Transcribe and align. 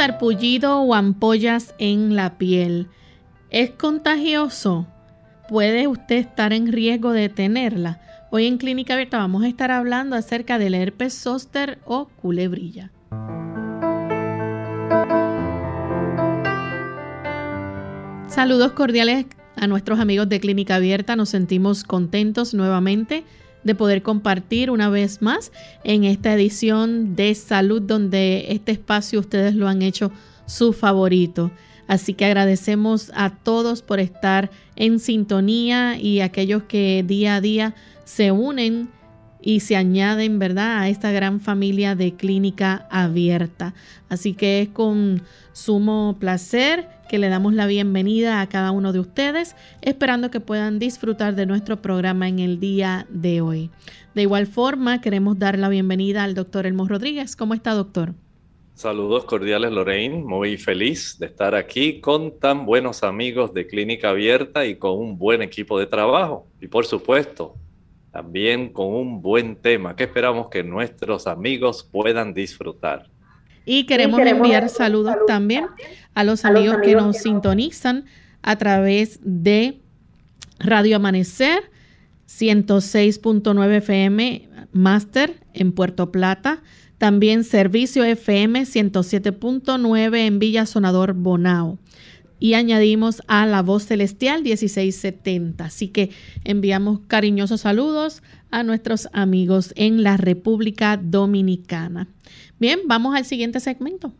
O 0.00 0.94
ampollas 0.94 1.74
en 1.78 2.14
la 2.14 2.38
piel. 2.38 2.86
¿Es 3.50 3.70
contagioso? 3.70 4.86
¿Puede 5.48 5.88
usted 5.88 6.16
estar 6.18 6.52
en 6.52 6.70
riesgo 6.70 7.10
de 7.10 7.28
tenerla? 7.28 8.00
Hoy 8.30 8.46
en 8.46 8.58
Clínica 8.58 8.94
Abierta 8.94 9.18
vamos 9.18 9.42
a 9.42 9.48
estar 9.48 9.72
hablando 9.72 10.14
acerca 10.14 10.56
del 10.60 10.74
herpes 10.74 11.14
zóster 11.14 11.80
o 11.84 12.06
culebrilla. 12.22 12.92
Saludos 18.28 18.72
cordiales 18.74 19.26
a 19.56 19.66
nuestros 19.66 19.98
amigos 19.98 20.28
de 20.28 20.38
Clínica 20.38 20.76
Abierta. 20.76 21.16
Nos 21.16 21.30
sentimos 21.30 21.82
contentos 21.82 22.54
nuevamente 22.54 23.24
de 23.64 23.74
poder 23.74 24.02
compartir 24.02 24.70
una 24.70 24.88
vez 24.88 25.22
más 25.22 25.52
en 25.84 26.04
esta 26.04 26.34
edición 26.34 27.16
de 27.16 27.34
salud 27.34 27.82
donde 27.82 28.46
este 28.52 28.72
espacio 28.72 29.20
ustedes 29.20 29.54
lo 29.54 29.68
han 29.68 29.82
hecho 29.82 30.10
su 30.46 30.72
favorito. 30.72 31.50
Así 31.86 32.12
que 32.14 32.26
agradecemos 32.26 33.10
a 33.14 33.30
todos 33.30 33.82
por 33.82 33.98
estar 33.98 34.50
en 34.76 35.00
sintonía 35.00 35.98
y 35.98 36.20
aquellos 36.20 36.64
que 36.64 37.02
día 37.06 37.36
a 37.36 37.40
día 37.40 37.74
se 38.04 38.30
unen 38.30 38.90
y 39.40 39.60
se 39.60 39.76
añaden, 39.76 40.38
¿verdad?, 40.38 40.78
a 40.78 40.88
esta 40.88 41.10
gran 41.10 41.40
familia 41.40 41.94
de 41.94 42.14
clínica 42.14 42.86
abierta. 42.90 43.74
Así 44.08 44.34
que 44.34 44.62
es 44.62 44.68
con 44.68 45.22
sumo 45.52 46.16
placer 46.18 46.88
que 47.08 47.18
le 47.18 47.28
damos 47.28 47.54
la 47.54 47.66
bienvenida 47.66 48.40
a 48.40 48.48
cada 48.48 48.70
uno 48.70 48.92
de 48.92 49.00
ustedes, 49.00 49.56
esperando 49.80 50.30
que 50.30 50.40
puedan 50.40 50.78
disfrutar 50.78 51.34
de 51.34 51.46
nuestro 51.46 51.80
programa 51.80 52.28
en 52.28 52.38
el 52.38 52.60
día 52.60 53.06
de 53.08 53.40
hoy. 53.40 53.70
De 54.14 54.22
igual 54.22 54.46
forma, 54.46 55.00
queremos 55.00 55.38
dar 55.38 55.58
la 55.58 55.68
bienvenida 55.68 56.24
al 56.24 56.34
doctor 56.34 56.66
Elmo 56.66 56.86
Rodríguez. 56.86 57.34
¿Cómo 57.34 57.54
está, 57.54 57.72
doctor? 57.72 58.14
Saludos 58.74 59.24
cordiales, 59.24 59.72
Lorraine. 59.72 60.22
Muy 60.22 60.56
feliz 60.56 61.18
de 61.18 61.26
estar 61.26 61.54
aquí 61.54 62.00
con 62.00 62.38
tan 62.38 62.64
buenos 62.64 63.02
amigos 63.02 63.52
de 63.52 63.66
Clínica 63.66 64.10
Abierta 64.10 64.66
y 64.66 64.76
con 64.76 64.98
un 64.98 65.18
buen 65.18 65.42
equipo 65.42 65.78
de 65.80 65.86
trabajo. 65.86 66.46
Y 66.60 66.68
por 66.68 66.86
supuesto, 66.86 67.56
también 68.10 68.72
con 68.72 68.86
un 68.86 69.22
buen 69.22 69.56
tema 69.56 69.96
que 69.96 70.04
esperamos 70.04 70.48
que 70.48 70.62
nuestros 70.62 71.26
amigos 71.26 71.88
puedan 71.90 72.34
disfrutar. 72.34 73.10
Y 73.64 73.84
queremos, 73.84 74.20
enviar 74.20 74.68
saludos, 74.70 75.14
también 75.26 75.66
a 76.14 76.24
los 76.24 76.44
amigos, 76.44 76.78
que 76.82 76.94
nos 76.94 77.18
sintonizan 77.18 78.06
a 78.42 78.56
través 78.56 79.20
de 79.22 79.82
Radio 80.58 80.96
Amanecer 80.96 81.70
106.9 82.26 83.76
FM 83.76 84.48
Master 84.72 85.40
en 85.52 85.72
Puerto 85.72 86.10
Plata. 86.10 86.62
También 86.96 87.44
Servicio 87.44 88.04
FM 88.04 88.62
107.9 88.62 90.16
en 90.26 90.38
Villa 90.38 90.66
Sonador 90.66 91.12
Bonao 91.12 91.78
y 92.40 92.54
añadimos 92.54 93.22
a 93.26 93.46
la 93.46 93.62
voz 93.62 93.84
celestial 93.84 94.42
1670. 94.42 95.64
Así 95.64 95.88
que 95.88 96.10
enviamos 96.44 97.00
cariñosos 97.06 97.62
saludos 97.62 98.22
a 98.50 98.62
nuestros 98.62 99.08
amigos 99.12 99.72
en 99.76 100.02
la 100.02 100.16
República 100.16 100.96
Dominicana. 100.96 102.08
Bien, 102.58 102.80
vamos 102.86 103.14
al 103.14 103.24
siguiente 103.24 103.60
segmento. 103.60 104.12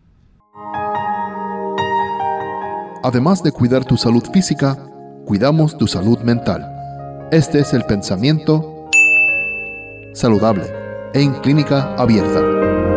Además 3.03 3.43
de 3.43 3.53
cuidar 3.53 3.84
tu 3.84 3.97
salud 3.97 4.25
física, 4.33 4.77
cuidamos 5.25 5.78
tu 5.78 5.87
salud 5.87 6.19
mental. 6.21 6.67
Este 7.31 7.61
es 7.61 7.73
el 7.73 7.84
pensamiento 7.84 8.89
saludable 10.15 10.65
en 11.15 11.33
clínica 11.34 11.95
abierta. 11.95 12.88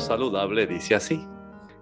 Saludable 0.00 0.66
dice 0.66 0.94
así. 0.94 1.26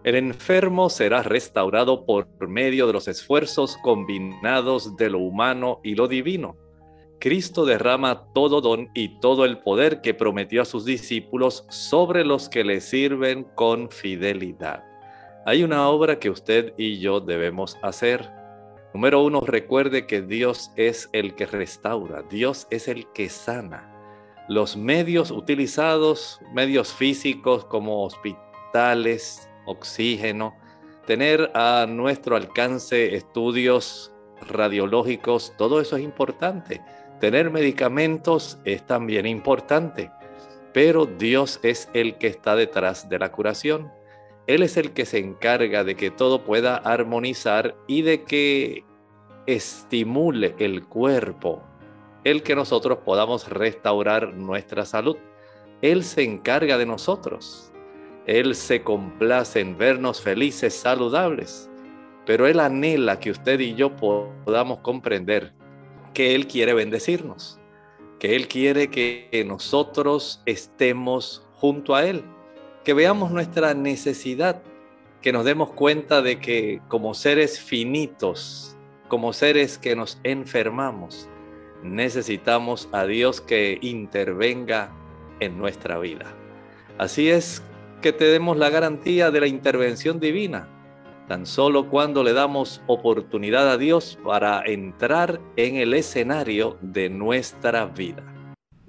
El 0.04 0.14
enfermo 0.14 0.88
será 0.90 1.22
restaurado 1.22 2.06
por 2.06 2.26
medio 2.48 2.86
de 2.86 2.92
los 2.92 3.08
esfuerzos 3.08 3.76
combinados 3.82 4.96
de 4.96 5.10
lo 5.10 5.18
humano 5.18 5.80
y 5.82 5.94
lo 5.94 6.08
divino. 6.08 6.56
Cristo 7.18 7.66
derrama 7.66 8.32
todo 8.32 8.60
don 8.60 8.88
y 8.94 9.20
todo 9.20 9.44
el 9.44 9.58
poder 9.58 10.00
que 10.00 10.14
prometió 10.14 10.62
a 10.62 10.64
sus 10.64 10.84
discípulos 10.84 11.66
sobre 11.68 12.24
los 12.24 12.48
que 12.48 12.64
le 12.64 12.80
sirven 12.80 13.44
con 13.54 13.90
fidelidad. 13.90 14.84
Hay 15.44 15.62
una 15.62 15.88
obra 15.88 16.18
que 16.18 16.30
usted 16.30 16.72
y 16.78 16.98
yo 16.98 17.20
debemos 17.20 17.76
hacer. 17.82 18.30
Número 18.94 19.22
uno, 19.22 19.40
recuerde 19.40 20.06
que 20.06 20.22
Dios 20.22 20.70
es 20.76 21.10
el 21.12 21.34
que 21.34 21.46
restaura, 21.46 22.22
Dios 22.30 22.66
es 22.70 22.88
el 22.88 23.06
que 23.12 23.28
sana 23.28 23.99
los 24.50 24.76
medios 24.76 25.30
utilizados, 25.30 26.40
medios 26.52 26.92
físicos 26.92 27.64
como 27.66 28.04
hospitales, 28.04 29.48
oxígeno, 29.64 30.56
tener 31.06 31.52
a 31.54 31.86
nuestro 31.88 32.34
alcance 32.34 33.14
estudios 33.14 34.12
radiológicos, 34.48 35.54
todo 35.56 35.80
eso 35.80 35.96
es 35.96 36.02
importante. 36.02 36.82
Tener 37.20 37.52
medicamentos 37.52 38.58
es 38.64 38.84
también 38.84 39.24
importante, 39.24 40.10
pero 40.72 41.06
Dios 41.06 41.60
es 41.62 41.88
el 41.94 42.18
que 42.18 42.26
está 42.26 42.56
detrás 42.56 43.08
de 43.08 43.20
la 43.20 43.30
curación. 43.30 43.92
Él 44.48 44.64
es 44.64 44.76
el 44.76 44.90
que 44.90 45.06
se 45.06 45.18
encarga 45.18 45.84
de 45.84 45.94
que 45.94 46.10
todo 46.10 46.42
pueda 46.42 46.76
armonizar 46.76 47.76
y 47.86 48.02
de 48.02 48.24
que 48.24 48.82
estimule 49.46 50.56
el 50.58 50.88
cuerpo 50.88 51.69
el 52.24 52.42
que 52.42 52.54
nosotros 52.54 52.98
podamos 53.04 53.48
restaurar 53.48 54.34
nuestra 54.34 54.84
salud. 54.84 55.16
Él 55.82 56.04
se 56.04 56.22
encarga 56.22 56.76
de 56.76 56.86
nosotros. 56.86 57.72
Él 58.26 58.54
se 58.54 58.82
complace 58.82 59.60
en 59.60 59.78
vernos 59.78 60.20
felices, 60.20 60.74
saludables. 60.74 61.70
Pero 62.26 62.46
Él 62.46 62.60
anhela 62.60 63.18
que 63.18 63.30
usted 63.30 63.58
y 63.60 63.74
yo 63.74 63.96
podamos 63.96 64.78
comprender 64.80 65.52
que 66.12 66.34
Él 66.34 66.46
quiere 66.46 66.74
bendecirnos, 66.74 67.58
que 68.18 68.36
Él 68.36 68.46
quiere 68.46 68.90
que 68.90 69.44
nosotros 69.46 70.42
estemos 70.44 71.46
junto 71.54 71.94
a 71.94 72.04
Él, 72.04 72.22
que 72.84 72.94
veamos 72.94 73.30
nuestra 73.30 73.74
necesidad, 73.74 74.62
que 75.22 75.32
nos 75.32 75.44
demos 75.44 75.72
cuenta 75.72 76.22
de 76.22 76.38
que 76.38 76.80
como 76.88 77.14
seres 77.14 77.58
finitos, 77.60 78.76
como 79.08 79.32
seres 79.32 79.78
que 79.78 79.96
nos 79.96 80.20
enfermamos, 80.22 81.28
necesitamos 81.82 82.88
a 82.92 83.06
Dios 83.06 83.40
que 83.40 83.78
intervenga 83.82 84.92
en 85.40 85.58
nuestra 85.58 85.98
vida. 85.98 86.26
Así 86.98 87.30
es 87.30 87.62
que 88.02 88.12
tenemos 88.12 88.56
la 88.56 88.70
garantía 88.70 89.30
de 89.30 89.40
la 89.40 89.46
intervención 89.46 90.20
divina, 90.20 90.68
tan 91.28 91.46
solo 91.46 91.88
cuando 91.88 92.24
le 92.24 92.32
damos 92.32 92.82
oportunidad 92.86 93.70
a 93.70 93.78
Dios 93.78 94.18
para 94.24 94.62
entrar 94.66 95.40
en 95.56 95.76
el 95.76 95.94
escenario 95.94 96.76
de 96.80 97.08
nuestra 97.08 97.86
vida. 97.86 98.24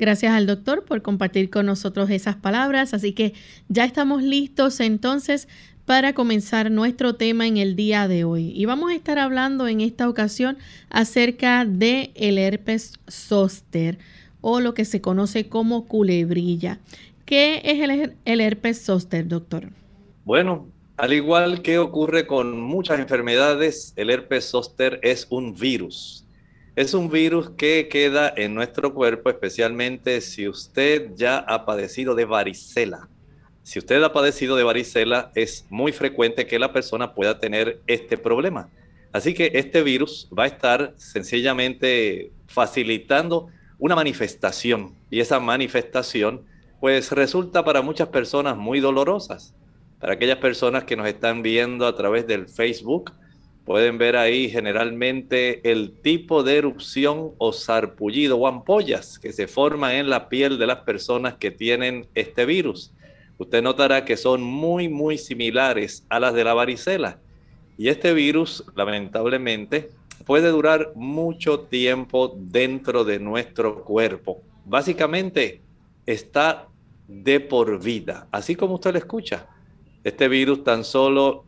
Gracias 0.02 0.34
al 0.34 0.48
doctor 0.48 0.84
por 0.84 1.04
compartir 1.04 1.52
con 1.52 1.68
nosotros 1.68 2.10
esas 2.10 2.36
palabras. 2.36 2.96
Así 2.96 3.14
que 3.14 3.34
ya 3.70 3.86
estamos 3.86 4.24
listos 4.24 4.80
entonces 4.80 5.48
para 5.92 6.14
comenzar 6.14 6.72
nuestro 6.72 7.16
tema 7.16 7.48
en 7.48 7.58
el 7.58 7.76
día 7.76 8.08
de 8.08 8.24
hoy. 8.24 8.54
Y 8.56 8.64
vamos 8.64 8.92
a 8.92 8.96
estar 8.96 9.20
hablando 9.20 9.68
en 9.68 9.82
esta 9.82 10.08
ocasión 10.08 10.58
acerca 10.90 11.66
de 11.66 12.12
el 12.16 12.38
herpes 12.38 12.94
zóster 13.10 13.98
o 14.40 14.62
lo 14.62 14.74
que 14.74 14.86
se 14.86 15.02
conoce 15.02 15.50
como 15.50 15.90
culebrilla. 15.90 16.80
¿Qué 17.26 17.62
es 17.66 18.14
el, 18.24 18.40
herpes 18.40 18.82
zóster, 18.82 19.28
doctor? 19.28 19.68
Bueno, 20.24 20.70
al 20.96 21.12
igual 21.12 21.62
que 21.62 21.78
ocurre 21.78 22.26
con 22.26 22.58
muchas 22.62 22.98
enfermedades, 22.98 23.92
el 23.98 24.12
herpes 24.12 24.46
zóster 24.46 24.98
es 25.04 25.28
un 25.30 25.54
virus. 25.58 26.26
Es 26.78 26.94
un 26.94 27.10
virus 27.10 27.50
que 27.50 27.90
queda 27.90 28.34
en 28.38 28.56
nuestro 28.56 28.94
cuerpo, 28.94 29.30
especialmente 29.30 30.22
si 30.22 30.48
usted 30.48 31.12
ya 31.18 31.40
ha 31.40 31.66
padecido 31.66 32.16
de 32.16 32.24
varicela. 32.24 33.10
Si 33.64 33.80
usted 33.80 34.02
ha 34.04 34.12
padecido 34.12 34.56
de 34.56 34.64
varicela, 34.64 35.32
es 35.36 35.66
muy 35.70 35.92
frecuente 35.92 36.48
que 36.48 36.60
la 36.60 36.74
persona 36.74 37.14
pueda 37.14 37.40
tener 37.40 37.82
este 37.88 38.18
problema. 38.18 38.70
Así 39.12 39.34
que 39.34 39.52
este 39.54 39.84
virus 39.84 40.30
va 40.38 40.44
a 40.44 40.48
estar 40.48 40.94
sencillamente 40.98 42.32
facilitando 42.48 43.48
una 43.78 43.96
manifestación 43.96 44.96
y 45.10 45.20
esa 45.20 45.40
manifestación 45.40 46.46
pues 46.80 47.12
resulta 47.12 47.64
para 47.64 47.82
muchas 47.82 48.08
personas 48.08 48.58
muy 48.58 48.80
dolorosas. 48.80 49.54
Para 50.00 50.14
aquellas 50.14 50.38
personas 50.38 50.86
que 50.86 50.96
nos 50.96 51.08
están 51.08 51.44
viendo 51.44 51.86
a 51.86 51.96
través 51.96 52.26
del 52.26 52.48
Facebook, 52.48 53.12
pueden 53.66 54.00
ver 54.00 54.18
ahí 54.18 54.50
generalmente 54.50 55.70
el 55.70 55.94
tipo 56.02 56.42
de 56.42 56.58
erupción 56.58 57.34
o 57.38 57.54
sarpullido 57.54 58.38
o 58.38 58.48
ampollas 58.48 59.20
que 59.20 59.32
se 59.32 59.48
forman 59.48 59.92
en 59.92 60.10
la 60.10 60.28
piel 60.28 60.58
de 60.58 60.66
las 60.66 60.80
personas 60.80 61.36
que 61.36 61.52
tienen 61.52 62.08
este 62.16 62.46
virus. 62.46 62.94
Usted 63.42 63.64
notará 63.64 64.06
que 64.06 64.18
son 64.18 64.44
muy, 64.44 64.88
muy 64.88 65.18
similares 65.18 66.06
a 66.10 66.20
las 66.20 66.36
de 66.36 66.44
la 66.44 66.54
varicela. 66.54 67.18
Y 67.76 67.88
este 67.88 68.14
virus, 68.14 68.64
lamentablemente, 68.76 69.90
puede 70.28 70.50
durar 70.50 70.92
mucho 70.94 71.62
tiempo 71.62 72.36
dentro 72.38 73.04
de 73.04 73.18
nuestro 73.18 73.84
cuerpo. 73.84 74.44
Básicamente, 74.64 75.60
está 76.06 76.68
de 77.08 77.40
por 77.40 77.82
vida, 77.82 78.28
así 78.32 78.56
como 78.56 78.76
usted 78.76 78.92
lo 78.92 79.00
escucha. 79.00 79.48
Este 80.04 80.28
virus 80.28 80.64
tan 80.64 80.84
solo 80.84 81.44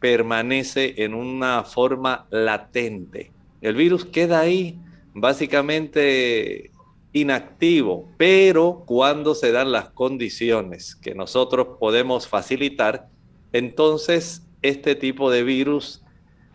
permanece 0.00 0.94
en 1.04 1.12
una 1.12 1.62
forma 1.62 2.26
latente. 2.30 3.32
El 3.60 3.74
virus 3.74 4.06
queda 4.06 4.40
ahí 4.40 4.78
básicamente 5.12 6.70
inactivo, 7.14 8.10
pero 8.18 8.82
cuando 8.86 9.34
se 9.34 9.52
dan 9.52 9.72
las 9.72 9.88
condiciones 9.90 10.96
que 10.96 11.14
nosotros 11.14 11.78
podemos 11.80 12.28
facilitar, 12.28 13.08
entonces 13.52 14.42
este 14.60 14.96
tipo 14.96 15.30
de 15.30 15.44
virus 15.44 16.02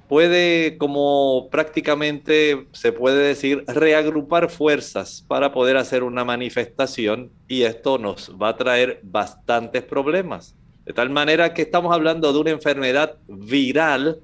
puede, 0.10 0.78
como 0.78 1.48
prácticamente 1.50 2.68
se 2.74 2.92
puede 2.92 3.30
decir, 3.30 3.64
reagrupar 3.68 4.50
fuerzas 4.50 5.24
para 5.28 5.54
poder 5.54 5.78
hacer 5.78 6.04
una 6.04 6.26
manifestación 6.26 7.32
y 7.48 7.62
esto 7.62 7.98
nos 7.98 8.36
va 8.40 8.50
a 8.50 8.58
traer 8.58 9.00
bastantes 9.04 9.84
problemas. 9.84 10.56
De 10.86 10.92
tal 10.92 11.10
manera 11.10 11.54
que 11.54 11.62
estamos 11.62 11.94
hablando 11.94 12.34
de 12.34 12.40
una 12.40 12.50
enfermedad 12.50 13.18
viral 13.28 14.20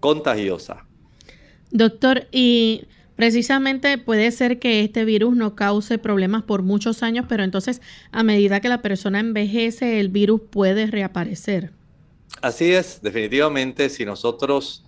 contagiosa. 0.00 0.86
Doctor, 1.70 2.28
y 2.30 2.84
precisamente 3.16 3.98
puede 3.98 4.30
ser 4.30 4.58
que 4.58 4.80
este 4.80 5.04
virus 5.04 5.36
no 5.36 5.54
cause 5.54 5.98
problemas 5.98 6.42
por 6.42 6.62
muchos 6.62 7.02
años, 7.02 7.26
pero 7.28 7.44
entonces 7.44 7.80
a 8.12 8.22
medida 8.22 8.60
que 8.60 8.68
la 8.68 8.82
persona 8.82 9.20
envejece, 9.20 10.00
el 10.00 10.08
virus 10.08 10.40
puede 10.50 10.86
reaparecer. 10.86 11.72
Así 12.42 12.72
es, 12.72 13.00
definitivamente, 13.02 13.88
si 13.88 14.04
nosotros 14.04 14.84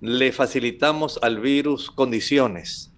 le 0.00 0.32
facilitamos 0.32 1.18
al 1.22 1.40
virus 1.40 1.90
condiciones. 1.90 2.92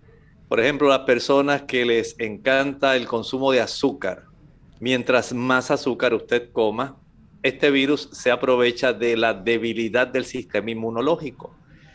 Por 0.48 0.60
ejemplo, 0.60 0.88
las 0.88 1.00
personas 1.00 1.62
que 1.62 1.84
les 1.84 2.18
encanta 2.18 2.96
el 2.96 3.06
consumo 3.06 3.52
de 3.52 3.60
azúcar. 3.60 4.24
Mientras 4.80 5.32
más 5.32 5.70
azúcar 5.70 6.12
usted 6.12 6.50
coma, 6.52 6.96
este 7.42 7.70
virus 7.70 8.08
se 8.12 8.30
aprovecha 8.30 8.92
de 8.92 9.16
la 9.16 9.32
debilidad 9.32 10.06
del 10.06 10.24
sistema 10.24 10.70
inmunológico. 10.70 11.54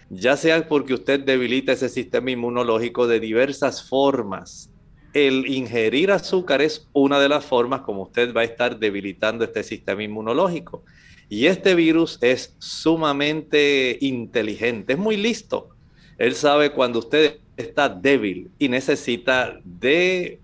Ya 0.09 0.37
sea 0.37 0.67
porque 0.67 0.93
usted 0.93 1.21
debilita 1.21 1.71
ese 1.71 1.89
sistema 1.89 2.31
inmunológico 2.31 3.07
de 3.07 3.19
diversas 3.19 3.83
formas. 3.83 4.69
El 5.13 5.47
ingerir 5.47 6.11
azúcar 6.11 6.61
es 6.61 6.87
una 6.93 7.19
de 7.19 7.29
las 7.29 7.45
formas 7.45 7.81
como 7.81 8.03
usted 8.03 8.33
va 8.33 8.41
a 8.41 8.45
estar 8.45 8.77
debilitando 8.77 9.43
este 9.43 9.63
sistema 9.63 10.03
inmunológico. 10.03 10.83
Y 11.29 11.47
este 11.47 11.73
virus 11.73 12.19
es 12.21 12.55
sumamente 12.59 13.97
inteligente, 14.01 14.93
es 14.93 14.99
muy 14.99 15.17
listo. 15.17 15.69
Él 16.17 16.35
sabe 16.35 16.71
cuando 16.71 16.99
usted 16.99 17.39
está 17.57 17.89
débil 17.89 18.51
y 18.59 18.69
necesita 18.69 19.59
de 19.63 20.39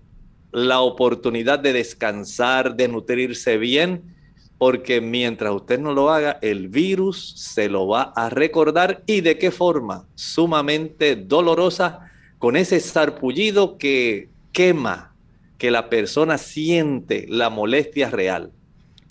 la 0.50 0.80
oportunidad 0.80 1.58
de 1.58 1.72
descansar, 1.72 2.74
de 2.74 2.88
nutrirse 2.88 3.58
bien, 3.58 4.14
porque 4.62 5.00
mientras 5.00 5.52
usted 5.52 5.80
no 5.80 5.92
lo 5.92 6.10
haga, 6.10 6.38
el 6.40 6.68
virus 6.68 7.34
se 7.36 7.68
lo 7.68 7.88
va 7.88 8.12
a 8.14 8.30
recordar 8.30 9.02
y 9.06 9.20
de 9.20 9.36
qué 9.36 9.50
forma, 9.50 10.06
sumamente 10.14 11.16
dolorosa, 11.16 12.12
con 12.38 12.54
ese 12.54 12.78
sarpullido 12.78 13.76
que 13.76 14.28
quema, 14.52 15.16
que 15.58 15.72
la 15.72 15.90
persona 15.90 16.38
siente 16.38 17.26
la 17.28 17.50
molestia 17.50 18.08
real. 18.08 18.52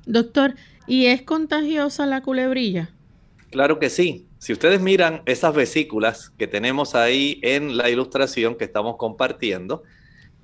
Doctor, 0.05 0.55
¿Y 0.87 1.07
es 1.07 1.21
contagiosa 1.23 2.05
la 2.05 2.21
culebrilla? 2.21 2.91
Claro 3.49 3.77
que 3.77 3.89
sí. 3.89 4.27
Si 4.39 4.53
ustedes 4.53 4.79
miran 4.79 5.21
esas 5.25 5.53
vesículas 5.53 6.29
que 6.37 6.47
tenemos 6.47 6.95
ahí 6.95 7.41
en 7.43 7.75
la 7.75 7.89
ilustración 7.89 8.55
que 8.55 8.63
estamos 8.63 8.95
compartiendo, 8.95 9.83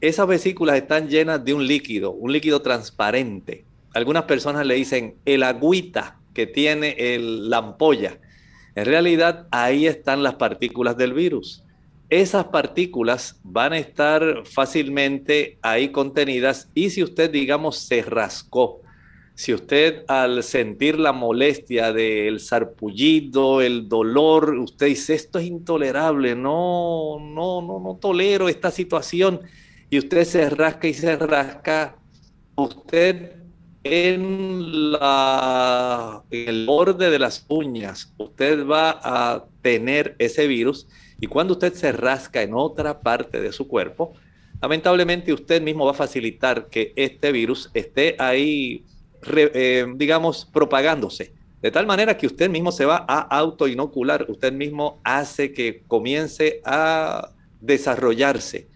esas 0.01 0.27
vesículas 0.27 0.75
están 0.75 1.07
llenas 1.07 1.45
de 1.45 1.53
un 1.53 1.65
líquido, 1.65 2.11
un 2.11 2.33
líquido 2.33 2.61
transparente. 2.61 3.66
Algunas 3.97 4.23
personas 4.23 4.65
le 4.65 4.75
dicen 4.75 5.15
el 5.25 5.43
agüita 5.43 6.19
que 6.33 6.47
tiene 6.47 6.95
la 7.19 7.57
ampolla. 7.57 8.19
En 8.75 8.85
realidad 8.85 9.47
ahí 9.51 9.87
están 9.87 10.23
las 10.23 10.35
partículas 10.35 10.97
del 10.97 11.13
virus. 11.13 11.63
Esas 12.09 12.45
partículas 12.45 13.39
van 13.43 13.73
a 13.73 13.79
estar 13.79 14.43
fácilmente 14.45 15.57
ahí 15.61 15.89
contenidas 15.89 16.69
y 16.73 16.89
si 16.91 17.03
usted, 17.03 17.29
digamos, 17.29 17.79
se 17.79 18.01
rascó 18.01 18.81
si 19.37 19.53
usted 19.53 20.03
al 20.07 20.41
sentir 20.41 20.97
la 20.97 21.13
molestia 21.13 21.93
del 21.93 22.39
sarpullido, 22.39 23.61
el 23.61 23.87
dolor, 23.87 24.55
usted 24.57 24.87
dice, 24.87 25.13
esto 25.13 25.37
es 25.37 25.45
intolerable, 25.45 26.35
no, 26.35 27.19
no, 27.19 27.61
no, 27.61 27.79
no 27.79 27.99
tolero 28.01 28.49
esta 28.49 28.71
situación, 28.71 29.41
y 29.91 29.99
usted 29.99 30.23
se 30.23 30.49
rasca 30.49 30.87
y 30.87 30.95
se 30.95 31.15
rasca, 31.17 31.97
usted 32.55 33.36
en, 34.07 34.93
el 36.31 36.65
borde 36.65 37.09
de 37.09 37.19
las 37.19 37.45
uñas, 37.47 38.13
usted 38.17 38.65
va 38.65 38.99
a 39.01 39.45
tener 39.61 40.15
ese 40.19 40.47
virus, 40.47 40.87
y 41.19 41.27
cuando 41.27 41.53
usted 41.53 41.73
se 41.73 41.91
rasca 41.91 42.41
en 42.41 42.53
otra 42.53 43.01
parte 43.01 43.41
de 43.41 43.51
su 43.51 43.67
cuerpo, 43.67 44.13
lamentablemente 44.61 45.33
usted 45.33 45.61
mismo 45.61 45.85
va 45.85 45.91
a 45.91 45.95
facilitar 45.95 46.67
que 46.67 46.93
este 46.95 47.31
virus 47.31 47.69
esté 47.73 48.15
ahí 48.19 48.85
eh, 49.35 49.85
digamos, 49.95 50.45
propagándose. 50.45 51.33
De 51.61 51.71
tal 51.71 51.87
manera 51.87 52.17
que 52.17 52.27
usted 52.27 52.49
mismo 52.49 52.71
se 52.71 52.85
va 52.85 53.03
a 53.07 53.19
autoinocular, 53.19 54.25
usted 54.29 54.53
mismo 54.53 54.99
hace 55.03 55.53
que 55.53 55.83
comience 55.87 56.61
a 56.63 57.31
desarrollarse 57.59 58.67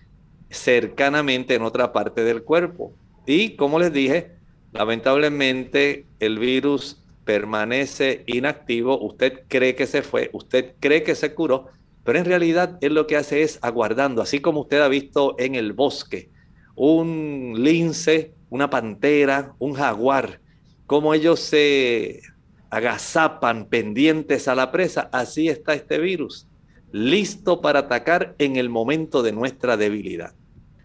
cercanamente 0.50 1.54
en 1.56 1.62
otra 1.62 1.94
parte 1.94 2.24
del 2.24 2.44
cuerpo. 2.44 2.94
Y 3.26 3.56
como 3.56 3.80
les 3.80 3.94
dije, 3.94 4.32
lamentablemente 4.74 6.06
el 6.20 6.40
virus 6.40 7.04
permanece 7.26 8.24
inactivo, 8.26 9.00
usted 9.00 9.44
cree 9.48 9.76
que 9.76 9.88
se 9.88 10.02
fue, 10.02 10.30
usted 10.34 10.74
cree 10.80 11.04
que 11.04 11.16
se 11.16 11.34
curó, 11.34 11.68
pero 12.04 12.20
en 12.20 12.26
realidad 12.26 12.78
él 12.82 12.96
lo 12.96 13.08
que 13.08 13.18
hace 13.18 13.44
es 13.44 13.60
aguardando, 13.62 14.22
así 14.22 14.40
como 14.40 14.62
usted 14.62 14.82
ha 14.82 14.88
visto 14.88 15.36
en 15.38 15.56
el 15.56 15.74
bosque, 15.74 16.30
un 16.76 17.56
lince 17.58 18.34
una 18.52 18.70
pantera, 18.70 19.56
un 19.60 19.74
jaguar, 19.74 20.42
cómo 20.86 21.14
ellos 21.14 21.40
se 21.40 22.22
agazapan 22.70 23.66
pendientes 23.66 24.48
a 24.48 24.56
la 24.56 24.72
presa, 24.72 25.10
así 25.14 25.48
está 25.48 25.74
este 25.74 25.98
virus, 25.98 26.48
listo 26.92 27.62
para 27.62 27.80
atacar 27.80 28.36
en 28.38 28.58
el 28.58 28.70
momento 28.70 29.24
de 29.24 29.32
nuestra 29.32 29.78
debilidad. 29.78 30.36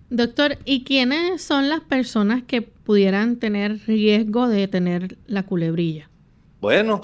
Doctor, 0.09 0.59
¿y 0.65 0.85
quiénes 0.85 1.43
son 1.43 1.69
las 1.69 1.81
personas 1.81 2.45
que 2.45 2.63
pudieran 2.63 3.37
tener 3.37 3.81
riesgo 3.87 4.47
de 4.47 4.69
tener 4.69 5.19
la 5.27 5.45
culebrilla? 5.45 6.09
Bueno, 6.61 7.01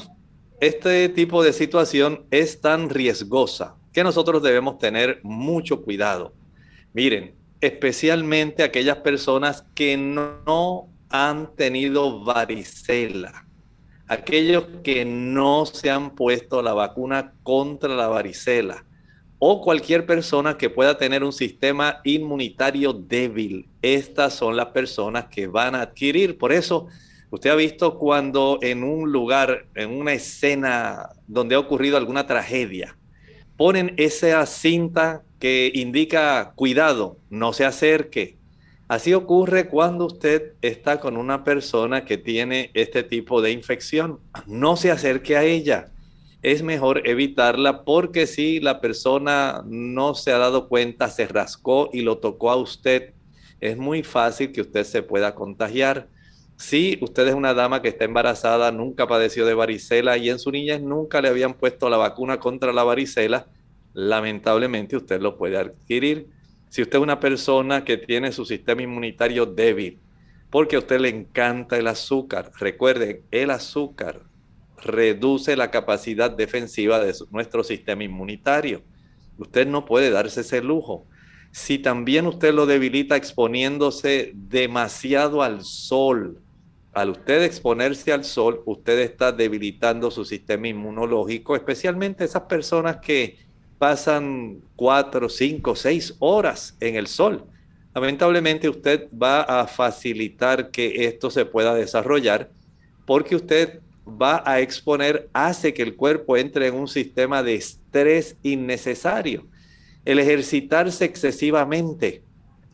este 0.61 1.09
tipo 1.09 1.42
de 1.42 1.52
situación 1.52 2.25
es 2.30 2.61
tan 2.61 2.88
riesgosa 2.90 3.75
que 3.92 4.04
nosotros 4.04 4.40
debemos 4.40 4.78
tener 4.78 5.18
mucho 5.25 5.82
cuidado. 5.82 6.32
Miren, 6.92 7.35
especialmente 7.61 8.62
aquellas 8.62 8.99
personas 8.99 9.64
que 9.75 9.97
no 9.97 10.88
han 11.09 11.56
tenido 11.56 12.23
varicela, 12.23 13.47
aquellos 14.06 14.64
que 14.85 15.04
no 15.04 15.66
se 15.66 15.90
han 15.90 16.14
puesto 16.14 16.62
la 16.62 16.73
vacuna 16.73 17.35
contra 17.42 17.97
la 17.97 18.06
varicela 18.06 18.85
o 19.44 19.61
cualquier 19.61 20.06
persona 20.06 20.56
que 20.56 20.70
pueda 20.70 20.96
tener 20.96 21.25
un 21.25 21.32
sistema 21.32 22.00
inmunitario 22.04 22.92
débil. 22.92 23.66
Estas 23.82 24.34
son 24.34 24.56
las 24.56 24.66
personas 24.66 25.25
que 25.32 25.49
van 25.49 25.75
a 25.75 25.80
adquirir. 25.80 26.38
Por 26.38 26.52
eso, 26.52 26.87
usted 27.28 27.50
ha 27.50 27.56
visto 27.56 27.99
cuando 27.99 28.61
en 28.62 28.84
un 28.84 29.11
lugar, 29.11 29.66
en 29.75 29.90
una 29.90 30.12
escena 30.12 31.08
donde 31.26 31.56
ha 31.56 31.58
ocurrido 31.58 31.96
alguna 31.96 32.25
tragedia, 32.25 32.96
ponen 33.56 33.94
esa 33.96 34.46
cinta 34.46 35.25
que 35.40 35.72
indica 35.75 36.52
cuidado, 36.54 37.16
no 37.28 37.52
se 37.52 37.64
acerque. 37.64 38.37
Así 38.87 39.12
ocurre 39.12 39.66
cuando 39.66 40.06
usted 40.06 40.52
está 40.62 41.00
con 41.00 41.16
una 41.16 41.42
persona 41.42 42.04
que 42.04 42.16
tiene 42.16 42.70
este 42.75 43.02
tipo 43.02 43.42
de 43.42 43.50
infección. 43.50 44.20
No 44.46 44.76
se 44.76 44.92
acerque 44.92 45.37
a 45.37 45.42
ella. 45.42 45.88
Es 46.42 46.64
mejor 46.64 47.06
evitarla 47.08 47.84
porque 47.84 48.26
si 48.26 48.58
la 48.58 48.80
persona 48.80 49.62
no 49.64 50.16
se 50.16 50.32
ha 50.32 50.38
dado 50.38 50.68
cuenta, 50.68 51.08
se 51.08 51.28
rascó 51.28 51.88
y 51.92 52.00
lo 52.00 52.18
tocó 52.18 52.50
a 52.50 52.56
usted, 52.56 53.14
es 53.61 53.76
muy 53.76 54.02
fácil 54.02 54.50
que 54.50 54.61
usted 54.61 54.82
se 54.82 55.04
pueda 55.04 55.37
contagiar. 55.37 56.08
Si 56.56 56.99
usted 57.00 57.28
es 57.28 57.34
una 57.34 57.54
dama 57.54 57.80
que 57.80 57.88
está 57.88 58.06
embarazada, 58.06 58.72
nunca 58.72 59.06
padeció 59.06 59.46
de 59.46 59.54
varicela 59.54 60.16
y 60.16 60.30
en 60.30 60.40
su 60.40 60.50
niñez 60.50 60.82
nunca 60.82 61.22
le 61.22 61.28
habían 61.28 61.54
puesto 61.54 61.88
la 61.88 61.96
vacuna 61.96 62.40
contra 62.40 62.72
la 62.72 62.82
varicela, 62.82 63.46
lamentablemente 63.94 64.96
usted 64.96 65.20
lo 65.20 65.38
puede 65.38 65.58
adquirir. 65.58 66.26
Si 66.70 66.82
usted 66.82 66.99
es 66.99 67.02
una 67.04 67.20
persona 67.20 67.84
que 67.84 67.99
tiene 67.99 68.32
su 68.32 68.44
sistema 68.44 68.82
inmunitario 68.82 69.46
débil, 69.46 70.00
porque 70.50 70.75
a 70.75 70.80
usted 70.80 70.99
le 70.99 71.08
encanta 71.08 71.78
el 71.78 71.87
azúcar, 71.87 72.50
recuerden, 72.58 73.22
el 73.30 73.50
azúcar 73.50 74.32
reduce 74.83 75.57
la 75.57 75.71
capacidad 75.71 76.31
defensiva 76.31 77.01
de 77.01 77.15
nuestro 77.31 77.65
sistema 77.65 78.05
inmunitario. 78.05 78.83
Usted 79.39 79.67
no 79.67 79.85
puede 79.85 80.11
darse 80.11 80.43
ese 80.43 80.62
lujo. 80.62 81.07
Si 81.51 81.79
también 81.79 82.27
usted 82.27 82.55
lo 82.55 82.67
debilita 82.67 83.17
exponiéndose 83.17 84.33
demasiado 84.35 85.43
al 85.43 85.65
sol, 85.65 86.41
al 86.93 87.11
usted 87.11 87.43
exponerse 87.43 88.12
al 88.12 88.25
sol, 88.25 88.62
usted 88.67 88.99
está 89.01 89.33
debilitando 89.33 90.11
su 90.11 90.25
sistema 90.25 90.69
inmunológico, 90.69 91.57
especialmente 91.57 92.25
esas 92.25 92.43
personas 92.43 92.99
que 92.99 93.39
pasan 93.79 94.61
cuatro, 94.77 95.29
cinco, 95.29 95.75
seis 95.75 96.15
horas 96.19 96.77
en 96.81 96.97
el 96.97 97.07
sol. 97.07 97.47
Lamentablemente 97.95 98.69
usted 98.69 99.09
va 99.11 99.43
a 99.43 99.67
facilitar 99.67 100.71
que 100.71 101.07
esto 101.07 101.31
se 101.31 101.45
pueda 101.45 101.75
desarrollar 101.75 102.51
porque 103.07 103.37
usted 103.37 103.81
va 104.06 104.42
a 104.44 104.61
exponer, 104.61 105.28
hace 105.32 105.73
que 105.75 105.82
el 105.82 105.97
cuerpo 105.97 106.37
entre 106.37 106.66
en 106.66 106.75
un 106.75 106.88
sistema 106.88 107.42
de 107.42 107.54
estrés 107.54 108.37
innecesario. 108.42 109.47
El 110.04 110.18
ejercitarse 110.18 111.04
excesivamente, 111.04 112.23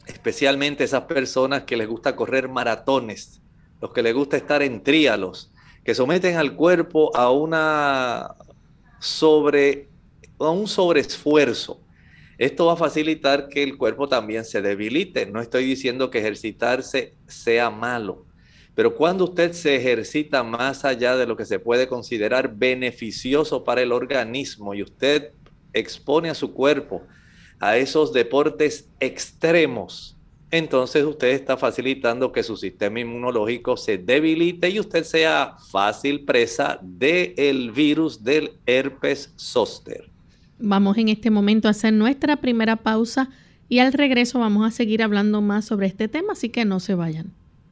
especialmente 0.06 0.84
esas 0.84 1.02
personas 1.02 1.64
que 1.64 1.76
les 1.76 1.86
gusta 1.86 2.16
correr 2.16 2.48
maratones, 2.48 3.40
los 3.80 3.92
que 3.92 4.02
les 4.02 4.14
gusta 4.14 4.36
estar 4.36 4.62
en 4.62 4.82
tríalos, 4.82 5.52
que 5.84 5.94
someten 5.94 6.36
al 6.36 6.54
cuerpo 6.54 7.14
a 7.16 7.30
una 7.30 8.34
sobre 9.00 9.88
a 10.38 10.50
un 10.50 10.68
sobreesfuerzo. 10.68 11.80
Esto 12.38 12.66
va 12.66 12.74
a 12.74 12.76
facilitar 12.76 13.48
que 13.48 13.62
el 13.62 13.76
cuerpo 13.76 14.08
también 14.08 14.44
se 14.44 14.62
debilite. 14.62 15.26
No 15.26 15.40
estoy 15.40 15.64
diciendo 15.64 16.10
que 16.10 16.20
ejercitarse 16.20 17.14
sea 17.26 17.70
malo, 17.70 18.26
pero 18.78 18.94
cuando 18.94 19.24
usted 19.24 19.54
se 19.54 19.74
ejercita 19.74 20.44
más 20.44 20.84
allá 20.84 21.16
de 21.16 21.26
lo 21.26 21.36
que 21.36 21.44
se 21.44 21.58
puede 21.58 21.88
considerar 21.88 22.54
beneficioso 22.54 23.64
para 23.64 23.82
el 23.82 23.90
organismo 23.90 24.72
y 24.72 24.84
usted 24.84 25.32
expone 25.72 26.30
a 26.30 26.34
su 26.36 26.52
cuerpo 26.54 27.02
a 27.58 27.76
esos 27.76 28.12
deportes 28.12 28.88
extremos, 29.00 30.16
entonces 30.52 31.04
usted 31.04 31.30
está 31.30 31.56
facilitando 31.56 32.30
que 32.30 32.44
su 32.44 32.56
sistema 32.56 33.00
inmunológico 33.00 33.76
se 33.76 33.98
debilite 33.98 34.70
y 34.70 34.78
usted 34.78 35.02
sea 35.02 35.56
fácil 35.72 36.24
presa 36.24 36.78
del 36.80 37.72
virus 37.72 38.22
del 38.22 38.52
herpes 38.64 39.32
zóster. 39.36 40.08
Vamos 40.60 40.96
en 40.98 41.08
este 41.08 41.30
momento 41.30 41.66
a 41.66 41.72
hacer 41.72 41.94
nuestra 41.94 42.36
primera 42.36 42.76
pausa 42.76 43.28
y 43.68 43.80
al 43.80 43.92
regreso 43.92 44.38
vamos 44.38 44.64
a 44.64 44.70
seguir 44.70 45.02
hablando 45.02 45.40
más 45.40 45.64
sobre 45.64 45.88
este 45.88 46.06
tema, 46.06 46.34
así 46.34 46.48
que 46.48 46.64
no 46.64 46.78
se 46.78 46.94
vayan. 46.94 47.32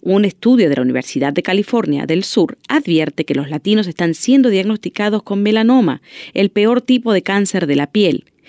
Un 0.00 0.24
estudio 0.24 0.68
de 0.68 0.76
la 0.76 0.82
Universidad 0.82 1.32
de 1.32 1.42
California 1.42 2.06
del 2.06 2.24
Sur 2.24 2.58
advierte 2.68 3.24
que 3.24 3.34
los 3.34 3.50
latinos 3.50 3.86
están 3.86 4.14
siendo 4.14 4.48
diagnosticados 4.48 5.22
con 5.22 5.42
melanoma, 5.42 6.02
el 6.34 6.50
peor 6.50 6.80
tipo 6.80 7.12
de 7.12 7.22
cáncer 7.22 7.66
de 7.66 7.76
la 7.76 7.86
piel 7.86 8.24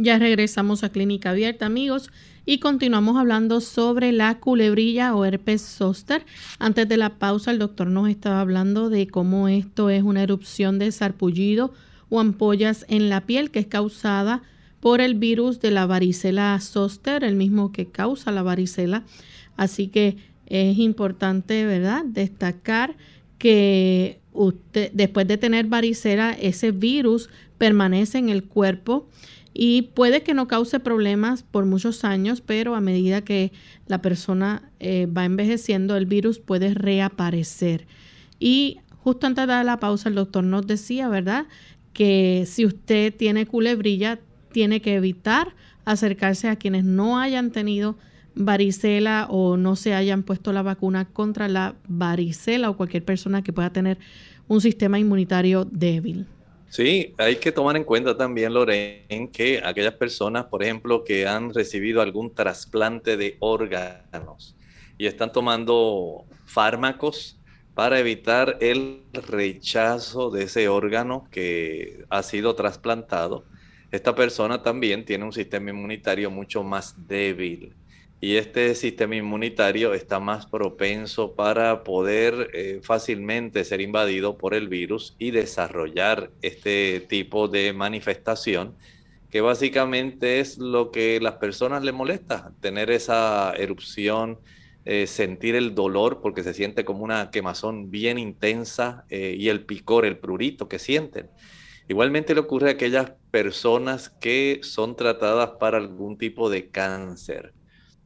Ya 0.00 0.16
regresamos 0.16 0.84
a 0.84 0.90
Clínica 0.90 1.30
Abierta, 1.30 1.66
amigos, 1.66 2.12
y 2.46 2.60
continuamos 2.60 3.16
hablando 3.16 3.60
sobre 3.60 4.12
la 4.12 4.38
culebrilla 4.38 5.12
o 5.16 5.24
herpes 5.24 5.60
zóster. 5.60 6.24
Antes 6.60 6.88
de 6.88 6.96
la 6.96 7.18
pausa, 7.18 7.50
el 7.50 7.58
doctor 7.58 7.88
nos 7.88 8.08
estaba 8.08 8.40
hablando 8.40 8.90
de 8.90 9.08
cómo 9.08 9.48
esto 9.48 9.90
es 9.90 10.04
una 10.04 10.22
erupción 10.22 10.78
de 10.78 10.92
sarpullido 10.92 11.74
o 12.10 12.20
ampollas 12.20 12.86
en 12.88 13.08
la 13.08 13.22
piel 13.22 13.50
que 13.50 13.58
es 13.58 13.66
causada 13.66 14.44
por 14.78 15.00
el 15.00 15.16
virus 15.16 15.58
de 15.58 15.72
la 15.72 15.84
varicela 15.84 16.56
zóster, 16.60 17.24
el 17.24 17.34
mismo 17.34 17.72
que 17.72 17.86
causa 17.86 18.30
la 18.30 18.44
varicela. 18.44 19.02
Así 19.56 19.88
que 19.88 20.16
es 20.46 20.78
importante, 20.78 21.66
¿verdad?, 21.66 22.04
destacar 22.04 22.94
que 23.38 24.20
usted, 24.32 24.92
después 24.92 25.26
de 25.26 25.38
tener 25.38 25.66
varicela, 25.66 26.34
ese 26.40 26.70
virus 26.70 27.30
permanece 27.58 28.18
en 28.18 28.28
el 28.28 28.44
cuerpo 28.44 29.08
y 29.60 29.82
puede 29.82 30.22
que 30.22 30.34
no 30.34 30.46
cause 30.46 30.78
problemas 30.78 31.42
por 31.42 31.64
muchos 31.64 32.04
años, 32.04 32.40
pero 32.40 32.76
a 32.76 32.80
medida 32.80 33.22
que 33.22 33.50
la 33.88 34.00
persona 34.00 34.70
eh, 34.78 35.06
va 35.06 35.24
envejeciendo, 35.24 35.96
el 35.96 36.06
virus 36.06 36.38
puede 36.38 36.74
reaparecer. 36.74 37.88
Y 38.38 38.78
justo 38.98 39.26
antes 39.26 39.48
de 39.48 39.64
la 39.64 39.80
pausa, 39.80 40.10
el 40.10 40.14
doctor 40.14 40.44
nos 40.44 40.64
decía, 40.68 41.08
¿verdad? 41.08 41.46
Que 41.92 42.44
si 42.46 42.66
usted 42.66 43.12
tiene 43.12 43.46
culebrilla, 43.46 44.20
tiene 44.52 44.80
que 44.80 44.94
evitar 44.94 45.56
acercarse 45.84 46.48
a 46.48 46.54
quienes 46.54 46.84
no 46.84 47.18
hayan 47.18 47.50
tenido 47.50 47.98
varicela 48.36 49.26
o 49.28 49.56
no 49.56 49.74
se 49.74 49.92
hayan 49.92 50.22
puesto 50.22 50.52
la 50.52 50.62
vacuna 50.62 51.06
contra 51.06 51.48
la 51.48 51.74
varicela 51.88 52.70
o 52.70 52.76
cualquier 52.76 53.04
persona 53.04 53.42
que 53.42 53.52
pueda 53.52 53.72
tener 53.72 53.98
un 54.46 54.60
sistema 54.60 55.00
inmunitario 55.00 55.64
débil. 55.64 56.28
Sí, 56.70 57.14
hay 57.16 57.36
que 57.36 57.50
tomar 57.50 57.76
en 57.76 57.84
cuenta 57.84 58.16
también, 58.16 58.52
Lorraine, 58.52 59.30
que 59.32 59.62
aquellas 59.64 59.94
personas, 59.94 60.46
por 60.46 60.62
ejemplo, 60.62 61.02
que 61.02 61.26
han 61.26 61.54
recibido 61.54 62.02
algún 62.02 62.34
trasplante 62.34 63.16
de 63.16 63.36
órganos 63.40 64.54
y 64.98 65.06
están 65.06 65.32
tomando 65.32 66.26
fármacos 66.44 67.38
para 67.74 67.98
evitar 67.98 68.58
el 68.60 69.02
rechazo 69.12 70.30
de 70.30 70.44
ese 70.44 70.68
órgano 70.68 71.26
que 71.30 72.04
ha 72.10 72.22
sido 72.22 72.54
trasplantado, 72.54 73.44
esta 73.90 74.14
persona 74.14 74.62
también 74.62 75.04
tiene 75.06 75.24
un 75.24 75.32
sistema 75.32 75.70
inmunitario 75.70 76.30
mucho 76.30 76.62
más 76.62 77.06
débil 77.06 77.74
y 78.20 78.36
este 78.36 78.74
sistema 78.74 79.14
inmunitario 79.14 79.94
está 79.94 80.18
más 80.18 80.46
propenso 80.46 81.34
para 81.34 81.84
poder 81.84 82.50
eh, 82.52 82.80
fácilmente 82.82 83.64
ser 83.64 83.80
invadido 83.80 84.36
por 84.36 84.54
el 84.54 84.68
virus 84.68 85.14
y 85.18 85.30
desarrollar 85.30 86.30
este 86.42 87.00
tipo 87.08 87.46
de 87.46 87.72
manifestación 87.72 88.74
que 89.30 89.40
básicamente 89.40 90.40
es 90.40 90.58
lo 90.58 90.90
que 90.90 91.20
las 91.20 91.34
personas 91.34 91.84
le 91.84 91.92
molesta, 91.92 92.52
tener 92.60 92.90
esa 92.90 93.52
erupción, 93.56 94.38
eh, 94.84 95.06
sentir 95.06 95.54
el 95.54 95.74
dolor 95.74 96.20
porque 96.22 96.42
se 96.42 96.54
siente 96.54 96.84
como 96.84 97.04
una 97.04 97.30
quemazón 97.30 97.90
bien 97.90 98.18
intensa 98.18 99.04
eh, 99.10 99.36
y 99.38 99.50
el 99.50 99.64
picor, 99.66 100.06
el 100.06 100.18
prurito 100.18 100.66
que 100.68 100.78
sienten. 100.78 101.28
Igualmente 101.88 102.34
le 102.34 102.40
ocurre 102.40 102.70
a 102.70 102.72
aquellas 102.72 103.12
personas 103.30 104.08
que 104.08 104.60
son 104.62 104.96
tratadas 104.96 105.52
para 105.60 105.76
algún 105.76 106.16
tipo 106.16 106.50
de 106.50 106.70
cáncer 106.70 107.52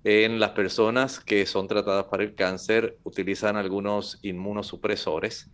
en 0.04 0.40
las 0.40 0.50
personas 0.50 1.20
que 1.20 1.46
son 1.46 1.68
tratadas 1.68 2.06
para 2.06 2.24
el 2.24 2.34
cáncer 2.34 2.98
utilizan 3.04 3.56
algunos 3.56 4.18
inmunosupresores, 4.22 5.50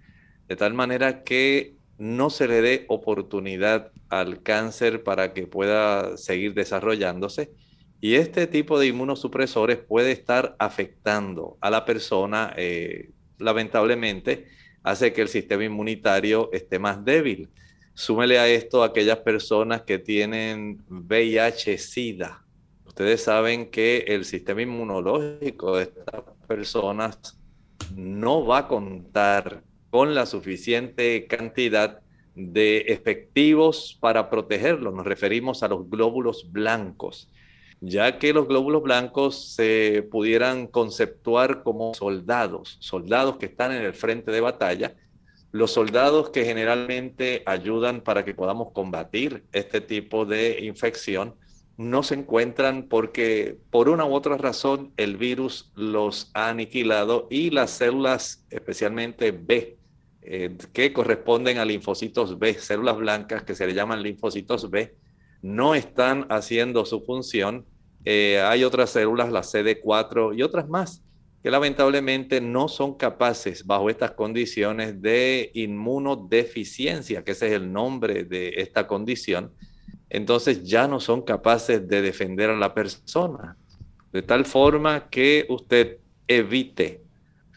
de 0.48 0.56
tal 0.56 0.72
manera 0.74 1.22
que 1.22 1.74
no 1.98 2.30
se 2.30 2.48
le 2.48 2.62
dé 2.62 2.84
oportunidad 2.88 3.90
al 4.08 4.42
cáncer 4.42 5.02
para 5.02 5.34
que 5.34 5.46
pueda 5.46 6.16
seguir 6.16 6.54
desarrollándose. 6.54 7.50
Y 8.00 8.14
este 8.14 8.46
tipo 8.46 8.78
de 8.78 8.86
inmunosupresores 8.86 9.78
puede 9.78 10.12
estar 10.12 10.54
afectando 10.58 11.58
a 11.60 11.68
la 11.68 11.84
persona, 11.84 12.54
eh, 12.56 13.10
lamentablemente, 13.38 14.46
hace 14.84 15.12
que 15.12 15.22
el 15.22 15.28
sistema 15.28 15.64
inmunitario 15.64 16.48
esté 16.52 16.78
más 16.78 17.04
débil. 17.04 17.48
Súmele 17.94 18.38
a 18.38 18.48
esto 18.48 18.84
aquellas 18.84 19.18
personas 19.18 19.82
que 19.82 19.98
tienen 19.98 20.84
VIH-Sida, 20.88 22.44
ustedes 22.98 23.22
saben 23.22 23.70
que 23.70 23.98
el 24.08 24.24
sistema 24.24 24.62
inmunológico 24.62 25.76
de 25.76 25.84
estas 25.84 26.24
personas 26.48 27.38
no 27.94 28.44
va 28.44 28.58
a 28.58 28.66
contar 28.66 29.62
con 29.90 30.16
la 30.16 30.26
suficiente 30.26 31.28
cantidad 31.28 32.00
de 32.34 32.78
efectivos 32.88 33.96
para 34.00 34.28
protegerlo. 34.28 34.90
Nos 34.90 35.06
referimos 35.06 35.62
a 35.62 35.68
los 35.68 35.88
glóbulos 35.88 36.50
blancos, 36.50 37.30
ya 37.80 38.18
que 38.18 38.32
los 38.32 38.48
glóbulos 38.48 38.82
blancos 38.82 39.54
se 39.54 40.04
pudieran 40.10 40.66
conceptuar 40.66 41.62
como 41.62 41.94
soldados, 41.94 42.78
soldados 42.80 43.36
que 43.36 43.46
están 43.46 43.70
en 43.70 43.82
el 43.82 43.94
frente 43.94 44.32
de 44.32 44.40
batalla, 44.40 44.96
los 45.52 45.70
soldados 45.70 46.30
que 46.30 46.44
generalmente 46.44 47.44
ayudan 47.46 48.00
para 48.00 48.24
que 48.24 48.34
podamos 48.34 48.72
combatir 48.72 49.44
este 49.52 49.80
tipo 49.80 50.26
de 50.26 50.64
infección 50.64 51.36
no 51.78 52.02
se 52.02 52.16
encuentran 52.16 52.88
porque 52.88 53.56
por 53.70 53.88
una 53.88 54.04
u 54.04 54.12
otra 54.12 54.36
razón 54.36 54.92
el 54.96 55.16
virus 55.16 55.70
los 55.76 56.32
ha 56.34 56.48
aniquilado 56.48 57.28
y 57.30 57.50
las 57.50 57.70
células, 57.70 58.44
especialmente 58.50 59.30
B, 59.30 59.78
eh, 60.22 60.58
que 60.72 60.92
corresponden 60.92 61.58
a 61.58 61.64
linfocitos 61.64 62.36
B, 62.36 62.54
células 62.54 62.96
blancas 62.96 63.44
que 63.44 63.54
se 63.54 63.64
le 63.64 63.74
llaman 63.74 64.02
linfocitos 64.02 64.68
B, 64.68 64.96
no 65.40 65.76
están 65.76 66.26
haciendo 66.30 66.84
su 66.84 67.00
función. 67.02 67.64
Eh, 68.04 68.40
hay 68.40 68.64
otras 68.64 68.90
células, 68.90 69.30
las 69.30 69.54
CD4 69.54 70.36
y 70.36 70.42
otras 70.42 70.68
más, 70.68 71.04
que 71.44 71.50
lamentablemente 71.52 72.40
no 72.40 72.66
son 72.66 72.96
capaces 72.96 73.64
bajo 73.64 73.88
estas 73.88 74.10
condiciones 74.10 75.00
de 75.00 75.52
inmunodeficiencia, 75.54 77.22
que 77.22 77.30
ese 77.30 77.46
es 77.46 77.52
el 77.52 77.72
nombre 77.72 78.24
de 78.24 78.54
esta 78.56 78.88
condición, 78.88 79.52
entonces 80.10 80.64
ya 80.64 80.88
no 80.88 81.00
son 81.00 81.22
capaces 81.22 81.86
de 81.86 82.02
defender 82.02 82.50
a 82.50 82.56
la 82.56 82.74
persona. 82.74 83.56
De 84.12 84.22
tal 84.22 84.44
forma 84.44 85.08
que 85.10 85.46
usted 85.48 85.98
evite, 86.26 87.02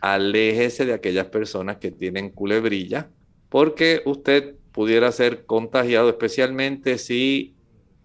aléjese 0.02 0.86
de 0.86 0.94
aquellas 0.94 1.28
personas 1.28 1.78
que 1.78 1.92
tienen 1.92 2.30
culebrilla, 2.30 3.10
porque 3.50 4.02
usted 4.06 4.56
pudiera 4.72 5.12
ser 5.12 5.46
contagiado, 5.46 6.10
especialmente 6.10 6.98
si 6.98 7.56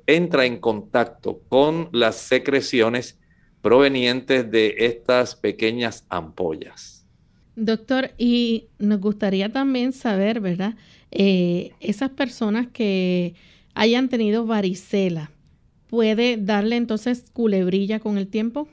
entra 0.06 0.46
en 0.46 0.58
contacto 0.58 1.40
con 1.48 1.88
las 1.92 2.16
secreciones 2.16 3.18
provenientes 3.62 4.48
de 4.50 4.74
estas 4.78 5.34
pequeñas 5.34 6.06
ampollas. 6.08 7.04
Doctor, 7.56 8.10
y 8.18 8.68
nos 8.78 9.00
gustaría 9.00 9.50
también 9.50 9.92
saber, 9.92 10.40
¿verdad? 10.40 10.74
Eh, 11.10 11.72
esas 11.80 12.10
personas 12.10 12.68
que 12.72 13.34
hayan 13.76 14.08
tenido 14.08 14.46
varicela, 14.46 15.30
¿puede 15.88 16.38
darle 16.38 16.76
entonces 16.76 17.24
culebrilla 17.32 18.00
con 18.00 18.18
el 18.18 18.26
tiempo? 18.26 18.68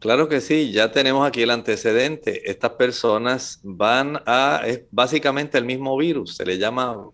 Claro 0.00 0.28
que 0.28 0.40
sí, 0.40 0.72
ya 0.72 0.90
tenemos 0.92 1.26
aquí 1.26 1.42
el 1.42 1.50
antecedente. 1.50 2.50
Estas 2.50 2.72
personas 2.72 3.60
van 3.62 4.20
a, 4.26 4.62
es 4.66 4.82
básicamente 4.90 5.58
el 5.58 5.64
mismo 5.64 5.96
virus, 5.96 6.36
se 6.36 6.46
le 6.46 6.58
llama 6.58 7.10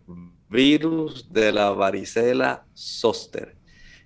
virus 0.48 1.32
de 1.32 1.52
la 1.52 1.70
varicela 1.70 2.64
zoster. 2.74 3.56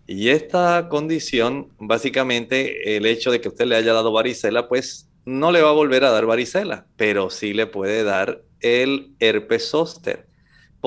Y 0.06 0.30
esta 0.30 0.88
condición, 0.88 1.68
básicamente 1.78 2.96
el 2.96 3.04
hecho 3.04 3.30
de 3.30 3.40
que 3.40 3.48
usted 3.48 3.66
le 3.66 3.76
haya 3.76 3.92
dado 3.92 4.12
varicela, 4.12 4.68
pues 4.68 5.10
no 5.26 5.52
le 5.52 5.60
va 5.60 5.70
a 5.70 5.74
volver 5.74 6.04
a 6.04 6.10
dar 6.10 6.24
varicela, 6.24 6.86
pero 6.96 7.28
sí 7.28 7.52
le 7.52 7.66
puede 7.66 8.04
dar 8.04 8.42
el 8.60 9.12
herpes 9.20 9.68
zóster 9.68 10.27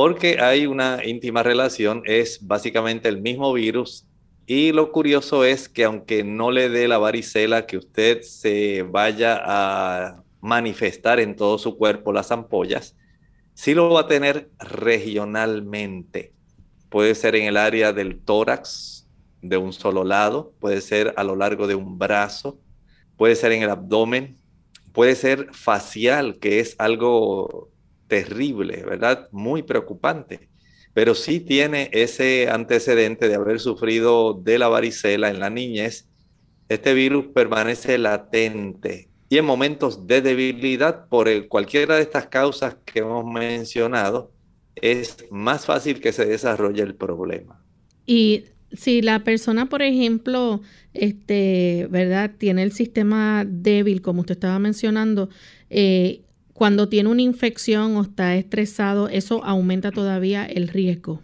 porque 0.01 0.39
hay 0.41 0.65
una 0.65 1.05
íntima 1.05 1.43
relación, 1.43 2.01
es 2.07 2.39
básicamente 2.47 3.07
el 3.07 3.21
mismo 3.21 3.53
virus 3.53 4.07
y 4.47 4.71
lo 4.71 4.91
curioso 4.91 5.45
es 5.45 5.69
que 5.69 5.83
aunque 5.83 6.23
no 6.23 6.49
le 6.49 6.69
dé 6.69 6.87
la 6.87 6.97
varicela, 6.97 7.67
que 7.67 7.77
usted 7.77 8.23
se 8.23 8.81
vaya 8.81 9.39
a 9.45 10.23
manifestar 10.39 11.19
en 11.19 11.35
todo 11.35 11.59
su 11.59 11.77
cuerpo 11.77 12.11
las 12.11 12.31
ampollas, 12.31 12.97
sí 13.53 13.75
lo 13.75 13.91
va 13.91 13.99
a 13.99 14.07
tener 14.07 14.49
regionalmente. 14.57 16.33
Puede 16.89 17.13
ser 17.13 17.35
en 17.35 17.45
el 17.45 17.55
área 17.55 17.93
del 17.93 18.21
tórax 18.21 19.07
de 19.43 19.57
un 19.57 19.71
solo 19.71 20.03
lado, 20.03 20.55
puede 20.59 20.81
ser 20.81 21.13
a 21.15 21.23
lo 21.23 21.35
largo 21.35 21.67
de 21.67 21.75
un 21.75 21.99
brazo, 21.99 22.59
puede 23.17 23.35
ser 23.35 23.51
en 23.51 23.61
el 23.61 23.69
abdomen, 23.69 24.37
puede 24.93 25.13
ser 25.13 25.49
facial, 25.53 26.39
que 26.39 26.59
es 26.59 26.75
algo 26.79 27.69
terrible, 28.11 28.83
¿verdad? 28.83 29.29
Muy 29.31 29.63
preocupante. 29.63 30.49
Pero 30.93 31.15
sí 31.15 31.39
tiene 31.39 31.89
ese 31.93 32.49
antecedente 32.49 33.29
de 33.29 33.35
haber 33.35 33.61
sufrido 33.61 34.33
de 34.33 34.59
la 34.59 34.67
varicela 34.67 35.29
en 35.29 35.39
la 35.39 35.49
niñez. 35.49 36.09
Este 36.67 36.93
virus 36.93 37.27
permanece 37.33 37.97
latente 37.97 39.07
y 39.29 39.37
en 39.37 39.45
momentos 39.45 40.07
de 40.07 40.21
debilidad 40.21 41.07
por 41.07 41.47
cualquiera 41.47 41.95
de 41.95 42.01
estas 42.01 42.27
causas 42.27 42.75
que 42.83 42.99
hemos 42.99 43.23
mencionado, 43.25 44.33
es 44.75 45.25
más 45.31 45.65
fácil 45.65 46.01
que 46.01 46.11
se 46.11 46.25
desarrolle 46.25 46.83
el 46.83 46.95
problema. 46.95 47.63
Y 48.05 48.43
si 48.73 49.01
la 49.01 49.23
persona, 49.23 49.69
por 49.69 49.83
ejemplo, 49.83 50.61
este, 50.93 51.87
¿verdad? 51.89 52.31
Tiene 52.37 52.63
el 52.63 52.73
sistema 52.73 53.45
débil, 53.47 54.01
como 54.01 54.19
usted 54.19 54.33
estaba 54.33 54.59
mencionando, 54.59 55.29
eh, 55.69 56.23
cuando 56.61 56.87
tiene 56.87 57.09
una 57.09 57.23
infección 57.23 57.97
o 57.97 58.03
está 58.03 58.35
estresado, 58.35 59.09
eso 59.09 59.43
aumenta 59.43 59.89
todavía 59.89 60.45
el 60.45 60.67
riesgo. 60.67 61.19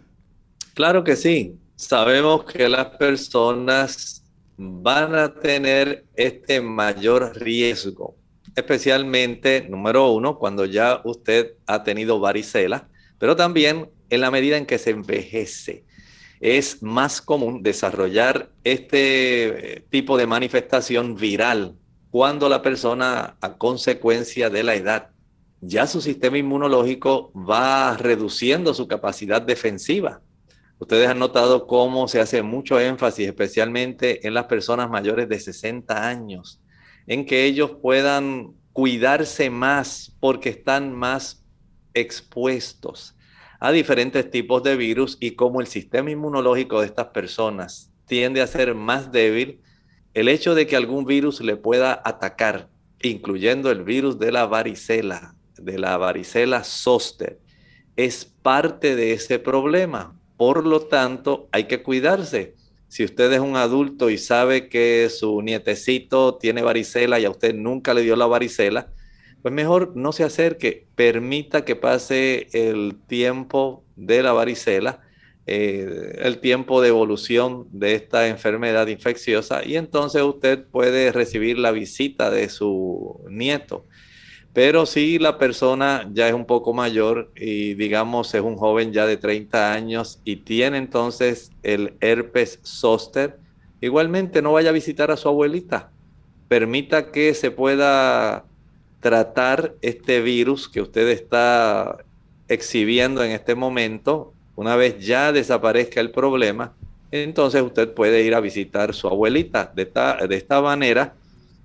Claro 0.74 1.04
que 1.04 1.14
sí. 1.14 1.54
Sabemos 1.76 2.42
que 2.42 2.68
las 2.68 2.86
personas 2.96 4.24
van 4.56 5.14
a 5.14 5.32
tener 5.32 6.06
este 6.16 6.60
mayor 6.60 7.36
riesgo, 7.36 8.16
especialmente, 8.56 9.64
número 9.70 10.10
uno, 10.10 10.40
cuando 10.40 10.64
ya 10.64 11.02
usted 11.04 11.52
ha 11.68 11.84
tenido 11.84 12.18
varicela, 12.18 12.88
pero 13.20 13.36
también 13.36 13.88
en 14.10 14.20
la 14.20 14.32
medida 14.32 14.56
en 14.56 14.66
que 14.66 14.78
se 14.78 14.90
envejece. 14.90 15.84
Es 16.40 16.82
más 16.82 17.22
común 17.22 17.62
desarrollar 17.62 18.50
este 18.64 19.84
tipo 19.88 20.18
de 20.18 20.26
manifestación 20.26 21.14
viral 21.14 21.76
cuando 22.10 22.48
la 22.48 22.60
persona, 22.60 23.36
a 23.40 23.56
consecuencia 23.56 24.50
de 24.50 24.64
la 24.64 24.74
edad, 24.74 25.10
ya 25.60 25.86
su 25.86 26.00
sistema 26.00 26.38
inmunológico 26.38 27.32
va 27.34 27.96
reduciendo 27.96 28.74
su 28.74 28.86
capacidad 28.86 29.42
defensiva. 29.42 30.22
Ustedes 30.78 31.08
han 31.08 31.18
notado 31.18 31.66
cómo 31.66 32.06
se 32.06 32.20
hace 32.20 32.42
mucho 32.42 32.78
énfasis, 32.78 33.26
especialmente 33.26 34.26
en 34.26 34.34
las 34.34 34.44
personas 34.44 34.88
mayores 34.88 35.28
de 35.28 35.40
60 35.40 36.08
años, 36.08 36.60
en 37.06 37.26
que 37.26 37.44
ellos 37.44 37.72
puedan 37.82 38.54
cuidarse 38.72 39.50
más 39.50 40.14
porque 40.20 40.50
están 40.50 40.94
más 40.94 41.44
expuestos 41.94 43.16
a 43.58 43.72
diferentes 43.72 44.30
tipos 44.30 44.62
de 44.62 44.76
virus 44.76 45.16
y 45.18 45.32
cómo 45.32 45.60
el 45.60 45.66
sistema 45.66 46.12
inmunológico 46.12 46.80
de 46.80 46.86
estas 46.86 47.08
personas 47.08 47.92
tiende 48.06 48.40
a 48.40 48.46
ser 48.46 48.74
más 48.76 49.10
débil, 49.10 49.60
el 50.14 50.28
hecho 50.28 50.54
de 50.54 50.68
que 50.68 50.76
algún 50.76 51.04
virus 51.04 51.40
le 51.40 51.56
pueda 51.56 52.00
atacar, 52.04 52.68
incluyendo 53.02 53.72
el 53.72 53.82
virus 53.82 54.20
de 54.20 54.30
la 54.30 54.46
varicela, 54.46 55.34
de 55.60 55.78
la 55.78 55.96
varicela 55.96 56.64
zoster, 56.64 57.38
es 57.96 58.24
parte 58.24 58.96
de 58.96 59.12
ese 59.12 59.38
problema. 59.38 60.18
Por 60.36 60.66
lo 60.66 60.82
tanto, 60.82 61.48
hay 61.52 61.64
que 61.64 61.82
cuidarse. 61.82 62.54
Si 62.88 63.04
usted 63.04 63.32
es 63.32 63.40
un 63.40 63.56
adulto 63.56 64.08
y 64.08 64.18
sabe 64.18 64.68
que 64.68 65.08
su 65.10 65.42
nietecito 65.42 66.36
tiene 66.36 66.62
varicela 66.62 67.20
y 67.20 67.24
a 67.24 67.30
usted 67.30 67.54
nunca 67.54 67.92
le 67.92 68.02
dio 68.02 68.16
la 68.16 68.26
varicela, 68.26 68.92
pues 69.42 69.52
mejor 69.52 69.92
no 69.94 70.12
se 70.12 70.24
acerque, 70.24 70.86
permita 70.94 71.64
que 71.64 71.76
pase 71.76 72.48
el 72.52 72.96
tiempo 73.06 73.84
de 73.96 74.22
la 74.22 74.32
varicela, 74.32 75.02
eh, 75.46 76.18
el 76.18 76.40
tiempo 76.40 76.82
de 76.82 76.88
evolución 76.88 77.66
de 77.72 77.94
esta 77.94 78.28
enfermedad 78.28 78.86
infecciosa 78.88 79.64
y 79.64 79.76
entonces 79.76 80.22
usted 80.22 80.64
puede 80.66 81.10
recibir 81.10 81.58
la 81.58 81.70
visita 81.70 82.30
de 82.30 82.48
su 82.48 83.24
nieto. 83.30 83.86
Pero 84.52 84.86
si 84.86 85.18
la 85.18 85.38
persona 85.38 86.08
ya 86.12 86.28
es 86.28 86.34
un 86.34 86.46
poco 86.46 86.72
mayor 86.72 87.30
y 87.36 87.74
digamos 87.74 88.34
es 88.34 88.40
un 88.40 88.56
joven 88.56 88.92
ya 88.92 89.06
de 89.06 89.16
30 89.16 89.72
años 89.72 90.20
y 90.24 90.36
tiene 90.36 90.78
entonces 90.78 91.52
el 91.62 91.94
herpes 92.00 92.58
zóster, 92.64 93.38
igualmente 93.80 94.42
no 94.42 94.52
vaya 94.52 94.70
a 94.70 94.72
visitar 94.72 95.10
a 95.10 95.16
su 95.16 95.28
abuelita. 95.28 95.90
Permita 96.48 97.12
que 97.12 97.34
se 97.34 97.50
pueda 97.50 98.44
tratar 99.00 99.74
este 99.82 100.20
virus 100.20 100.68
que 100.68 100.80
usted 100.80 101.08
está 101.08 101.98
exhibiendo 102.48 103.22
en 103.22 103.32
este 103.32 103.54
momento. 103.54 104.32
Una 104.56 104.74
vez 104.74 104.98
ya 104.98 105.30
desaparezca 105.30 106.00
el 106.00 106.10
problema, 106.10 106.74
entonces 107.10 107.62
usted 107.62 107.92
puede 107.94 108.22
ir 108.22 108.34
a 108.34 108.40
visitar 108.40 108.90
a 108.90 108.92
su 108.92 109.06
abuelita. 109.06 109.70
De 109.74 109.82
esta, 109.82 110.26
de 110.26 110.36
esta 110.36 110.60
manera, 110.60 111.14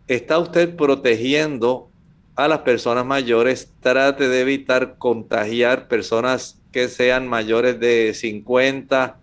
está 0.08 0.38
usted 0.38 0.76
protegiendo 0.76 1.90
a 2.36 2.48
las 2.48 2.60
personas 2.60 3.06
mayores, 3.06 3.72
trate 3.80 4.28
de 4.28 4.42
evitar 4.42 4.96
contagiar 4.98 5.88
personas 5.88 6.60
que 6.72 6.88
sean 6.88 7.28
mayores 7.28 7.80
de 7.80 8.14
50, 8.14 9.18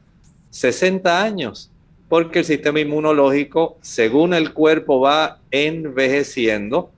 60 0.51 1.23
años, 1.23 1.71
porque 2.09 2.41
el 2.41 2.45
sistema 2.45 2.81
inmunológico, 2.81 3.79
según 3.83 4.35
el 4.35 4.53
cuerpo 4.53 5.01
va 5.01 5.39
envejeciendo, 5.51 6.91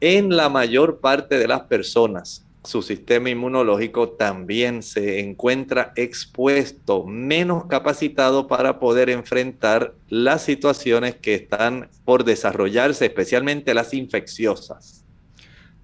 en 0.00 0.34
la 0.34 0.48
mayor 0.48 1.00
parte 1.00 1.38
de 1.38 1.46
las 1.46 1.62
personas, 1.62 2.46
su 2.64 2.82
sistema 2.82 3.30
inmunológico 3.30 4.10
también 4.10 4.82
se 4.82 5.20
encuentra 5.20 5.92
expuesto, 5.96 7.04
menos 7.04 7.66
capacitado 7.66 8.46
para 8.46 8.78
poder 8.78 9.08
enfrentar 9.08 9.94
las 10.08 10.42
situaciones 10.42 11.16
que 11.16 11.34
están 11.34 11.88
por 12.04 12.24
desarrollarse, 12.24 13.06
especialmente 13.06 13.72
las 13.72 13.94
infecciosas. 13.94 14.99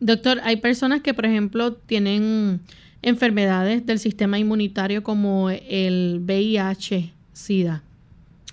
Doctor, 0.00 0.40
hay 0.42 0.56
personas 0.56 1.00
que, 1.00 1.14
por 1.14 1.26
ejemplo, 1.26 1.74
tienen 1.74 2.60
enfermedades 3.02 3.86
del 3.86 3.98
sistema 3.98 4.38
inmunitario 4.38 5.02
como 5.02 5.50
el 5.50 6.20
VIH, 6.22 7.12
SIDA. 7.32 7.82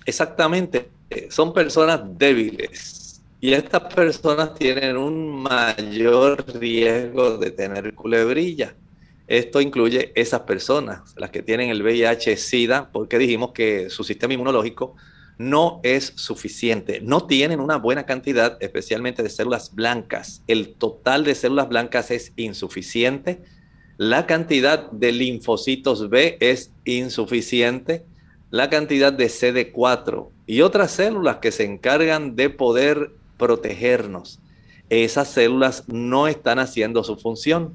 Exactamente, 0.06 0.88
son 1.28 1.52
personas 1.52 2.00
débiles 2.18 3.22
y 3.40 3.52
estas 3.52 3.94
personas 3.94 4.54
tienen 4.54 4.96
un 4.96 5.42
mayor 5.42 6.44
riesgo 6.58 7.36
de 7.36 7.50
tener 7.50 7.94
culebrilla. 7.94 8.74
Esto 9.26 9.60
incluye 9.60 10.12
esas 10.14 10.40
personas, 10.40 11.14
las 11.16 11.30
que 11.30 11.42
tienen 11.42 11.70
el 11.70 11.82
VIH-Sida, 11.82 12.90
porque 12.92 13.18
dijimos 13.18 13.52
que 13.52 13.90
su 13.90 14.04
sistema 14.04 14.34
inmunológico 14.34 14.96
no 15.38 15.80
es 15.82 16.12
suficiente. 16.16 17.00
No 17.00 17.26
tienen 17.26 17.60
una 17.60 17.76
buena 17.76 18.06
cantidad, 18.06 18.56
especialmente 18.60 19.22
de 19.22 19.30
células 19.30 19.74
blancas. 19.74 20.42
El 20.46 20.74
total 20.74 21.24
de 21.24 21.34
células 21.34 21.68
blancas 21.68 22.10
es 22.10 22.32
insuficiente. 22.36 23.42
La 23.96 24.26
cantidad 24.26 24.90
de 24.90 25.12
linfocitos 25.12 26.08
B 26.08 26.36
es 26.40 26.72
insuficiente. 26.84 28.04
La 28.50 28.70
cantidad 28.70 29.12
de 29.12 29.26
CD4 29.26 30.28
y 30.46 30.60
otras 30.60 30.92
células 30.92 31.38
que 31.38 31.50
se 31.50 31.64
encargan 31.64 32.36
de 32.36 32.50
poder 32.50 33.10
protegernos. 33.38 34.40
Esas 34.90 35.28
células 35.28 35.84
no 35.88 36.28
están 36.28 36.58
haciendo 36.58 37.02
su 37.02 37.16
función 37.16 37.74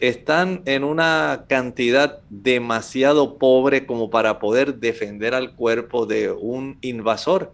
están 0.00 0.62
en 0.64 0.84
una 0.84 1.46
cantidad 1.48 2.20
demasiado 2.30 3.36
pobre 3.38 3.84
como 3.86 4.10
para 4.10 4.38
poder 4.38 4.76
defender 4.76 5.34
al 5.34 5.54
cuerpo 5.54 6.06
de 6.06 6.30
un 6.30 6.78
invasor. 6.82 7.52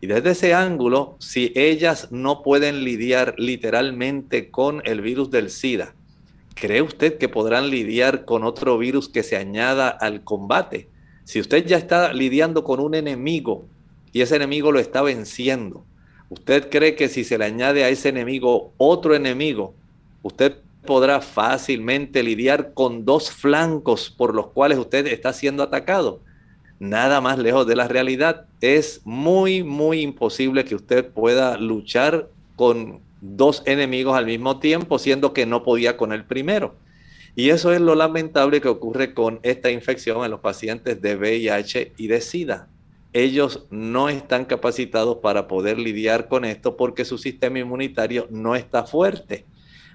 Y 0.00 0.06
desde 0.06 0.32
ese 0.32 0.54
ángulo, 0.54 1.16
si 1.20 1.52
ellas 1.54 2.08
no 2.10 2.42
pueden 2.42 2.84
lidiar 2.84 3.34
literalmente 3.38 4.50
con 4.50 4.82
el 4.84 5.00
virus 5.00 5.30
del 5.30 5.50
SIDA, 5.50 5.94
¿cree 6.54 6.82
usted 6.82 7.16
que 7.16 7.28
podrán 7.28 7.70
lidiar 7.70 8.24
con 8.24 8.42
otro 8.42 8.76
virus 8.76 9.08
que 9.08 9.22
se 9.22 9.36
añada 9.36 9.88
al 9.88 10.24
combate? 10.24 10.88
Si 11.24 11.40
usted 11.40 11.64
ya 11.64 11.78
está 11.78 12.12
lidiando 12.12 12.64
con 12.64 12.80
un 12.80 12.94
enemigo 12.94 13.66
y 14.12 14.20
ese 14.20 14.36
enemigo 14.36 14.72
lo 14.72 14.80
está 14.80 15.00
venciendo, 15.00 15.84
¿usted 16.28 16.68
cree 16.70 16.96
que 16.96 17.08
si 17.08 17.24
se 17.24 17.38
le 17.38 17.44
añade 17.44 17.84
a 17.84 17.88
ese 17.88 18.10
enemigo 18.10 18.72
otro 18.76 19.14
enemigo, 19.14 19.74
usted 20.22 20.56
podrá 20.84 21.20
fácilmente 21.20 22.22
lidiar 22.22 22.74
con 22.74 23.04
dos 23.04 23.30
flancos 23.30 24.10
por 24.10 24.34
los 24.34 24.48
cuales 24.48 24.78
usted 24.78 25.06
está 25.06 25.32
siendo 25.32 25.62
atacado. 25.62 26.20
Nada 26.78 27.20
más 27.20 27.38
lejos 27.38 27.66
de 27.66 27.76
la 27.76 27.88
realidad. 27.88 28.46
Es 28.60 29.00
muy, 29.04 29.62
muy 29.62 30.00
imposible 30.00 30.64
que 30.64 30.74
usted 30.74 31.06
pueda 31.06 31.56
luchar 31.56 32.28
con 32.56 33.00
dos 33.20 33.62
enemigos 33.64 34.16
al 34.16 34.26
mismo 34.26 34.58
tiempo, 34.58 34.98
siendo 34.98 35.32
que 35.32 35.46
no 35.46 35.62
podía 35.62 35.96
con 35.96 36.12
el 36.12 36.24
primero. 36.24 36.74
Y 37.36 37.48
eso 37.50 37.72
es 37.72 37.80
lo 37.80 37.94
lamentable 37.94 38.60
que 38.60 38.68
ocurre 38.68 39.12
con 39.12 39.40
esta 39.42 39.70
infección 39.70 40.24
en 40.24 40.30
los 40.30 40.40
pacientes 40.40 41.00
de 41.00 41.16
VIH 41.16 41.92
y 41.96 42.06
de 42.06 42.20
SIDA. 42.20 42.68
Ellos 43.12 43.66
no 43.70 44.08
están 44.08 44.44
capacitados 44.44 45.18
para 45.18 45.48
poder 45.48 45.78
lidiar 45.78 46.28
con 46.28 46.44
esto 46.44 46.76
porque 46.76 47.04
su 47.04 47.18
sistema 47.18 47.60
inmunitario 47.60 48.26
no 48.30 48.54
está 48.56 48.84
fuerte. 48.84 49.46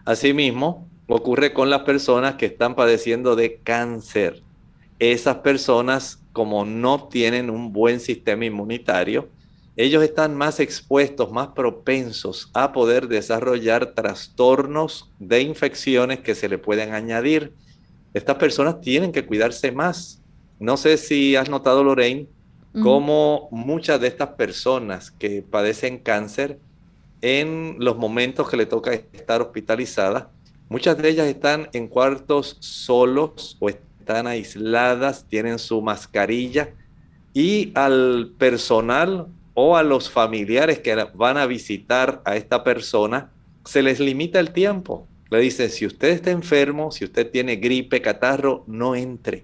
Asimismo, 0.09 0.89
ocurre 1.07 1.53
con 1.53 1.69
las 1.69 1.83
personas 1.83 2.33
que 2.33 2.47
están 2.47 2.73
padeciendo 2.73 3.35
de 3.35 3.57
cáncer. 3.57 4.41
Esas 4.97 5.35
personas, 5.35 6.23
como 6.33 6.65
no 6.65 7.09
tienen 7.09 7.51
un 7.51 7.71
buen 7.71 7.99
sistema 7.99 8.43
inmunitario, 8.43 9.29
ellos 9.77 10.01
están 10.01 10.35
más 10.35 10.59
expuestos, 10.59 11.31
más 11.31 11.49
propensos 11.49 12.49
a 12.55 12.71
poder 12.71 13.07
desarrollar 13.07 13.93
trastornos 13.93 15.11
de 15.19 15.43
infecciones 15.43 16.21
que 16.21 16.33
se 16.33 16.49
le 16.49 16.57
pueden 16.57 16.95
añadir. 16.95 17.53
Estas 18.15 18.37
personas 18.37 18.81
tienen 18.81 19.11
que 19.11 19.27
cuidarse 19.27 19.71
más. 19.71 20.23
No 20.59 20.75
sé 20.77 20.97
si 20.97 21.35
has 21.35 21.51
notado, 21.51 21.83
Lorraine, 21.83 22.27
cómo 22.81 23.47
muchas 23.51 24.01
de 24.01 24.07
estas 24.07 24.29
personas 24.29 25.11
que 25.11 25.43
padecen 25.43 25.99
cáncer 25.99 26.57
en 27.21 27.75
los 27.79 27.97
momentos 27.97 28.49
que 28.49 28.57
le 28.57 28.65
toca 28.65 28.93
estar 28.93 29.41
hospitalizada. 29.41 30.31
Muchas 30.69 30.97
de 30.97 31.09
ellas 31.09 31.27
están 31.27 31.69
en 31.73 31.87
cuartos 31.87 32.57
solos 32.59 33.57
o 33.59 33.69
están 33.69 34.27
aisladas, 34.27 35.25
tienen 35.27 35.59
su 35.59 35.81
mascarilla 35.81 36.73
y 37.33 37.71
al 37.75 38.31
personal 38.37 39.27
o 39.53 39.75
a 39.75 39.83
los 39.83 40.09
familiares 40.09 40.79
que 40.79 40.95
van 41.13 41.37
a 41.37 41.45
visitar 41.45 42.21
a 42.25 42.35
esta 42.35 42.63
persona, 42.63 43.31
se 43.65 43.81
les 43.81 43.99
limita 43.99 44.39
el 44.39 44.51
tiempo. 44.51 45.07
Le 45.29 45.39
dicen, 45.39 45.69
si 45.69 45.85
usted 45.85 46.09
está 46.09 46.31
enfermo, 46.31 46.91
si 46.91 47.03
usted 47.05 47.29
tiene 47.29 47.57
gripe, 47.57 48.01
catarro, 48.01 48.63
no 48.67 48.95
entre 48.95 49.43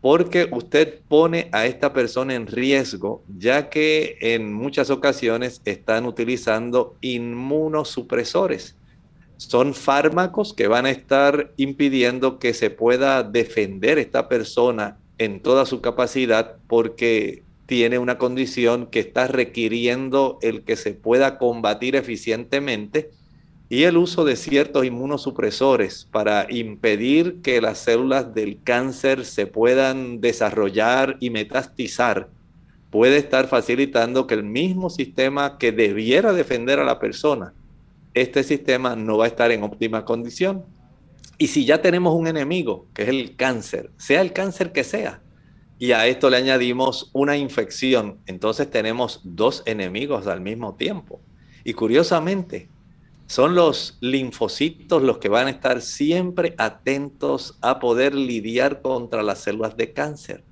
porque 0.00 0.48
usted 0.52 1.00
pone 1.08 1.48
a 1.52 1.66
esta 1.66 1.92
persona 1.92 2.34
en 2.34 2.46
riesgo, 2.46 3.22
ya 3.36 3.68
que 3.68 4.16
en 4.20 4.52
muchas 4.52 4.90
ocasiones 4.90 5.60
están 5.64 6.06
utilizando 6.06 6.96
inmunosupresores. 7.00 8.76
Son 9.36 9.74
fármacos 9.74 10.54
que 10.54 10.68
van 10.68 10.86
a 10.86 10.90
estar 10.90 11.52
impidiendo 11.56 12.38
que 12.38 12.54
se 12.54 12.70
pueda 12.70 13.22
defender 13.22 13.98
esta 13.98 14.28
persona 14.28 14.98
en 15.18 15.40
toda 15.40 15.66
su 15.66 15.80
capacidad 15.80 16.56
porque 16.68 17.42
tiene 17.66 17.98
una 17.98 18.18
condición 18.18 18.86
que 18.86 19.00
está 19.00 19.26
requiriendo 19.26 20.38
el 20.42 20.62
que 20.62 20.76
se 20.76 20.94
pueda 20.94 21.38
combatir 21.38 21.96
eficientemente 21.96 23.10
y 23.70 23.82
el 23.82 23.98
uso 23.98 24.24
de 24.24 24.36
ciertos 24.36 24.84
inmunosupresores 24.86 26.08
para 26.10 26.46
impedir 26.50 27.42
que 27.42 27.60
las 27.60 27.78
células 27.78 28.34
del 28.34 28.62
cáncer 28.62 29.26
se 29.26 29.46
puedan 29.46 30.20
desarrollar 30.20 31.18
y 31.20 31.30
metastizar 31.30 32.30
puede 32.90 33.18
estar 33.18 33.48
facilitando 33.48 34.26
que 34.26 34.34
el 34.34 34.44
mismo 34.44 34.88
sistema 34.88 35.58
que 35.58 35.72
debiera 35.72 36.32
defender 36.32 36.80
a 36.80 36.84
la 36.84 36.98
persona, 36.98 37.52
este 38.14 38.42
sistema 38.42 38.96
no 38.96 39.18
va 39.18 39.26
a 39.26 39.28
estar 39.28 39.52
en 39.52 39.62
óptima 39.62 40.06
condición. 40.06 40.64
Y 41.36 41.48
si 41.48 41.66
ya 41.66 41.82
tenemos 41.82 42.14
un 42.14 42.26
enemigo, 42.26 42.86
que 42.94 43.02
es 43.02 43.08
el 43.08 43.36
cáncer, 43.36 43.90
sea 43.98 44.22
el 44.22 44.32
cáncer 44.32 44.72
que 44.72 44.84
sea, 44.84 45.20
y 45.78 45.92
a 45.92 46.06
esto 46.06 46.30
le 46.30 46.38
añadimos 46.38 47.10
una 47.12 47.36
infección, 47.36 48.18
entonces 48.26 48.70
tenemos 48.70 49.20
dos 49.22 49.62
enemigos 49.66 50.26
al 50.26 50.40
mismo 50.40 50.74
tiempo. 50.74 51.20
Y 51.62 51.74
curiosamente, 51.74 52.68
son 53.28 53.54
los 53.54 53.98
linfocitos 54.00 55.02
los 55.02 55.18
que 55.18 55.28
van 55.28 55.48
a 55.48 55.50
estar 55.50 55.82
siempre 55.82 56.54
atentos 56.56 57.58
a 57.60 57.78
poder 57.78 58.14
lidiar 58.14 58.80
contra 58.80 59.22
las 59.22 59.40
células 59.40 59.76
de 59.76 59.92
cáncer. 59.92 60.42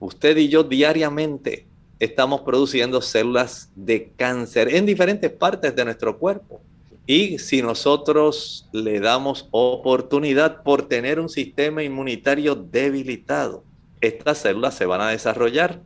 Usted 0.00 0.36
y 0.36 0.48
yo 0.48 0.64
diariamente 0.64 1.68
estamos 2.00 2.40
produciendo 2.40 3.00
células 3.00 3.70
de 3.76 4.10
cáncer 4.16 4.74
en 4.74 4.86
diferentes 4.86 5.30
partes 5.30 5.76
de 5.76 5.84
nuestro 5.84 6.18
cuerpo. 6.18 6.60
Y 7.06 7.38
si 7.38 7.62
nosotros 7.62 8.68
le 8.72 8.98
damos 8.98 9.46
oportunidad 9.52 10.64
por 10.64 10.88
tener 10.88 11.20
un 11.20 11.28
sistema 11.28 11.84
inmunitario 11.84 12.56
debilitado, 12.56 13.62
estas 14.00 14.38
células 14.38 14.74
se 14.74 14.84
van 14.84 15.00
a 15.00 15.10
desarrollar 15.10 15.80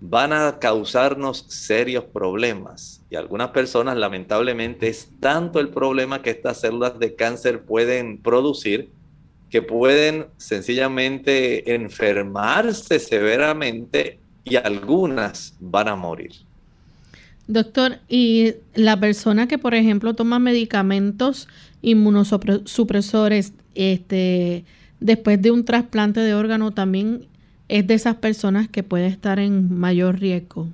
van 0.00 0.32
a 0.32 0.58
causarnos 0.58 1.46
serios 1.48 2.04
problemas. 2.04 3.02
Y 3.10 3.16
algunas 3.16 3.50
personas, 3.50 3.96
lamentablemente, 3.96 4.88
es 4.88 5.10
tanto 5.20 5.60
el 5.60 5.68
problema 5.68 6.22
que 6.22 6.30
estas 6.30 6.60
células 6.60 6.98
de 6.98 7.14
cáncer 7.14 7.62
pueden 7.62 8.18
producir 8.18 8.90
que 9.50 9.62
pueden 9.62 10.26
sencillamente 10.36 11.74
enfermarse 11.74 12.98
severamente 12.98 14.18
y 14.44 14.56
algunas 14.56 15.54
van 15.60 15.88
a 15.88 15.96
morir. 15.96 16.32
Doctor, 17.46 17.98
¿y 18.08 18.54
la 18.74 18.98
persona 18.98 19.46
que, 19.46 19.56
por 19.56 19.74
ejemplo, 19.74 20.14
toma 20.14 20.38
medicamentos 20.38 21.48
inmunosupresores 21.80 23.52
este, 23.76 24.64
después 24.98 25.40
de 25.40 25.52
un 25.52 25.64
trasplante 25.64 26.20
de 26.20 26.34
órgano 26.34 26.72
también 26.72 27.28
es 27.68 27.86
de 27.86 27.94
esas 27.94 28.16
personas 28.16 28.68
que 28.68 28.82
puede 28.82 29.06
estar 29.06 29.38
en 29.38 29.76
mayor 29.76 30.18
riesgo. 30.18 30.68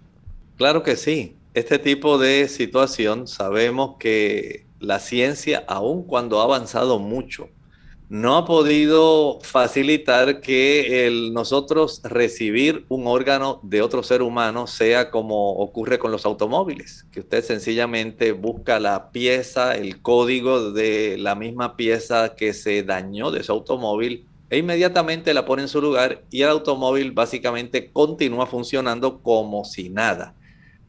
Claro 0.56 0.82
que 0.82 0.96
sí. 0.96 1.36
Este 1.54 1.78
tipo 1.78 2.18
de 2.18 2.48
situación 2.48 3.26
sabemos 3.26 3.96
que 3.98 4.64
la 4.80 4.98
ciencia, 4.98 5.64
aun 5.68 6.02
cuando 6.04 6.40
ha 6.40 6.44
avanzado 6.44 6.98
mucho, 6.98 7.48
no 8.08 8.36
ha 8.36 8.44
podido 8.44 9.38
facilitar 9.40 10.42
que 10.42 11.30
nosotros 11.32 12.02
recibir 12.04 12.84
un 12.90 13.06
órgano 13.06 13.58
de 13.62 13.80
otro 13.80 14.02
ser 14.02 14.20
humano 14.20 14.66
sea 14.66 15.10
como 15.10 15.52
ocurre 15.52 15.98
con 15.98 16.12
los 16.12 16.26
automóviles, 16.26 17.06
que 17.10 17.20
usted 17.20 17.42
sencillamente 17.42 18.32
busca 18.32 18.78
la 18.80 19.12
pieza, 19.12 19.76
el 19.76 20.02
código 20.02 20.72
de 20.72 21.16
la 21.18 21.34
misma 21.34 21.76
pieza 21.76 22.34
que 22.34 22.52
se 22.52 22.82
dañó 22.82 23.30
de 23.30 23.42
su 23.44 23.52
automóvil 23.52 24.26
e 24.52 24.58
inmediatamente 24.58 25.32
la 25.32 25.46
pone 25.46 25.62
en 25.62 25.68
su 25.68 25.80
lugar 25.80 26.24
y 26.30 26.42
el 26.42 26.50
automóvil 26.50 27.12
básicamente 27.12 27.90
continúa 27.90 28.46
funcionando 28.46 29.22
como 29.22 29.64
si 29.64 29.88
nada. 29.88 30.34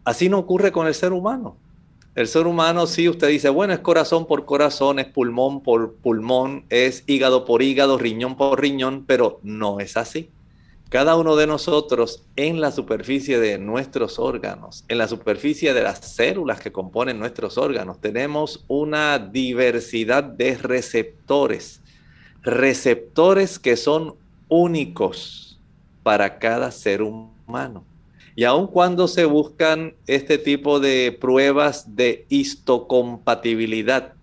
Así 0.04 0.28
no 0.28 0.40
ocurre 0.40 0.74
con 0.74 0.86
el 0.86 0.94
ser 0.94 1.14
humano. 1.14 1.56
El 2.14 2.28
ser 2.28 2.46
humano, 2.46 2.86
sí, 2.88 3.08
usted 3.08 3.30
dice, 3.30 3.48
bueno, 3.48 3.72
es 3.72 3.80
corazón 3.80 4.28
por 4.28 4.44
corazón, 4.44 5.00
es 5.00 5.06
pulmón 5.06 5.64
por 5.64 5.94
pulmón, 5.94 6.66
es 6.68 7.06
hígado 7.08 7.46
por 7.46 7.62
hígado, 7.62 7.98
riñón 7.98 8.36
por 8.36 8.60
riñón, 8.60 9.06
pero 9.08 9.40
no 9.44 9.80
es 9.80 9.96
así. 9.96 10.30
Cada 10.90 11.16
uno 11.16 11.38
de 11.38 11.48
nosotros 11.48 12.26
en 12.36 12.60
la 12.60 12.70
superficie 12.70 13.40
de 13.40 13.60
nuestros 13.60 14.20
órganos, 14.20 14.84
en 14.90 14.98
la 14.98 15.08
superficie 15.08 15.74
de 15.74 15.84
las 15.84 16.00
células 16.00 16.60
que 16.60 16.74
componen 16.74 17.18
nuestros 17.18 17.58
órganos, 17.58 18.02
tenemos 18.02 18.66
una 18.68 19.20
diversidad 19.20 20.22
de 20.22 20.58
receptores 20.58 21.80
receptores 22.44 23.58
que 23.58 23.78
son 23.78 24.16
únicos 24.50 25.60
para 26.04 26.38
cada 26.38 26.70
ser 26.72 27.02
humano. 27.02 27.86
Y 28.36 28.44
aun 28.44 28.68
cuando 28.68 29.08
se 29.08 29.26
buscan 29.26 29.94
este 30.08 30.38
tipo 30.38 30.80
de 30.80 31.18
pruebas 31.20 31.96
de 31.96 32.26
histocompatibilidad, 32.30 34.14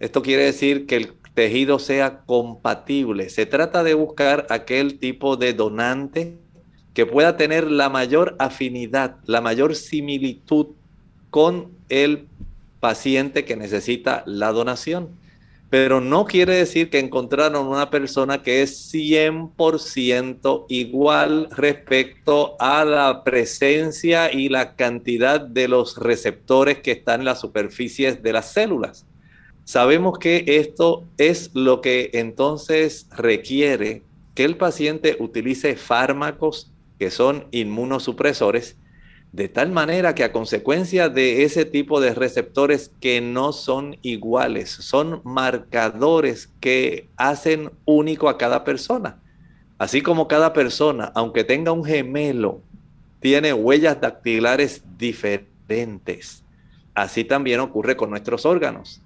esto 0.00 0.22
quiere 0.22 0.44
decir 0.44 0.86
que 0.86 0.96
el 0.96 1.12
tejido 1.34 1.78
sea 1.78 2.20
compatible. 2.26 3.30
Se 3.30 3.46
trata 3.46 3.82
de 3.82 3.94
buscar 3.94 4.46
aquel 4.50 4.98
tipo 4.98 5.36
de 5.36 5.54
donante 5.54 6.36
que 6.92 7.06
pueda 7.06 7.36
tener 7.36 7.70
la 7.70 7.88
mayor 7.88 8.36
afinidad, 8.38 9.16
la 9.24 9.40
mayor 9.40 9.74
similitud 9.74 10.66
con 11.30 11.70
el 11.88 12.26
paciente 12.80 13.44
que 13.44 13.56
necesita 13.56 14.24
la 14.26 14.52
donación 14.52 15.21
pero 15.72 16.02
no 16.02 16.26
quiere 16.26 16.56
decir 16.56 16.90
que 16.90 16.98
encontraron 16.98 17.66
una 17.66 17.88
persona 17.88 18.42
que 18.42 18.60
es 18.60 18.92
100% 18.92 20.66
igual 20.68 21.48
respecto 21.50 22.56
a 22.60 22.84
la 22.84 23.24
presencia 23.24 24.30
y 24.30 24.50
la 24.50 24.76
cantidad 24.76 25.40
de 25.40 25.68
los 25.68 25.96
receptores 25.96 26.80
que 26.80 26.92
están 26.92 27.20
en 27.20 27.24
las 27.24 27.40
superficies 27.40 28.22
de 28.22 28.34
las 28.34 28.52
células. 28.52 29.06
Sabemos 29.64 30.18
que 30.18 30.44
esto 30.46 31.04
es 31.16 31.50
lo 31.54 31.80
que 31.80 32.10
entonces 32.12 33.08
requiere 33.16 34.02
que 34.34 34.44
el 34.44 34.58
paciente 34.58 35.16
utilice 35.20 35.76
fármacos 35.76 36.70
que 36.98 37.10
son 37.10 37.46
inmunosupresores 37.50 38.76
de 39.32 39.48
tal 39.48 39.72
manera 39.72 40.14
que 40.14 40.24
a 40.24 40.32
consecuencia 40.32 41.08
de 41.08 41.44
ese 41.44 41.64
tipo 41.64 42.00
de 42.00 42.14
receptores 42.14 42.90
que 43.00 43.22
no 43.22 43.52
son 43.52 43.96
iguales, 44.02 44.70
son 44.70 45.22
marcadores 45.24 46.50
que 46.60 47.08
hacen 47.16 47.70
único 47.86 48.28
a 48.28 48.36
cada 48.36 48.62
persona. 48.62 49.22
Así 49.78 50.02
como 50.02 50.28
cada 50.28 50.52
persona, 50.52 51.10
aunque 51.14 51.44
tenga 51.44 51.72
un 51.72 51.82
gemelo, 51.82 52.60
tiene 53.20 53.54
huellas 53.54 54.00
dactilares 54.00 54.84
diferentes. 54.98 56.44
Así 56.94 57.24
también 57.24 57.60
ocurre 57.60 57.96
con 57.96 58.10
nuestros 58.10 58.44
órganos. 58.44 59.00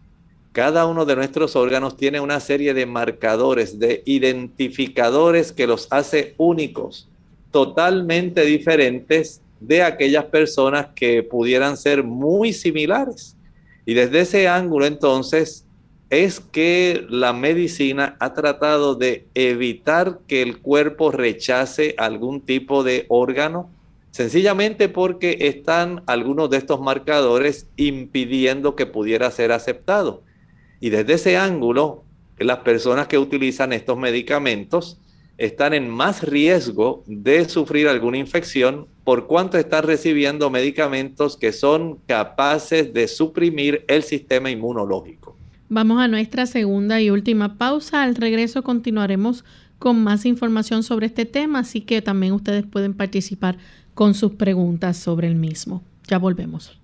Cada 0.50 0.86
uno 0.86 1.04
de 1.04 1.14
nuestros 1.14 1.54
órganos 1.54 1.96
tiene 1.96 2.18
una 2.18 2.40
serie 2.40 2.74
de 2.74 2.86
marcadores, 2.86 3.78
de 3.78 4.02
identificadores 4.06 5.52
que 5.52 5.68
los 5.68 5.86
hace 5.90 6.34
únicos, 6.36 7.08
totalmente 7.52 8.40
diferentes 8.44 9.40
de 9.60 9.82
aquellas 9.82 10.26
personas 10.26 10.88
que 10.94 11.22
pudieran 11.22 11.76
ser 11.76 12.02
muy 12.02 12.52
similares. 12.52 13.36
Y 13.84 13.94
desde 13.94 14.20
ese 14.20 14.48
ángulo 14.48 14.86
entonces 14.86 15.66
es 16.10 16.40
que 16.40 17.04
la 17.08 17.32
medicina 17.32 18.16
ha 18.20 18.32
tratado 18.34 18.94
de 18.94 19.26
evitar 19.34 20.20
que 20.28 20.42
el 20.42 20.58
cuerpo 20.58 21.10
rechace 21.10 21.94
algún 21.98 22.40
tipo 22.40 22.84
de 22.84 23.06
órgano, 23.08 23.70
sencillamente 24.12 24.88
porque 24.88 25.38
están 25.40 26.02
algunos 26.06 26.48
de 26.50 26.58
estos 26.58 26.80
marcadores 26.80 27.68
impidiendo 27.76 28.76
que 28.76 28.86
pudiera 28.86 29.30
ser 29.30 29.50
aceptado. 29.52 30.22
Y 30.80 30.90
desde 30.90 31.14
ese 31.14 31.36
ángulo, 31.36 32.04
las 32.38 32.58
personas 32.58 33.08
que 33.08 33.18
utilizan 33.18 33.72
estos 33.72 33.98
medicamentos 33.98 35.00
están 35.38 35.74
en 35.74 35.88
más 35.88 36.22
riesgo 36.22 37.02
de 37.06 37.48
sufrir 37.48 37.88
alguna 37.88 38.18
infección 38.18 38.86
por 39.04 39.26
cuanto 39.26 39.58
están 39.58 39.84
recibiendo 39.84 40.50
medicamentos 40.50 41.36
que 41.36 41.52
son 41.52 41.98
capaces 42.06 42.92
de 42.92 43.06
suprimir 43.08 43.84
el 43.88 44.02
sistema 44.02 44.50
inmunológico. 44.50 45.36
Vamos 45.68 46.00
a 46.00 46.08
nuestra 46.08 46.46
segunda 46.46 47.00
y 47.00 47.10
última 47.10 47.56
pausa. 47.56 48.02
Al 48.02 48.14
regreso 48.14 48.62
continuaremos 48.62 49.44
con 49.78 50.02
más 50.02 50.24
información 50.24 50.82
sobre 50.82 51.06
este 51.06 51.24
tema, 51.24 51.60
así 51.60 51.80
que 51.80 52.00
también 52.02 52.32
ustedes 52.32 52.64
pueden 52.64 52.94
participar 52.94 53.58
con 53.94 54.14
sus 54.14 54.32
preguntas 54.32 54.96
sobre 54.96 55.26
el 55.26 55.34
mismo. 55.34 55.82
Ya 56.06 56.18
volvemos. 56.18 56.78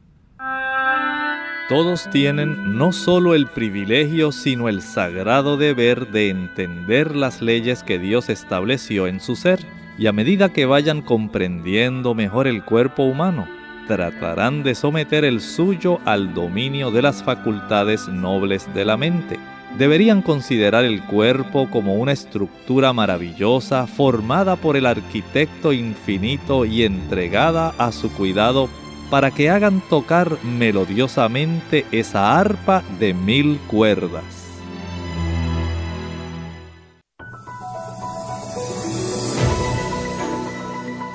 Todos 1.68 2.11
tienen 2.11 2.77
no 2.77 2.92
solo 2.92 3.35
el 3.35 3.46
privilegio, 3.46 4.33
sino 4.33 4.68
el 4.68 4.83
sagrado 4.83 5.57
deber 5.57 6.09
de 6.09 6.29
entender 6.29 7.14
las 7.14 7.40
leyes 7.40 7.83
que 7.83 7.98
Dios 7.98 8.29
estableció 8.29 9.07
en 9.07 9.20
su 9.20 9.37
ser, 9.37 9.61
y 9.96 10.07
a 10.07 10.12
medida 10.12 10.53
que 10.53 10.66
vayan 10.66 11.03
comprendiendo 11.03 12.14
mejor 12.14 12.46
el 12.46 12.64
cuerpo 12.64 13.05
humano, 13.05 13.46
tratarán 13.87 14.62
de 14.62 14.75
someter 14.75 15.25
el 15.25 15.40
suyo 15.40 16.01
al 16.05 16.35
dominio 16.35 16.90
de 16.90 17.03
las 17.03 17.22
facultades 17.22 18.09
nobles 18.09 18.72
de 18.75 18.85
la 18.85 18.96
mente. 18.96 19.38
Deberían 19.79 20.20
considerar 20.20 20.85
el 20.85 21.03
cuerpo 21.05 21.70
como 21.70 21.94
una 21.94 22.12
estructura 22.12 22.92
maravillosa 22.92 23.87
formada 23.87 24.57
por 24.57 24.77
el 24.77 24.85
arquitecto 24.85 25.72
infinito 25.72 26.66
y 26.66 26.83
entregada 26.83 27.72
a 27.79 27.92
su 27.92 28.11
cuidado 28.12 28.68
para 29.12 29.31
que 29.31 29.51
hagan 29.51 29.83
tocar 29.90 30.42
melodiosamente 30.42 31.85
esa 31.92 32.40
arpa 32.40 32.83
de 32.98 33.12
mil 33.12 33.59
cuerdas. 33.66 34.25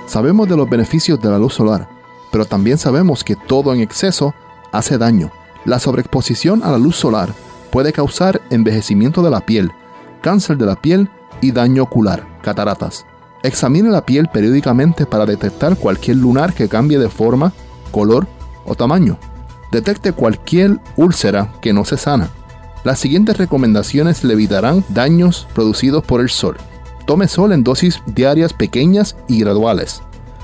Sabemos 0.06 0.48
de 0.48 0.56
los 0.56 0.70
beneficios 0.70 1.20
de 1.20 1.32
la 1.32 1.40
luz 1.40 1.56
solar, 1.56 1.90
pero 2.32 2.46
también 2.46 2.78
sabemos 2.78 3.24
que 3.24 3.36
todo 3.36 3.74
en 3.74 3.82
exceso 3.82 4.36
hace 4.72 5.00
daño. 5.00 5.32
La 5.66 5.80
sobreexposición 5.80 6.62
a 6.64 6.70
la 6.70 6.78
luz 6.78 6.98
solar 6.98 7.34
puede 7.72 7.94
causar 7.94 8.44
envejecimiento 8.52 9.24
de 9.24 9.32
la 9.32 9.44
piel, 9.44 9.72
cáncer 10.22 10.60
de 10.60 10.68
la 10.68 10.76
piel 10.76 11.10
y 11.42 11.52
daño 11.52 11.82
ocular, 11.82 12.28
cataratas. 12.44 13.08
Examine 13.42 13.90
la 13.90 14.06
piel 14.06 14.28
periódicamente 14.32 15.08
para 15.08 15.26
detectar 15.26 15.78
cualquier 15.78 16.18
lunar 16.18 16.54
que 16.54 16.70
cambie 16.70 17.00
de 17.00 17.10
forma, 17.10 17.54
color 17.88 18.28
o 18.66 18.76
tamaño. 18.76 19.18
Detecte 19.72 20.14
cualquier 20.14 20.80
úlcera 20.96 21.54
que 21.62 21.74
no 21.74 21.86
se 21.86 21.98
sana. 21.98 22.30
Las 22.84 23.00
siguientes 23.00 23.38
recomendaciones 23.38 24.24
le 24.24 24.34
evitarán 24.34 24.84
daños 24.90 25.48
producidos 25.54 26.04
por 26.04 26.22
el 26.22 26.30
sol. 26.30 26.58
Tome 27.06 27.28
sol 27.28 27.52
en 27.52 27.64
dosis 27.64 28.02
diarias 28.06 28.54
pequeñas 28.54 29.16
y 29.28 29.40
graduales. 29.40 30.02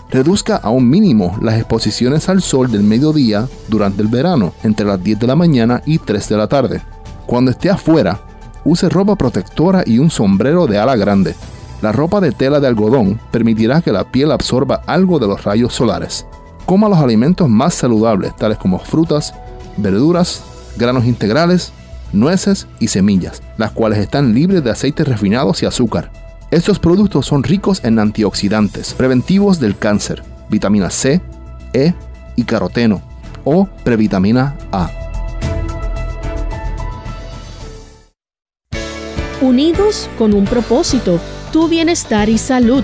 Reduzca 0.10 0.58
a 0.58 0.70
un 0.70 0.90
mínimo 0.90 1.38
las 1.42 1.56
exposiciones 1.56 2.30
al 2.30 2.42
sol 2.42 2.72
del 2.72 2.84
mediodía 2.84 3.48
durante 3.68 4.02
el 4.02 4.08
verano, 4.08 4.54
entre 4.64 4.86
las 4.86 5.04
10 5.04 5.20
de 5.20 5.28
la 5.28 5.36
mañana 5.36 5.82
y 5.86 5.98
3 6.00 6.30
de 6.30 6.38
la 6.38 6.48
tarde. 6.48 6.82
Cuando 7.26 7.52
esté 7.52 7.70
afuera, 7.70 8.20
use 8.64 8.90
ropa 8.90 9.16
protectora 9.16 9.84
y 9.86 10.00
un 10.00 10.12
sombrero 10.12 10.68
de 10.68 10.78
ala 10.78 10.96
grande. 10.96 11.36
La 11.82 11.92
ropa 11.92 12.22
de 12.22 12.32
tela 12.32 12.60
de 12.60 12.68
algodón 12.68 13.20
permitirá 13.32 13.82
que 13.82 13.92
la 13.92 14.12
piel 14.12 14.32
absorba 14.32 14.82
algo 14.86 15.20
de 15.20 15.28
los 15.28 15.44
rayos 15.44 15.74
solares. 15.74 16.26
Coma 16.66 16.88
los 16.90 17.00
alimentos 17.00 17.50
más 17.50 17.74
saludables, 17.74 18.36
tales 18.36 18.58
como 18.58 18.80
frutas, 18.80 19.34
verduras, 19.78 20.44
granos 20.78 21.06
integrales, 21.06 21.74
nueces 22.14 22.68
y 22.80 22.88
semillas, 22.88 23.44
las 23.58 23.72
cuales 23.72 24.00
están 24.00 24.34
libres 24.34 24.64
de 24.64 24.72
aceites 24.72 25.08
refinados 25.08 25.62
y 25.62 25.66
azúcar. 25.66 26.12
Estos 26.52 26.80
productos 26.80 27.26
son 27.26 27.44
ricos 27.44 27.84
en 27.84 28.00
antioxidantes, 28.00 28.94
preventivos 28.94 29.60
del 29.60 29.78
cáncer, 29.78 30.24
vitamina 30.50 30.90
C, 30.90 31.22
E 31.74 31.94
y 32.36 32.44
caroteno 32.44 33.02
o 33.44 33.68
previtamina 33.84 34.56
A. 34.72 34.90
Unidos 39.42 40.10
con 40.18 40.34
un 40.34 40.46
propósito, 40.46 41.20
tu 41.52 41.68
bienestar 41.68 42.30
y 42.30 42.38
salud. 42.38 42.84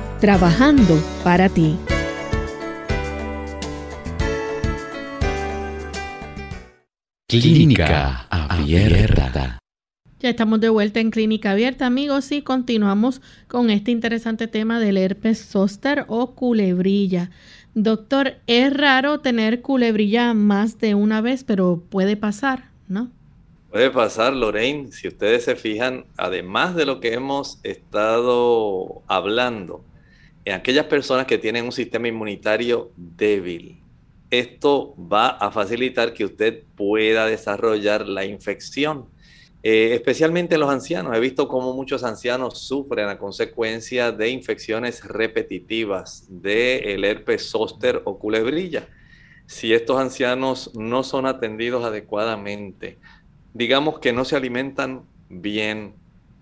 trabajando 0.21 0.99
para 1.23 1.49
ti. 1.49 1.75
Clínica 7.27 8.27
Abierta. 8.29 9.57
Ya 10.19 10.29
estamos 10.29 10.61
de 10.61 10.69
vuelta 10.69 10.99
en 10.99 11.09
Clínica 11.09 11.51
Abierta, 11.51 11.87
amigos, 11.87 12.31
y 12.31 12.43
continuamos 12.43 13.23
con 13.47 13.71
este 13.71 13.89
interesante 13.89 14.47
tema 14.47 14.79
del 14.79 14.97
herpes 14.97 15.43
zóster 15.43 16.05
o 16.07 16.35
culebrilla. 16.35 17.31
Doctor, 17.73 18.35
es 18.45 18.71
raro 18.71 19.21
tener 19.21 19.61
culebrilla 19.61 20.35
más 20.35 20.77
de 20.77 20.93
una 20.93 21.21
vez, 21.21 21.43
pero 21.43 21.81
puede 21.89 22.15
pasar, 22.15 22.69
¿no? 22.87 23.09
Puede 23.71 23.89
pasar, 23.89 24.33
Lorraine, 24.33 24.91
si 24.91 25.07
ustedes 25.07 25.45
se 25.45 25.55
fijan, 25.55 26.05
además 26.15 26.75
de 26.75 26.85
lo 26.85 26.99
que 26.99 27.13
hemos 27.13 27.59
estado 27.63 29.01
hablando, 29.07 29.83
en 30.45 30.53
aquellas 30.53 30.85
personas 30.85 31.25
que 31.25 31.37
tienen 31.37 31.65
un 31.65 31.71
sistema 31.71 32.07
inmunitario 32.07 32.91
débil, 32.95 33.81
esto 34.29 34.95
va 34.97 35.27
a 35.27 35.51
facilitar 35.51 36.13
que 36.13 36.25
usted 36.25 36.63
pueda 36.75 37.25
desarrollar 37.25 38.07
la 38.07 38.25
infección. 38.25 39.07
Eh, 39.63 39.93
especialmente 39.93 40.55
en 40.55 40.61
los 40.61 40.71
ancianos. 40.71 41.15
He 41.15 41.19
visto 41.19 41.47
cómo 41.47 41.73
muchos 41.73 42.03
ancianos 42.03 42.57
sufren 42.59 43.09
a 43.09 43.19
consecuencia 43.19 44.11
de 44.11 44.29
infecciones 44.29 45.03
repetitivas 45.03 46.25
del 46.29 47.03
herpes 47.05 47.49
zóster 47.49 48.01
o 48.05 48.17
culebrilla. 48.17 48.87
Si 49.45 49.71
estos 49.73 49.99
ancianos 49.99 50.71
no 50.73 51.03
son 51.03 51.27
atendidos 51.27 51.85
adecuadamente, 51.85 52.97
digamos 53.53 53.99
que 53.99 54.13
no 54.13 54.25
se 54.25 54.35
alimentan 54.35 55.03
bien, 55.29 55.93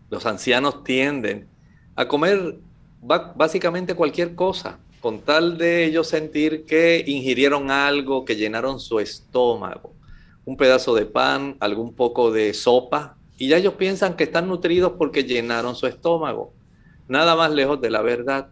los 0.10 0.26
ancianos 0.26 0.84
tienden 0.86 1.50
a 1.98 2.08
comer 2.08 2.60
básicamente 3.02 3.96
cualquier 3.96 4.36
cosa, 4.36 4.80
con 5.00 5.22
tal 5.22 5.58
de 5.58 5.86
ellos 5.86 6.08
sentir 6.08 6.66
que 6.66 7.04
ingirieron 7.08 7.72
algo, 7.72 8.26
que 8.26 8.36
llenaron 8.36 8.80
su 8.80 9.00
estómago. 9.00 9.94
Un 10.46 10.58
pedazo 10.58 10.96
de 10.96 11.06
pan, 11.06 11.56
algún 11.60 11.94
poco 11.94 12.32
de 12.32 12.54
sopa, 12.54 13.18
y 13.38 13.48
ya 13.48 13.58
ellos 13.58 13.76
piensan 13.76 14.16
que 14.16 14.26
están 14.26 14.48
nutridos 14.48 14.94
porque 14.98 15.24
llenaron 15.24 15.76
su 15.76 15.88
estómago. 15.88 16.54
Nada 17.08 17.36
más 17.36 17.52
lejos 17.52 17.80
de 17.80 17.90
la 17.90 18.02
verdad. 18.02 18.50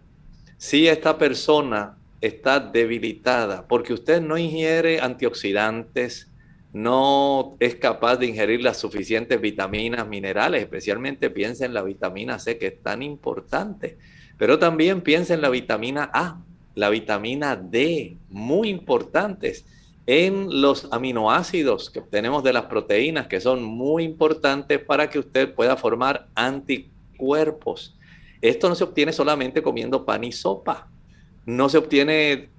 Si 0.58 0.88
esta 0.88 1.18
persona 1.18 1.98
está 2.22 2.60
debilitada 2.60 3.68
porque 3.68 3.94
usted 3.94 4.22
no 4.22 4.38
ingiere 4.38 5.02
antioxidantes, 5.02 6.32
no 6.74 7.56
es 7.60 7.76
capaz 7.76 8.18
de 8.18 8.28
ingerir 8.28 8.62
las 8.62 8.78
suficientes 8.78 9.40
vitaminas, 9.40 10.08
minerales, 10.08 10.62
especialmente 10.62 11.30
piensa 11.30 11.66
en 11.66 11.74
la 11.74 11.82
vitamina 11.82 12.40
C, 12.40 12.58
que 12.58 12.68
es 12.68 12.82
tan 12.82 13.04
importante, 13.04 13.98
pero 14.38 14.60
también 14.60 15.02
piensa 15.02 15.34
en 15.34 15.42
la 15.42 15.50
vitamina 15.50 16.10
A, 16.14 16.40
la 16.76 16.90
vitamina 16.90 17.56
D, 17.56 18.18
muy 18.30 18.70
importantes, 18.70 19.66
en 20.06 20.62
los 20.62 20.88
aminoácidos 20.92 21.90
que 21.90 22.00
obtenemos 22.00 22.44
de 22.44 22.54
las 22.54 22.66
proteínas, 22.66 23.28
que 23.28 23.42
son 23.42 23.64
muy 23.64 24.04
importantes 24.04 24.80
para 24.80 25.10
que 25.10 25.20
usted 25.20 25.54
pueda 25.54 25.76
formar 25.76 26.28
anticuerpos. 26.36 27.98
Esto 28.42 28.70
no 28.70 28.76
se 28.76 28.84
obtiene 28.84 29.12
solamente 29.12 29.62
comiendo 29.62 30.06
pan 30.06 30.24
y 30.24 30.32
sopa, 30.32 30.88
no 31.46 31.68
se 31.68 31.78
obtiene 31.78 32.50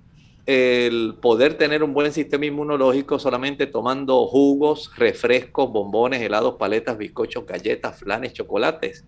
el 0.47 1.15
poder 1.21 1.55
tener 1.55 1.83
un 1.83 1.93
buen 1.93 2.11
sistema 2.13 2.47
inmunológico 2.47 3.19
solamente 3.19 3.67
tomando 3.67 4.27
jugos, 4.27 4.91
refrescos, 4.97 5.71
bombones, 5.71 6.23
helados, 6.23 6.55
paletas, 6.55 6.97
bizcochos, 6.97 7.47
galletas, 7.47 7.99
flanes, 7.99 8.33
chocolates. 8.33 9.05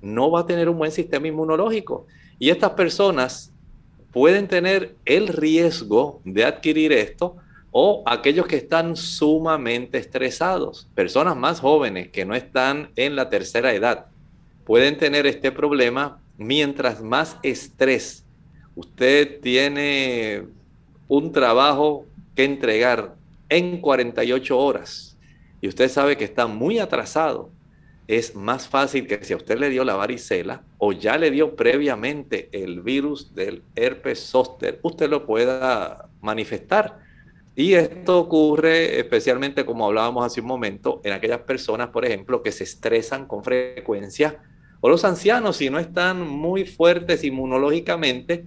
No 0.00 0.30
va 0.30 0.40
a 0.40 0.46
tener 0.46 0.68
un 0.68 0.78
buen 0.78 0.92
sistema 0.92 1.28
inmunológico. 1.28 2.06
Y 2.38 2.50
estas 2.50 2.72
personas 2.72 3.52
pueden 4.12 4.48
tener 4.48 4.96
el 5.04 5.28
riesgo 5.28 6.20
de 6.24 6.44
adquirir 6.44 6.92
esto 6.92 7.36
o 7.70 8.02
aquellos 8.06 8.46
que 8.46 8.56
están 8.56 8.96
sumamente 8.96 9.98
estresados, 9.98 10.88
personas 10.94 11.36
más 11.36 11.60
jóvenes 11.60 12.08
que 12.08 12.24
no 12.24 12.34
están 12.34 12.90
en 12.96 13.14
la 13.14 13.28
tercera 13.28 13.74
edad, 13.74 14.06
pueden 14.64 14.96
tener 14.96 15.26
este 15.26 15.52
problema 15.52 16.20
mientras 16.38 17.02
más 17.02 17.36
estrés. 17.42 18.24
Usted 18.74 19.40
tiene 19.40 20.44
un 21.08 21.32
trabajo 21.32 22.06
que 22.34 22.44
entregar 22.44 23.14
en 23.48 23.80
48 23.80 24.58
horas 24.58 25.16
y 25.60 25.68
usted 25.68 25.88
sabe 25.88 26.16
que 26.16 26.24
está 26.24 26.46
muy 26.46 26.78
atrasado, 26.78 27.50
es 28.08 28.34
más 28.34 28.66
fácil 28.66 29.06
que 29.06 29.22
si 29.22 29.34
a 29.34 29.36
usted 29.36 29.58
le 29.58 29.68
dio 29.68 29.84
la 29.84 29.94
varicela 29.94 30.62
o 30.78 30.92
ya 30.92 31.18
le 31.18 31.30
dio 31.30 31.54
previamente 31.54 32.48
el 32.52 32.80
virus 32.80 33.34
del 33.34 33.62
herpes 33.76 34.20
zóster, 34.20 34.80
usted 34.82 35.10
lo 35.10 35.26
pueda 35.26 36.08
manifestar. 36.22 37.00
Y 37.54 37.74
esto 37.74 38.18
ocurre 38.18 38.98
especialmente, 38.98 39.66
como 39.66 39.84
hablábamos 39.84 40.24
hace 40.24 40.40
un 40.40 40.46
momento, 40.46 41.02
en 41.04 41.12
aquellas 41.12 41.40
personas, 41.40 41.88
por 41.88 42.06
ejemplo, 42.06 42.42
que 42.42 42.50
se 42.50 42.64
estresan 42.64 43.26
con 43.26 43.44
frecuencia, 43.44 44.42
o 44.80 44.88
los 44.88 45.04
ancianos, 45.04 45.56
si 45.56 45.68
no 45.68 45.78
están 45.78 46.26
muy 46.26 46.64
fuertes 46.64 47.24
inmunológicamente, 47.24 48.46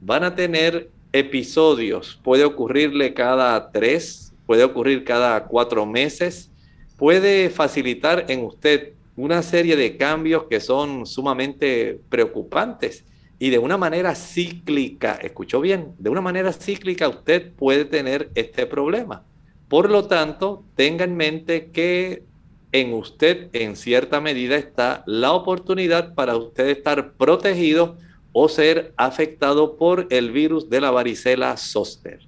van 0.00 0.22
a 0.22 0.36
tener 0.36 0.90
episodios. 1.12 2.20
Puede 2.22 2.44
ocurrirle 2.44 3.12
cada 3.14 3.72
tres, 3.72 4.34
puede 4.46 4.62
ocurrir 4.62 5.04
cada 5.04 5.46
cuatro 5.46 5.84
meses, 5.86 6.50
puede 6.96 7.48
facilitar 7.50 8.26
en 8.28 8.44
usted 8.44 8.92
una 9.20 9.42
serie 9.42 9.76
de 9.76 9.96
cambios 9.96 10.44
que 10.44 10.60
son 10.60 11.04
sumamente 11.06 12.00
preocupantes. 12.08 13.04
Y 13.38 13.50
de 13.50 13.58
una 13.58 13.76
manera 13.76 14.14
cíclica, 14.14 15.12
escuchó 15.14 15.60
bien, 15.60 15.92
de 15.98 16.10
una 16.10 16.20
manera 16.20 16.52
cíclica 16.52 17.08
usted 17.08 17.52
puede 17.52 17.84
tener 17.84 18.30
este 18.34 18.66
problema. 18.66 19.24
Por 19.68 19.90
lo 19.90 20.06
tanto, 20.06 20.64
tenga 20.74 21.04
en 21.04 21.16
mente 21.16 21.70
que 21.70 22.24
en 22.72 22.92
usted 22.92 23.48
en 23.52 23.76
cierta 23.76 24.20
medida 24.20 24.56
está 24.56 25.02
la 25.06 25.32
oportunidad 25.32 26.14
para 26.14 26.36
usted 26.36 26.68
estar 26.68 27.12
protegido 27.12 27.96
o 28.32 28.48
ser 28.48 28.94
afectado 28.96 29.76
por 29.76 30.06
el 30.10 30.30
virus 30.30 30.70
de 30.70 30.80
la 30.80 30.90
varicela 30.90 31.56
zoster. 31.56 32.20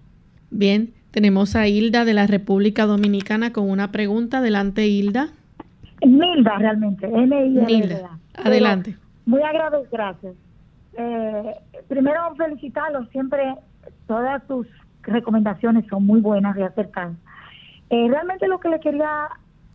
Bien, 0.50 0.94
tenemos 1.10 1.56
a 1.56 1.68
Hilda 1.68 2.04
de 2.04 2.14
la 2.14 2.26
República 2.26 2.86
Dominicana 2.86 3.52
con 3.52 3.70
una 3.70 3.92
pregunta. 3.92 4.38
Adelante, 4.38 4.86
Hilda. 4.86 5.32
Hilda, 6.02 6.58
realmente. 6.58 7.08
Hilda, 7.08 8.18
adelante. 8.34 8.96
Muy 9.24 9.42
agradecido, 9.42 9.88
gracias. 9.92 10.34
Eh, 10.96 11.54
primero, 11.88 12.34
felicitarlos. 12.36 13.08
Siempre 13.10 13.54
todas 14.06 14.42
sus 14.46 14.66
recomendaciones 15.02 15.86
son 15.88 16.06
muy 16.06 16.20
buenas 16.20 16.56
y 16.56 16.62
acertadas. 16.62 17.16
Eh, 17.90 18.08
realmente 18.08 18.48
lo 18.48 18.58
que 18.58 18.68
le 18.68 18.80
quería 18.80 19.28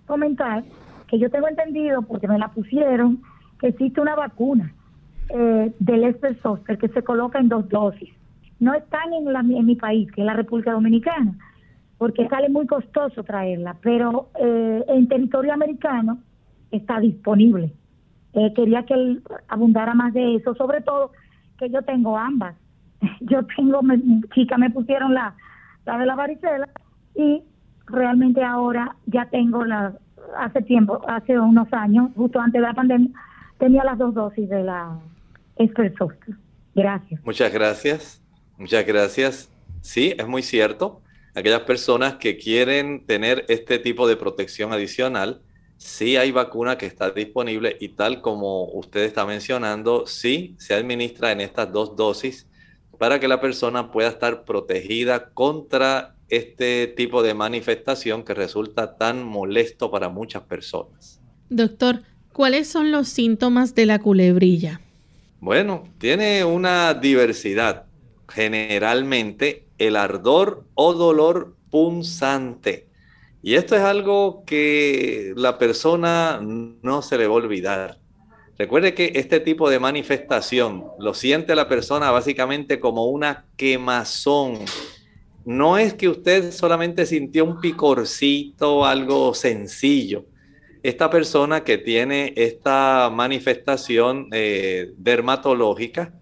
comentar, 0.06 0.64
que 1.08 1.20
yo 1.20 1.30
tengo 1.30 1.48
entendido, 1.48 2.02
porque 2.02 2.28
me 2.28 2.38
la 2.38 2.50
pusieron, 2.50 3.22
que 3.60 3.68
existe 3.68 4.02
una 4.02 4.16
vacuna 4.16 4.74
eh, 5.30 5.74
del 5.80 6.04
Esper 6.04 6.38
que 6.80 6.88
se 6.90 7.04
coloca 7.04 7.40
en 7.40 7.50
dos 7.50 7.68
dosis. 7.70 8.10
No 8.60 8.74
están 8.74 9.14
en, 9.14 9.32
la, 9.32 9.40
en 9.42 9.66
mi 9.66 9.76
país, 9.76 10.12
que 10.12 10.22
es 10.22 10.26
la 10.26 10.34
República 10.34 10.72
Dominicana, 10.72 11.34
porque 11.98 12.28
sale 12.28 12.50
muy 12.50 12.68
costoso 12.68 13.24
traerla, 13.24 13.76
pero 13.82 14.30
eh, 14.40 14.84
en 14.88 15.08
territorio 15.08 15.54
americano 15.54 16.20
está 16.72 17.00
disponible. 17.00 17.72
Eh, 18.34 18.54
quería 18.56 18.84
que 18.84 18.94
él 18.94 19.24
abundara 19.48 19.94
más 19.96 20.14
de 20.14 20.36
eso, 20.36 20.54
sobre 20.56 20.82
todo 20.82 21.12
que 21.58 21.70
yo 21.70 21.82
tengo 21.82 22.18
ambas. 22.18 22.56
Yo 23.22 23.46
tengo, 23.56 23.80
chica, 24.34 24.58
me 24.58 24.72
pusieron 24.72 25.14
la, 25.14 25.36
la 25.86 26.00
de 26.00 26.06
la 26.08 26.16
varicela 26.16 26.68
y 27.14 27.44
realmente 27.86 28.44
ahora 28.44 28.96
ya 29.06 29.28
tengo 29.28 29.64
la, 29.66 29.94
hace 30.38 30.64
tiempo, 30.64 31.02
hace 31.08 31.40
unos 31.40 31.72
años, 31.74 32.10
justo 32.16 32.40
antes 32.40 32.60
de 32.60 32.68
la 32.68 32.74
pandemia, 32.74 33.10
tenía 33.60 33.84
las 33.84 33.98
dos 34.00 34.14
dosis 34.14 34.50
de 34.50 34.64
la 34.64 35.00
Gracias. 36.76 37.24
Muchas 37.24 37.54
gracias. 37.54 38.22
Muchas 38.58 38.86
gracias. 38.86 39.50
Sí, 39.82 40.14
es 40.18 40.28
muy 40.28 40.44
cierto. 40.44 41.02
Aquellas 41.38 41.62
personas 41.62 42.16
que 42.16 42.36
quieren 42.36 43.06
tener 43.06 43.46
este 43.48 43.78
tipo 43.78 44.08
de 44.08 44.16
protección 44.16 44.74
adicional, 44.74 45.44
sí 45.78 46.18
hay 46.18 46.32
vacuna 46.32 46.80
que 46.80 46.88
está 46.88 47.12
disponible 47.12 47.78
y 47.80 47.90
tal 47.90 48.22
como 48.22 48.64
usted 48.72 49.02
está 49.02 49.24
mencionando, 49.24 50.08
sí 50.08 50.56
se 50.58 50.74
administra 50.74 51.32
en 51.32 51.42
estas 51.42 51.72
dos 51.72 51.96
dosis 51.96 52.48
para 52.98 53.20
que 53.20 53.28
la 53.28 53.40
persona 53.40 53.92
pueda 53.92 54.10
estar 54.10 54.46
protegida 54.46 55.30
contra 55.30 56.16
este 56.28 56.88
tipo 56.88 57.22
de 57.22 57.36
manifestación 57.36 58.24
que 58.24 58.34
resulta 58.34 58.98
tan 58.98 59.24
molesto 59.24 59.92
para 59.92 60.10
muchas 60.10 60.42
personas. 60.42 61.22
Doctor, 61.52 62.02
¿cuáles 62.34 62.68
son 62.68 62.92
los 62.92 63.10
síntomas 63.10 63.76
de 63.76 63.86
la 63.86 64.00
culebrilla? 64.00 64.82
Bueno, 65.40 65.84
tiene 66.00 66.44
una 66.44 66.96
diversidad. 66.96 67.86
Generalmente 68.28 69.67
el 69.78 69.96
ardor 69.96 70.66
o 70.74 70.94
dolor 70.94 71.56
punzante. 71.70 72.88
Y 73.44 73.56
esto 73.56 73.76
es 73.76 73.82
algo 73.82 74.44
que 74.46 75.34
la 75.36 75.58
persona 75.58 76.40
no 76.42 77.02
se 77.02 77.18
le 77.18 77.28
va 77.28 77.34
a 77.34 77.38
olvidar. 77.38 78.00
Recuerde 78.58 78.94
que 78.94 79.12
este 79.16 79.40
tipo 79.40 79.70
de 79.70 79.80
manifestación 79.80 80.86
lo 81.00 81.14
siente 81.14 81.56
la 81.56 81.70
persona 81.70 82.10
básicamente 82.12 82.80
como 82.80 83.06
una 83.06 83.46
quemazón. 83.56 84.60
No 85.46 85.78
es 85.78 85.94
que 85.94 86.10
usted 86.10 86.52
solamente 86.52 87.06
sintió 87.06 87.46
un 87.46 87.62
picorcito, 87.62 88.86
algo 88.86 89.34
sencillo 89.34 90.26
esta 90.84 91.10
persona 91.10 91.66
que 91.66 91.78
tiene 91.78 92.34
esta 92.38 93.10
manifestación 93.14 94.30
eh, 94.32 94.94
dermatológica 94.98 96.14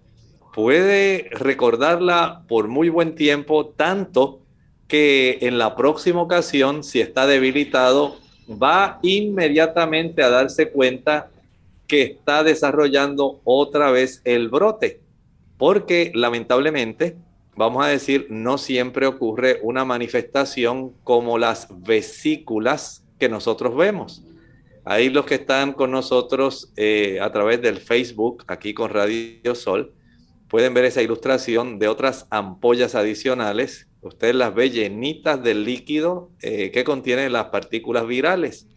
puede 0.55 1.27
recordarla 1.31 2.43
por 2.47 2.69
muy 2.69 2.87
buen 2.87 3.13
tiempo, 3.13 3.73
tanto 3.75 4.39
que 4.87 5.39
en 5.41 5.57
la 5.57 5.75
próxima 5.75 6.21
ocasión, 6.21 6.81
si 6.85 7.01
está 7.01 7.27
debilitado, 7.27 8.15
va 8.49 8.99
inmediatamente 9.03 10.23
a 10.23 10.29
darse 10.29 10.71
cuenta 10.71 11.29
que 11.87 12.03
está 12.03 12.45
desarrollando 12.45 13.41
otra 13.43 13.91
vez 13.91 14.21
el 14.23 14.47
brote, 14.47 15.01
porque 15.57 16.13
lamentablemente, 16.15 17.17
vamos 17.57 17.83
a 17.83 17.89
decir, 17.89 18.27
no 18.29 18.57
siempre 18.57 19.07
ocurre 19.07 19.59
una 19.61 19.83
manifestación 19.83 20.93
como 21.03 21.37
las 21.37 21.67
vesículas 21.69 23.03
que 23.19 23.27
nosotros 23.27 23.75
vemos. 23.75 24.23
Ahí 24.85 25.09
los 25.09 25.25
que 25.25 25.35
están 25.35 25.73
con 25.73 25.91
nosotros 25.91 26.71
eh, 26.77 27.19
a 27.19 27.29
través 27.33 27.61
del 27.61 27.77
Facebook, 27.77 28.45
aquí 28.47 28.73
con 28.73 28.89
Radio 28.91 29.53
Sol, 29.53 29.91
pueden 30.47 30.73
ver 30.73 30.85
esa 30.85 31.01
ilustración 31.01 31.79
de 31.79 31.87
otras 31.87 32.27
ampollas 32.29 32.95
adicionales. 32.95 33.87
Usted 34.01 34.35
las 34.35 34.53
ve 34.53 34.69
llenitas 34.69 35.41
del 35.43 35.63
líquido 35.63 36.29
eh, 36.41 36.71
que 36.71 36.83
contiene 36.83 37.29
las 37.29 37.45
partículas 37.45 38.07
virales. 38.07 38.67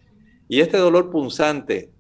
Y 0.49 0.61
este 0.61 0.79
dolor 0.79 1.11
punzante 1.11 1.91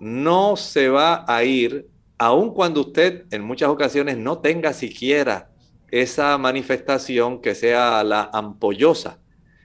no 0.00 0.56
se 0.56 0.88
va 0.88 1.24
a 1.28 1.44
ir, 1.44 1.88
aun 2.16 2.54
cuando 2.54 2.80
usted 2.80 3.24
en 3.30 3.42
muchas 3.42 3.68
ocasiones 3.68 4.16
no 4.16 4.38
tenga 4.38 4.72
siquiera 4.72 5.50
esa 5.90 6.36
manifestación 6.38 7.40
que 7.40 7.54
sea 7.54 8.02
la 8.04 8.30
ampollosa. 8.32 9.18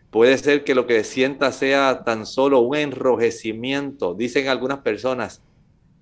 Puede 0.09 0.37
ser 0.37 0.63
que 0.63 0.75
lo 0.75 0.85
que 0.85 1.03
sienta 1.03 1.51
sea 1.51 2.03
tan 2.03 2.25
solo 2.25 2.59
un 2.59 2.77
enrojecimiento. 2.77 4.13
Dicen 4.13 4.47
algunas 4.47 4.79
personas, 4.79 5.41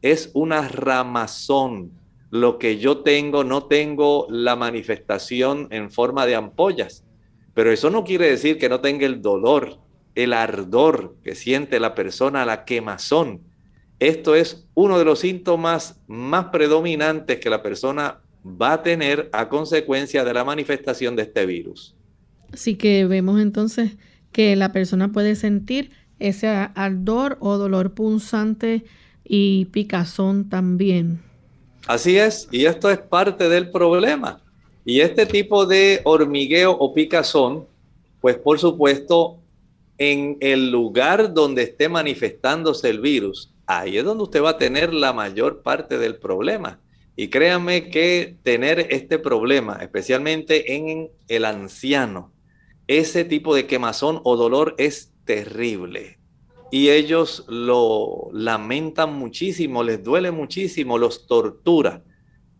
es 0.01 0.31
una 0.33 0.67
ramazón. 0.67 1.91
Lo 2.31 2.57
que 2.57 2.79
yo 2.79 2.99
tengo, 2.99 3.43
no 3.43 3.65
tengo 3.65 4.25
la 4.29 4.55
manifestación 4.55 5.67
en 5.69 5.91
forma 5.91 6.25
de 6.25 6.35
ampollas. 6.35 7.03
Pero 7.53 7.71
eso 7.71 7.89
no 7.89 8.05
quiere 8.05 8.29
decir 8.29 8.57
que 8.57 8.69
no 8.69 8.79
tenga 8.79 9.05
el 9.05 9.21
dolor, 9.21 9.79
el 10.15 10.31
ardor 10.31 11.17
que 11.23 11.35
siente 11.35 11.79
la 11.79 11.93
persona, 11.93 12.45
la 12.45 12.63
quemazón. 12.63 13.41
Esto 13.99 14.33
es 14.33 14.65
uno 14.73 14.97
de 14.97 15.05
los 15.05 15.19
síntomas 15.19 15.99
más 16.07 16.45
predominantes 16.45 17.39
que 17.39 17.49
la 17.49 17.61
persona 17.61 18.21
va 18.43 18.73
a 18.73 18.81
tener 18.81 19.29
a 19.33 19.49
consecuencia 19.49 20.23
de 20.23 20.33
la 20.33 20.43
manifestación 20.43 21.15
de 21.15 21.23
este 21.23 21.45
virus. 21.45 21.95
Así 22.53 22.75
que 22.75 23.05
vemos 23.05 23.39
entonces 23.39 23.97
que 24.31 24.55
la 24.55 24.71
persona 24.71 25.11
puede 25.11 25.35
sentir 25.35 25.91
ese 26.19 26.47
ardor 26.47 27.37
o 27.41 27.57
dolor 27.57 27.93
punzante 27.93 28.85
y 29.23 29.65
picazón 29.65 30.49
también. 30.49 31.19
Así 31.87 32.17
es, 32.17 32.47
y 32.51 32.65
esto 32.65 32.89
es 32.89 32.99
parte 32.99 33.49
del 33.49 33.71
problema. 33.71 34.41
Y 34.85 35.01
este 35.01 35.25
tipo 35.25 35.65
de 35.65 36.01
hormigueo 36.03 36.71
o 36.71 36.93
picazón, 36.93 37.67
pues 38.19 38.37
por 38.37 38.59
supuesto, 38.59 39.39
en 39.97 40.37
el 40.39 40.71
lugar 40.71 41.33
donde 41.33 41.63
esté 41.63 41.89
manifestándose 41.89 42.89
el 42.89 43.01
virus, 43.01 43.53
ahí 43.67 43.97
es 43.97 44.03
donde 44.03 44.23
usted 44.23 44.41
va 44.41 44.51
a 44.51 44.57
tener 44.57 44.93
la 44.93 45.13
mayor 45.13 45.61
parte 45.61 45.97
del 45.97 46.15
problema. 46.15 46.79
Y 47.15 47.27
créanme 47.27 47.89
que 47.89 48.37
tener 48.41 48.87
este 48.89 49.19
problema, 49.19 49.77
especialmente 49.81 50.75
en 50.75 51.11
el 51.27 51.45
anciano, 51.45 52.31
ese 52.87 53.25
tipo 53.25 53.53
de 53.53 53.67
quemazón 53.67 54.21
o 54.23 54.37
dolor 54.37 54.75
es 54.77 55.11
terrible. 55.25 56.17
Y 56.71 56.89
ellos 56.89 57.45
lo 57.49 58.29
lamentan 58.33 59.13
muchísimo, 59.13 59.83
les 59.83 60.03
duele 60.03 60.31
muchísimo, 60.31 60.97
los 60.97 61.27
tortura. 61.27 62.03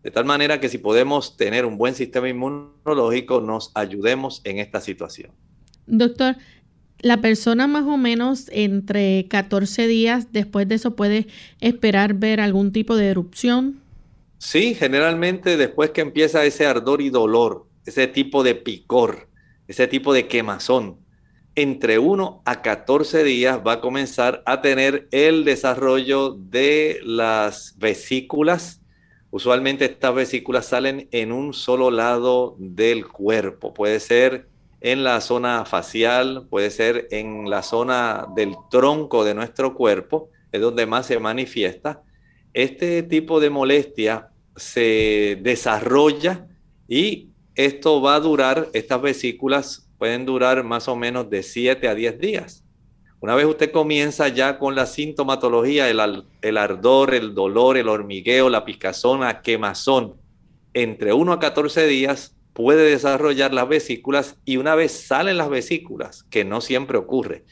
De 0.02 0.10
tal 0.10 0.24
manera 0.24 0.60
que 0.60 0.68
si 0.68 0.78
podemos 0.78 1.36
tener 1.36 1.64
un 1.64 1.78
buen 1.78 1.94
sistema 1.94 2.28
inmunológico, 2.28 3.40
nos 3.40 3.70
ayudemos 3.74 4.42
en 4.44 4.58
esta 4.58 4.80
situación. 4.80 5.30
Doctor, 5.86 6.36
la 7.00 7.20
persona 7.20 7.66
más 7.66 7.84
o 7.84 7.96
menos 7.96 8.48
entre 8.52 9.26
14 9.28 9.86
días 9.86 10.32
después 10.32 10.68
de 10.68 10.76
eso 10.76 10.94
puede 10.94 11.26
esperar 11.60 12.14
ver 12.14 12.40
algún 12.40 12.72
tipo 12.72 12.96
de 12.96 13.08
erupción. 13.08 13.80
Sí, 14.38 14.74
generalmente 14.74 15.56
después 15.56 15.90
que 15.90 16.00
empieza 16.00 16.44
ese 16.44 16.66
ardor 16.66 17.00
y 17.00 17.10
dolor, 17.10 17.66
ese 17.86 18.06
tipo 18.08 18.42
de 18.42 18.54
picor, 18.54 19.28
ese 19.68 19.86
tipo 19.86 20.12
de 20.12 20.26
quemazón, 20.26 20.98
entre 21.54 21.98
1 21.98 22.42
a 22.44 22.62
14 22.62 23.24
días 23.24 23.60
va 23.66 23.74
a 23.74 23.80
comenzar 23.80 24.42
a 24.46 24.62
tener 24.62 25.08
el 25.10 25.44
desarrollo 25.44 26.30
de 26.38 27.00
las 27.04 27.74
vesículas. 27.78 28.80
Usualmente 29.30 29.84
estas 29.84 30.14
vesículas 30.14 30.66
salen 30.66 31.08
en 31.10 31.32
un 31.32 31.52
solo 31.52 31.90
lado 31.90 32.56
del 32.58 33.06
cuerpo. 33.06 33.74
Puede 33.74 34.00
ser 34.00 34.48
en 34.80 35.04
la 35.04 35.20
zona 35.20 35.64
facial, 35.64 36.46
puede 36.50 36.70
ser 36.70 37.08
en 37.10 37.48
la 37.48 37.62
zona 37.62 38.26
del 38.34 38.54
tronco 38.70 39.24
de 39.24 39.34
nuestro 39.34 39.74
cuerpo, 39.74 40.30
es 40.50 40.60
donde 40.60 40.86
más 40.86 41.06
se 41.06 41.18
manifiesta. 41.18 42.02
Este 42.52 43.02
tipo 43.02 43.40
de 43.40 43.50
molestia 43.50 44.30
se 44.56 45.38
desarrolla 45.40 46.48
y 46.88 47.28
esto 47.54 48.00
va 48.00 48.16
a 48.16 48.20
durar, 48.20 48.68
estas 48.72 49.00
vesículas 49.00 49.81
pueden 50.02 50.26
durar 50.26 50.64
más 50.64 50.88
o 50.88 50.96
menos 50.96 51.30
de 51.30 51.44
7 51.44 51.86
a 51.86 51.94
10 51.94 52.18
días. 52.18 52.64
Una 53.20 53.36
vez 53.36 53.46
usted 53.46 53.70
comienza 53.70 54.26
ya 54.26 54.58
con 54.58 54.74
la 54.74 54.86
sintomatología, 54.86 55.88
el, 55.88 56.00
ardor, 56.58 57.14
el 57.14 57.36
dolor, 57.36 57.76
el 57.76 57.88
hormigueo, 57.88 58.50
la 58.50 58.64
picazón, 58.64 59.20
la 59.20 59.42
quemazón, 59.42 60.14
entre 60.74 61.12
1 61.12 61.32
a 61.34 61.38
14 61.38 61.86
días 61.86 62.34
puede 62.52 62.90
desarrollar 62.90 63.54
las 63.54 63.68
vesículas 63.68 64.38
y 64.44 64.56
una 64.56 64.74
vez 64.74 64.90
salen 64.90 65.36
las 65.36 65.48
vesículas, 65.48 66.24
que 66.24 66.44
no 66.44 66.60
siempre 66.60 66.98
ocurre, 66.98 67.44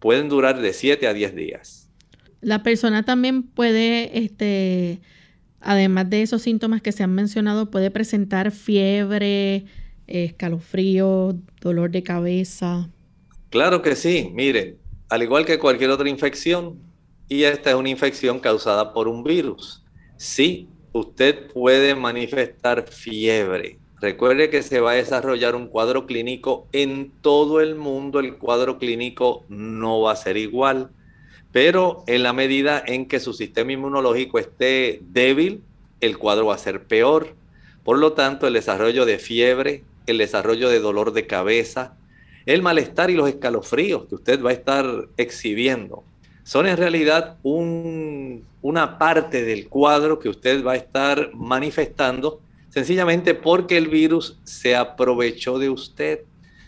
pueden 0.00 0.28
durar 0.28 0.60
de 0.60 0.72
7 0.72 1.06
a 1.06 1.12
10 1.12 1.36
días. 1.36 1.88
La 2.40 2.64
persona 2.64 3.04
también 3.04 3.44
puede, 3.44 4.18
este, 4.18 5.02
además 5.60 6.10
de 6.10 6.22
esos 6.22 6.42
síntomas 6.42 6.82
que 6.82 6.90
se 6.90 7.04
han 7.04 7.14
mencionado, 7.14 7.70
puede 7.70 7.92
presentar 7.92 8.50
fiebre, 8.50 9.66
escalofrío, 10.06 11.36
dolor 11.60 11.90
de 11.90 12.02
cabeza. 12.02 12.90
Claro 13.50 13.82
que 13.82 13.96
sí, 13.96 14.30
miren, 14.32 14.78
al 15.08 15.22
igual 15.22 15.44
que 15.44 15.58
cualquier 15.58 15.90
otra 15.90 16.08
infección, 16.08 16.78
y 17.28 17.44
esta 17.44 17.70
es 17.70 17.76
una 17.76 17.88
infección 17.88 18.40
causada 18.40 18.92
por 18.92 19.08
un 19.08 19.22
virus. 19.24 19.84
Sí, 20.16 20.68
usted 20.92 21.50
puede 21.52 21.94
manifestar 21.94 22.86
fiebre, 22.88 23.78
Recuerde 24.02 24.50
que 24.50 24.64
se 24.64 24.80
va 24.80 24.90
a 24.90 24.94
desarrollar 24.94 25.54
un 25.54 25.68
cuadro 25.68 26.06
clínico 26.06 26.66
en 26.72 27.12
todo 27.20 27.60
el 27.60 27.76
mundo. 27.76 28.18
El 28.18 28.36
cuadro 28.36 28.76
clínico 28.76 29.44
no 29.48 30.00
va 30.00 30.10
a 30.10 30.16
ser 30.16 30.36
igual, 30.36 30.90
pero 31.52 32.02
en 32.08 32.24
la 32.24 32.32
medida 32.32 32.82
en 32.84 33.06
que 33.06 33.20
su 33.20 33.32
sistema 33.32 33.70
inmunológico 33.70 34.40
esté 34.40 34.98
débil, 35.04 35.62
el 36.00 36.18
cuadro 36.18 36.46
va 36.46 36.56
a 36.56 36.58
ser 36.58 36.82
peor. 36.88 37.36
Por 37.84 37.96
lo 37.98 38.12
tanto, 38.12 38.48
el 38.48 38.54
desarrollo 38.54 39.06
de 39.06 39.20
fiebre, 39.20 39.84
el 40.06 40.18
desarrollo 40.18 40.68
de 40.68 40.80
dolor 40.80 41.12
de 41.12 41.26
cabeza, 41.26 41.96
el 42.46 42.62
malestar 42.62 43.10
y 43.10 43.14
los 43.14 43.28
escalofríos 43.28 44.06
que 44.06 44.16
usted 44.16 44.42
va 44.42 44.50
a 44.50 44.54
estar 44.54 45.08
exhibiendo 45.16 46.04
son 46.44 46.66
en 46.66 46.76
realidad 46.76 47.38
una 47.42 48.98
parte 48.98 49.44
del 49.44 49.68
cuadro 49.68 50.18
que 50.18 50.28
usted 50.28 50.64
va 50.64 50.72
a 50.72 50.76
estar 50.76 51.30
manifestando 51.34 52.40
sencillamente 52.68 53.34
porque 53.34 53.76
el 53.76 53.88
virus 53.88 54.38
se 54.44 54.74
aprovechó 54.74 55.58
de 55.58 55.70
usted. 55.70 56.24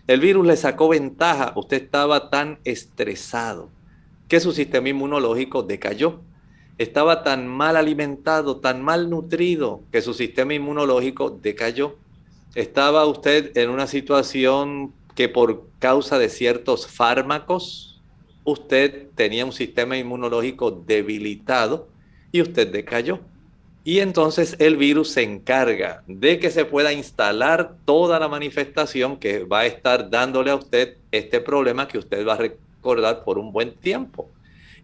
El 0.06 0.20
virus 0.20 0.46
le 0.46 0.56
sacó 0.56 0.88
ventaja, 0.88 1.52
usted 1.56 1.82
estaba 1.82 2.30
tan 2.30 2.58
estresado 2.64 3.70
que 4.28 4.38
su 4.38 4.52
sistema 4.52 4.90
inmunológico 4.90 5.62
decayó. 5.62 6.20
Estaba 6.76 7.22
tan 7.22 7.46
mal 7.46 7.76
alimentado, 7.76 8.56
tan 8.56 8.82
mal 8.82 9.08
nutrido 9.08 9.80
que 9.92 10.02
su 10.02 10.12
sistema 10.12 10.54
inmunológico 10.54 11.30
decayó. 11.30 11.96
Estaba 12.54 13.04
usted 13.06 13.56
en 13.56 13.70
una 13.70 13.86
situación 13.86 14.92
que 15.14 15.28
por 15.28 15.66
causa 15.78 16.18
de 16.18 16.28
ciertos 16.28 16.86
fármacos, 16.86 18.00
usted 18.44 19.08
tenía 19.14 19.44
un 19.44 19.52
sistema 19.52 19.96
inmunológico 19.96 20.70
debilitado 20.70 21.88
y 22.30 22.42
usted 22.42 22.70
decayó. 22.70 23.20
Y 23.84 24.00
entonces 24.00 24.56
el 24.60 24.76
virus 24.76 25.10
se 25.10 25.22
encarga 25.22 26.02
de 26.06 26.38
que 26.38 26.50
se 26.50 26.64
pueda 26.64 26.92
instalar 26.92 27.76
toda 27.84 28.18
la 28.18 28.28
manifestación 28.28 29.18
que 29.18 29.44
va 29.44 29.60
a 29.60 29.66
estar 29.66 30.08
dándole 30.08 30.50
a 30.50 30.56
usted 30.56 30.96
este 31.12 31.40
problema 31.40 31.86
que 31.86 31.98
usted 31.98 32.26
va 32.26 32.34
a 32.34 32.38
recordar 32.38 33.24
por 33.24 33.38
un 33.38 33.52
buen 33.52 33.74
tiempo. 33.74 34.30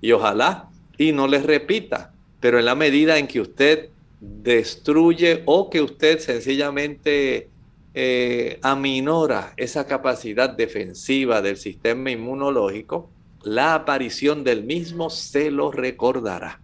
Y 0.00 0.12
ojalá 0.12 0.68
y 0.98 1.12
no 1.12 1.28
les 1.28 1.44
repita, 1.44 2.12
pero 2.40 2.58
en 2.58 2.66
la 2.66 2.74
medida 2.74 3.16
en 3.16 3.26
que 3.26 3.40
usted 3.40 3.88
destruye 4.20 5.42
o 5.46 5.70
que 5.70 5.80
usted 5.80 6.18
sencillamente 6.18 7.48
eh, 7.94 8.58
aminora 8.62 9.52
esa 9.56 9.86
capacidad 9.86 10.50
defensiva 10.50 11.42
del 11.42 11.56
sistema 11.56 12.10
inmunológico, 12.10 13.10
la 13.42 13.74
aparición 13.74 14.44
del 14.44 14.64
mismo 14.64 15.10
se 15.10 15.50
lo 15.50 15.72
recordará. 15.72 16.60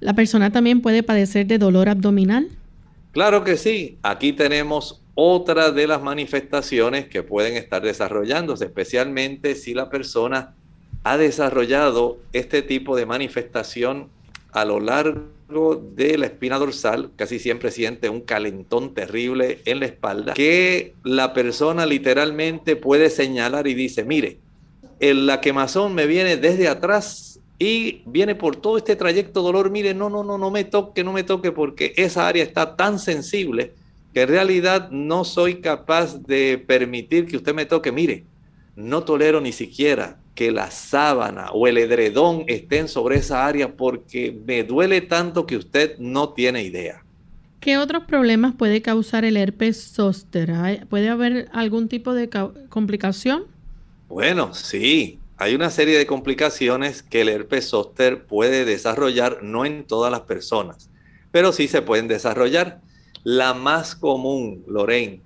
¿La 0.00 0.14
persona 0.14 0.52
también 0.52 0.80
puede 0.80 1.02
padecer 1.02 1.46
de 1.46 1.58
dolor 1.58 1.88
abdominal? 1.88 2.48
Claro 3.12 3.44
que 3.44 3.56
sí. 3.56 3.98
Aquí 4.02 4.32
tenemos 4.32 5.02
otra 5.14 5.72
de 5.72 5.86
las 5.86 6.02
manifestaciones 6.02 7.08
que 7.08 7.22
pueden 7.22 7.56
estar 7.56 7.82
desarrollándose, 7.82 8.66
especialmente 8.66 9.54
si 9.56 9.74
la 9.74 9.90
persona 9.90 10.54
ha 11.02 11.16
desarrollado 11.16 12.18
este 12.32 12.62
tipo 12.62 12.94
de 12.96 13.06
manifestación 13.06 14.08
a 14.52 14.64
lo 14.64 14.80
largo 14.80 15.76
de 15.94 16.18
la 16.18 16.26
espina 16.26 16.58
dorsal, 16.58 17.10
casi 17.16 17.38
siempre 17.38 17.70
siente 17.70 18.08
un 18.08 18.20
calentón 18.20 18.94
terrible 18.94 19.60
en 19.64 19.80
la 19.80 19.86
espalda, 19.86 20.34
que 20.34 20.94
la 21.04 21.32
persona 21.32 21.86
literalmente 21.86 22.76
puede 22.76 23.10
señalar 23.10 23.66
y 23.66 23.74
dice, 23.74 24.04
mire, 24.04 24.38
la 25.00 25.40
quemazón 25.40 25.94
me 25.94 26.06
viene 26.06 26.36
desde 26.36 26.68
atrás 26.68 27.40
y 27.58 28.02
viene 28.06 28.34
por 28.34 28.56
todo 28.56 28.76
este 28.76 28.94
trayecto 28.94 29.42
dolor, 29.42 29.70
mire, 29.70 29.94
no, 29.94 30.08
no, 30.08 30.22
no, 30.22 30.38
no 30.38 30.50
me 30.50 30.64
toque, 30.64 31.02
no 31.02 31.12
me 31.12 31.24
toque, 31.24 31.50
porque 31.50 31.92
esa 31.96 32.28
área 32.28 32.44
está 32.44 32.76
tan 32.76 32.98
sensible 32.98 33.72
que 34.14 34.22
en 34.22 34.28
realidad 34.28 34.90
no 34.90 35.24
soy 35.24 35.60
capaz 35.60 36.22
de 36.22 36.62
permitir 36.64 37.26
que 37.26 37.36
usted 37.36 37.54
me 37.54 37.66
toque. 37.66 37.90
Mire, 37.92 38.24
no 38.78 39.02
tolero 39.02 39.40
ni 39.40 39.50
siquiera 39.50 40.18
que 40.36 40.52
la 40.52 40.70
sábana 40.70 41.50
o 41.50 41.66
el 41.66 41.78
edredón 41.78 42.44
estén 42.46 42.86
sobre 42.86 43.16
esa 43.16 43.44
área 43.44 43.76
porque 43.76 44.38
me 44.46 44.62
duele 44.62 45.00
tanto 45.00 45.46
que 45.46 45.56
usted 45.56 45.98
no 45.98 46.28
tiene 46.28 46.62
idea. 46.62 47.02
¿Qué 47.58 47.76
otros 47.76 48.04
problemas 48.04 48.54
puede 48.54 48.80
causar 48.80 49.24
el 49.24 49.36
herpes 49.36 49.94
zóster? 49.94 50.54
¿Puede 50.88 51.08
haber 51.08 51.48
algún 51.52 51.88
tipo 51.88 52.14
de 52.14 52.30
complicación? 52.68 53.46
Bueno, 54.08 54.54
sí, 54.54 55.18
hay 55.38 55.56
una 55.56 55.70
serie 55.70 55.98
de 55.98 56.06
complicaciones 56.06 57.02
que 57.02 57.22
el 57.22 57.30
herpes 57.30 57.70
zóster 57.70 58.26
puede 58.26 58.64
desarrollar, 58.64 59.42
no 59.42 59.66
en 59.66 59.84
todas 59.84 60.12
las 60.12 60.20
personas, 60.20 60.88
pero 61.32 61.50
sí 61.52 61.66
se 61.66 61.82
pueden 61.82 62.06
desarrollar. 62.06 62.80
La 63.24 63.54
más 63.54 63.96
común, 63.96 64.62
Lorraine, 64.68 65.20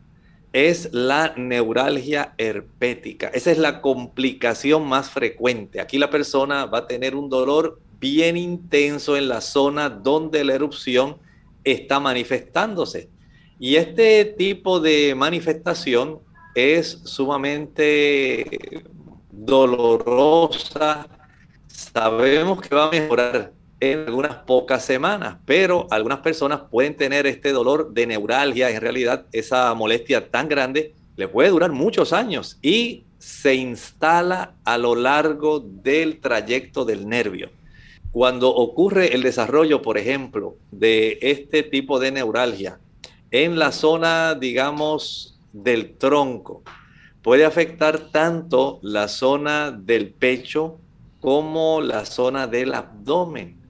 es 0.53 0.90
la 0.92 1.34
neuralgia 1.36 2.34
herpética. 2.36 3.28
Esa 3.28 3.50
es 3.50 3.59
la 3.59 3.80
complicación 3.80 4.86
más 4.86 5.11
frecuente. 5.11 5.80
Aquí 5.80 5.98
la 5.98 6.11
persona 6.11 6.66
va 6.66 6.78
a 6.78 6.86
tener 6.86 7.14
un 7.14 7.28
dolor 7.30 7.80
bien 7.98 8.36
intenso 8.36 9.16
en 9.16 9.28
la 9.28 9.40
zona 9.40 9.88
donde 9.88 10.44
la 10.44 10.55
erupción 10.55 11.16
está 11.64 12.00
manifestándose. 12.00 13.09
Y 13.59 13.76
este 13.76 14.24
tipo 14.24 14.80
de 14.80 15.14
manifestación 15.14 16.20
es 16.55 17.00
sumamente 17.05 18.84
dolorosa. 19.30 21.07
Sabemos 21.68 22.61
que 22.61 22.74
va 22.74 22.88
a 22.88 22.90
mejorar 22.90 23.53
en 23.83 24.05
algunas 24.07 24.37
pocas 24.37 24.85
semanas, 24.85 25.39
pero 25.45 25.89
algunas 25.91 26.20
personas 26.20 26.61
pueden 26.70 26.97
tener 26.97 27.26
este 27.26 27.51
dolor 27.51 27.93
de 27.93 28.07
neuralgia, 28.07 28.70
en 28.70 28.80
realidad 28.80 29.26
esa 29.33 29.74
molestia 29.74 30.30
tan 30.30 30.49
grande 30.49 30.95
le 31.16 31.26
puede 31.26 31.51
durar 31.51 31.72
muchos 31.72 32.12
años 32.12 32.61
y 32.62 33.03
se 33.18 33.57
instala 33.57 34.55
a 34.64 34.78
lo 34.78 34.95
largo 34.95 35.59
del 35.59 36.20
trayecto 36.20 36.85
del 36.85 37.09
nervio. 37.09 37.51
Cuando 38.12 38.55
ocurre 38.55 39.14
el 39.14 39.22
desarrollo, 39.24 39.83
por 39.83 39.99
ejemplo, 39.99 40.55
de 40.70 41.18
este 41.20 41.64
tipo 41.64 41.99
de 41.99 42.12
neuralgia 42.12 42.78
en 43.33 43.59
la 43.59 43.72
zona, 43.72 44.37
digamos, 44.37 45.41
del 45.53 45.97
tronco, 45.97 46.62
puede 47.20 47.45
afectar 47.45 47.99
tanto 48.12 48.78
la 48.83 49.09
zona 49.09 49.72
del 49.72 50.11
pecho 50.11 50.78
como 51.20 51.80
la 51.80 52.05
zona 52.05 52.47
del 52.47 52.74
abdomen. 52.74 53.61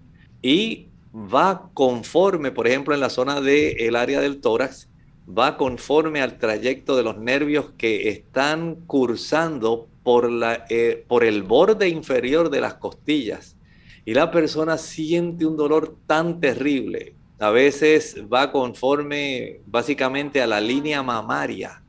Y 0.42 0.88
va 1.14 1.70
conforme, 1.72 2.50
por 2.50 2.66
ejemplo, 2.66 2.94
en 2.94 3.00
la 3.00 3.10
zona 3.10 3.40
del 3.40 3.96
área 3.96 4.20
del 4.20 4.40
tórax, 4.40 4.88
va 5.26 5.56
conforme 5.56 6.20
al 6.20 6.38
trayecto 6.38 6.96
de 6.96 7.04
los 7.04 7.16
nervios 7.16 7.70
que 7.78 8.08
están 8.08 8.74
cursando 8.86 9.88
por, 10.02 10.30
la, 10.30 10.66
eh, 10.68 11.04
por 11.06 11.24
el 11.24 11.42
borde 11.42 11.88
inferior 11.88 12.50
de 12.50 12.60
las 12.60 12.74
costillas. 12.74 13.56
Y 14.04 14.14
la 14.14 14.30
persona 14.32 14.78
siente 14.78 15.46
un 15.46 15.56
dolor 15.56 15.96
tan 16.06 16.40
terrible. 16.40 17.14
A 17.38 17.50
veces 17.50 18.16
va 18.32 18.50
conforme 18.50 19.60
básicamente 19.66 20.42
a 20.42 20.46
la 20.46 20.60
línea 20.60 21.02
mamaria 21.02 21.82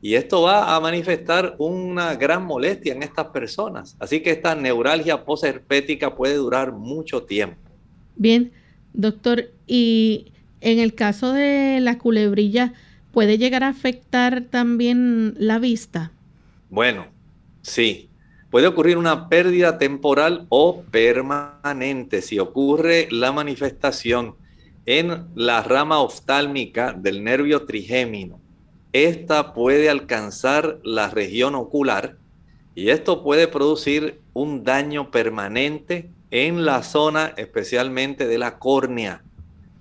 y 0.00 0.14
esto 0.14 0.42
va 0.42 0.76
a 0.76 0.80
manifestar 0.80 1.56
una 1.58 2.14
gran 2.14 2.44
molestia 2.44 2.92
en 2.92 3.02
estas 3.02 3.26
personas. 3.28 3.96
Así 3.98 4.20
que 4.20 4.30
esta 4.30 4.54
neuralgia 4.54 5.24
posherpética 5.24 6.14
puede 6.14 6.34
durar 6.34 6.72
mucho 6.72 7.24
tiempo. 7.24 7.65
Bien, 8.16 8.52
doctor, 8.92 9.50
y 9.66 10.32
en 10.60 10.78
el 10.78 10.94
caso 10.94 11.32
de 11.32 11.80
la 11.80 11.98
culebrilla, 11.98 12.72
¿puede 13.12 13.38
llegar 13.38 13.62
a 13.62 13.68
afectar 13.68 14.42
también 14.42 15.34
la 15.38 15.58
vista? 15.58 16.12
Bueno, 16.70 17.06
sí. 17.62 18.10
Puede 18.50 18.68
ocurrir 18.68 18.96
una 18.96 19.28
pérdida 19.28 19.76
temporal 19.76 20.46
o 20.48 20.82
permanente 20.90 22.22
si 22.22 22.38
ocurre 22.38 23.08
la 23.10 23.32
manifestación 23.32 24.36
en 24.86 25.26
la 25.34 25.62
rama 25.62 25.98
oftálmica 26.00 26.92
del 26.92 27.24
nervio 27.24 27.66
trigémino. 27.66 28.40
Esta 28.92 29.52
puede 29.52 29.90
alcanzar 29.90 30.78
la 30.84 31.10
región 31.10 31.54
ocular 31.54 32.16
y 32.74 32.90
esto 32.90 33.22
puede 33.22 33.48
producir 33.48 34.20
un 34.32 34.64
daño 34.64 35.10
permanente 35.10 36.10
en 36.44 36.66
la 36.66 36.82
zona 36.82 37.32
especialmente 37.38 38.26
de 38.26 38.36
la 38.36 38.58
córnea, 38.58 39.24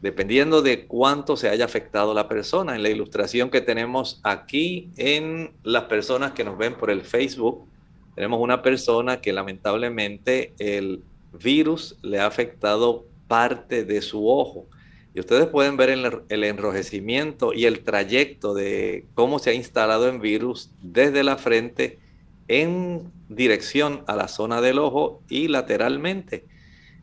dependiendo 0.02 0.62
de 0.62 0.88
cuánto 0.88 1.36
se 1.36 1.50
haya 1.50 1.66
afectado 1.66 2.14
la 2.14 2.30
persona. 2.30 2.78
En 2.78 2.84
la 2.84 2.90
ilustración 2.90 3.50
que 3.50 3.60
tenemos 3.60 4.22
aquí 4.24 4.90
en 4.96 5.52
las 5.64 5.84
personas 5.84 6.32
que 6.32 6.46
nos 6.46 6.58
ven 6.58 6.78
por 6.78 6.92
el 6.92 7.02
Facebook, 7.02 7.68
tenemos 8.16 8.40
una 8.40 8.62
persona 8.62 9.20
que 9.20 9.34
lamentablemente 9.34 10.54
el 10.58 11.04
virus 11.34 11.98
le 12.02 12.20
ha 12.22 12.26
afectado 12.26 13.06
parte 13.28 13.84
de 13.84 14.02
su 14.02 14.30
ojo. 14.30 14.66
Y 15.14 15.20
ustedes 15.20 15.48
pueden 15.48 15.76
ver 15.76 15.90
el, 15.90 16.22
el, 16.30 16.44
enrojecimiento 16.46 17.52
y 17.54 17.66
el 17.66 17.84
trayecto 17.84 18.54
de 18.54 19.08
cómo 19.14 19.40
se 19.40 19.50
ha 19.50 19.54
instalado 19.54 20.08
en 20.08 20.22
virus 20.22 20.72
desde 20.82 21.22
la 21.26 21.36
frente 21.36 22.00
en 22.48 23.12
dirección 23.30 24.04
a 24.08 24.16
la 24.16 24.28
zona 24.28 24.62
del 24.62 24.80
ojo 24.80 25.22
y 25.30 25.48
lateralmente. 25.48 26.46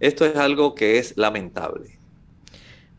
Esto 0.00 0.26
es 0.26 0.36
algo 0.36 0.74
que 0.74 0.98
es 0.98 1.16
lamentable. 1.16 1.98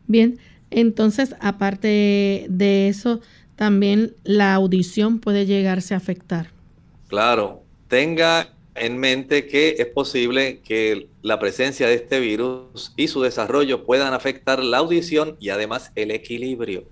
Bien, 0.06 0.38
entonces 0.70 1.34
aparte 1.40 2.46
de 2.48 2.88
eso, 2.88 3.20
también 3.56 4.14
la 4.24 4.54
audición 4.54 5.20
puede 5.20 5.46
llegarse 5.46 5.94
a 5.94 5.98
afectar. 5.98 6.48
Claro, 7.08 7.62
tenga 7.88 8.54
en 8.74 8.98
mente 8.98 9.46
que 9.46 9.76
es 9.78 9.86
posible 9.86 10.60
que 10.64 11.08
la 11.22 11.38
presencia 11.38 11.86
de 11.86 11.94
este 11.94 12.20
virus 12.20 12.92
y 12.96 13.08
su 13.08 13.22
desarrollo 13.22 13.84
puedan 13.84 14.12
afectar 14.14 14.62
la 14.62 14.78
audición 14.78 15.36
y 15.38 15.50
además 15.50 15.92
el 15.94 16.10
equilibrio. 16.10 16.84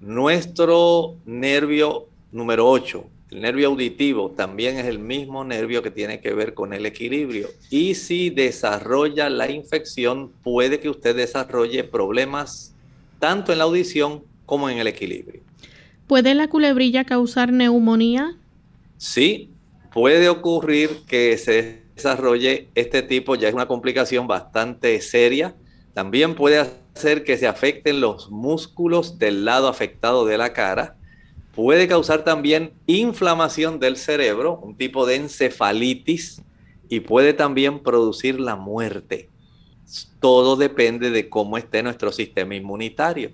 Nuestro 0.00 1.16
nervio 1.24 2.08
número 2.30 2.68
8, 2.68 3.04
el 3.34 3.40
nervio 3.40 3.66
auditivo, 3.66 4.30
también 4.30 4.78
es 4.78 4.86
el 4.86 5.00
mismo 5.00 5.44
nervio 5.44 5.82
que 5.82 5.90
tiene 5.90 6.20
que 6.20 6.32
ver 6.32 6.54
con 6.54 6.72
el 6.72 6.86
equilibrio. 6.86 7.48
Y 7.68 7.96
si 7.96 8.30
desarrolla 8.30 9.28
la 9.28 9.50
infección, 9.50 10.30
puede 10.44 10.78
que 10.78 10.88
usted 10.88 11.16
desarrolle 11.16 11.82
problemas 11.82 12.76
tanto 13.18 13.50
en 13.50 13.58
la 13.58 13.64
audición 13.64 14.22
como 14.46 14.70
en 14.70 14.78
el 14.78 14.86
equilibrio. 14.86 15.42
¿Puede 16.06 16.32
la 16.36 16.48
culebrilla 16.48 17.04
causar 17.04 17.52
neumonía? 17.52 18.36
Sí, 18.98 19.50
puede 19.92 20.28
ocurrir 20.28 21.00
que 21.08 21.36
se 21.36 21.82
desarrolle 21.96 22.68
este 22.76 23.02
tipo, 23.02 23.34
ya 23.34 23.48
es 23.48 23.54
una 23.54 23.66
complicación 23.66 24.28
bastante 24.28 25.00
seria. 25.00 25.56
También 25.92 26.36
puede 26.36 26.58
hacer 26.58 27.24
que 27.24 27.36
se 27.36 27.48
afecten 27.48 28.00
los 28.00 28.30
músculos 28.30 29.18
del 29.18 29.44
lado 29.44 29.66
afectado 29.66 30.24
de 30.24 30.38
la 30.38 30.52
cara. 30.52 30.98
Puede 31.54 31.86
causar 31.86 32.24
también 32.24 32.72
inflamación 32.86 33.78
del 33.78 33.96
cerebro, 33.96 34.58
un 34.58 34.76
tipo 34.76 35.06
de 35.06 35.16
encefalitis, 35.16 36.42
y 36.88 37.00
puede 37.00 37.32
también 37.32 37.80
producir 37.80 38.40
la 38.40 38.56
muerte. 38.56 39.30
Todo 40.20 40.56
depende 40.56 41.10
de 41.10 41.28
cómo 41.28 41.56
esté 41.56 41.82
nuestro 41.82 42.10
sistema 42.10 42.54
inmunitario. 42.54 43.30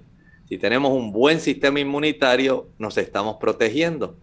Si 0.48 0.58
tenemos 0.58 0.92
un 0.92 1.12
buen 1.12 1.40
sistema 1.40 1.80
inmunitario, 1.80 2.68
nos 2.78 2.98
estamos 2.98 3.36
protegiendo. 3.40 4.16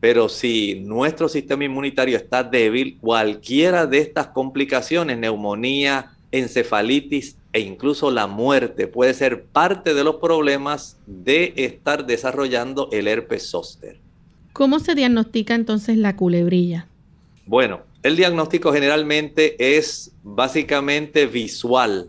Pero 0.00 0.28
si 0.28 0.80
nuestro 0.80 1.28
sistema 1.28 1.64
inmunitario 1.64 2.16
está 2.16 2.42
débil, 2.42 2.98
cualquiera 3.00 3.86
de 3.86 3.98
estas 3.98 4.28
complicaciones, 4.28 5.18
neumonía, 5.18 6.16
encefalitis 6.32 7.36
e 7.54 7.60
incluso 7.60 8.10
la 8.10 8.26
muerte 8.26 8.88
puede 8.88 9.14
ser 9.14 9.44
parte 9.44 9.94
de 9.94 10.02
los 10.02 10.16
problemas 10.16 10.98
de 11.06 11.54
estar 11.56 12.04
desarrollando 12.04 12.88
el 12.90 13.06
herpes 13.06 13.48
zóster. 13.48 14.00
¿Cómo 14.52 14.80
se 14.80 14.96
diagnostica 14.96 15.54
entonces 15.54 15.96
la 15.96 16.16
culebrilla? 16.16 16.88
Bueno, 17.46 17.82
el 18.02 18.16
diagnóstico 18.16 18.72
generalmente 18.72 19.76
es 19.76 20.12
básicamente 20.24 21.26
visual. 21.26 22.08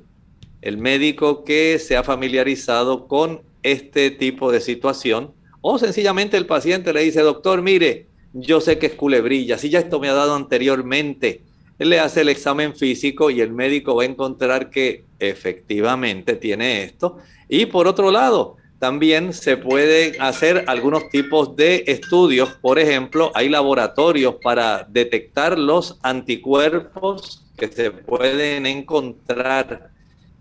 El 0.63 0.79
médico 0.79 1.43
que 1.43 1.77
se 1.77 1.95
ha 1.95 2.03
familiarizado 2.03 3.07
con 3.07 3.41
este 3.61 4.09
tipo 4.09 4.51
de 4.51 4.61
situación 4.61 5.31
o 5.61 5.77
sencillamente 5.77 6.37
el 6.37 6.47
paciente 6.47 6.91
le 6.91 7.01
dice, 7.01 7.21
doctor, 7.21 7.61
mire, 7.61 8.07
yo 8.33 8.61
sé 8.61 8.79
que 8.79 8.87
es 8.87 8.93
culebrilla, 8.95 9.59
si 9.59 9.69
ya 9.69 9.77
esto 9.77 9.99
me 9.99 10.09
ha 10.09 10.13
dado 10.13 10.33
anteriormente. 10.33 11.43
Él 11.77 11.89
le 11.89 11.99
hace 11.99 12.21
el 12.21 12.29
examen 12.29 12.75
físico 12.75 13.29
y 13.29 13.41
el 13.41 13.51
médico 13.51 13.95
va 13.95 14.03
a 14.03 14.05
encontrar 14.05 14.69
que 14.69 15.05
efectivamente 15.19 16.35
tiene 16.35 16.83
esto. 16.83 17.17
Y 17.49 17.65
por 17.65 17.87
otro 17.87 18.11
lado, 18.11 18.57
también 18.79 19.33
se 19.33 19.57
puede 19.57 20.17
hacer 20.19 20.65
algunos 20.67 21.09
tipos 21.09 21.55
de 21.55 21.83
estudios. 21.87 22.49
Por 22.61 22.77
ejemplo, 22.77 23.31
hay 23.33 23.49
laboratorios 23.49 24.35
para 24.43 24.85
detectar 24.89 25.57
los 25.57 25.97
anticuerpos 26.03 27.45
que 27.57 27.67
se 27.67 27.91
pueden 27.91 28.65
encontrar 28.65 29.89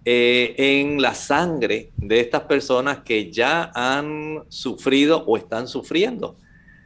eh, 0.04 0.54
en 0.58 1.00
la 1.00 1.14
sangre 1.14 1.92
de 1.96 2.20
estas 2.20 2.42
personas 2.42 2.98
que 2.98 3.32
ya 3.32 3.72
han 3.74 4.44
sufrido 4.50 5.24
o 5.26 5.38
están 5.38 5.66
sufriendo. 5.66 6.36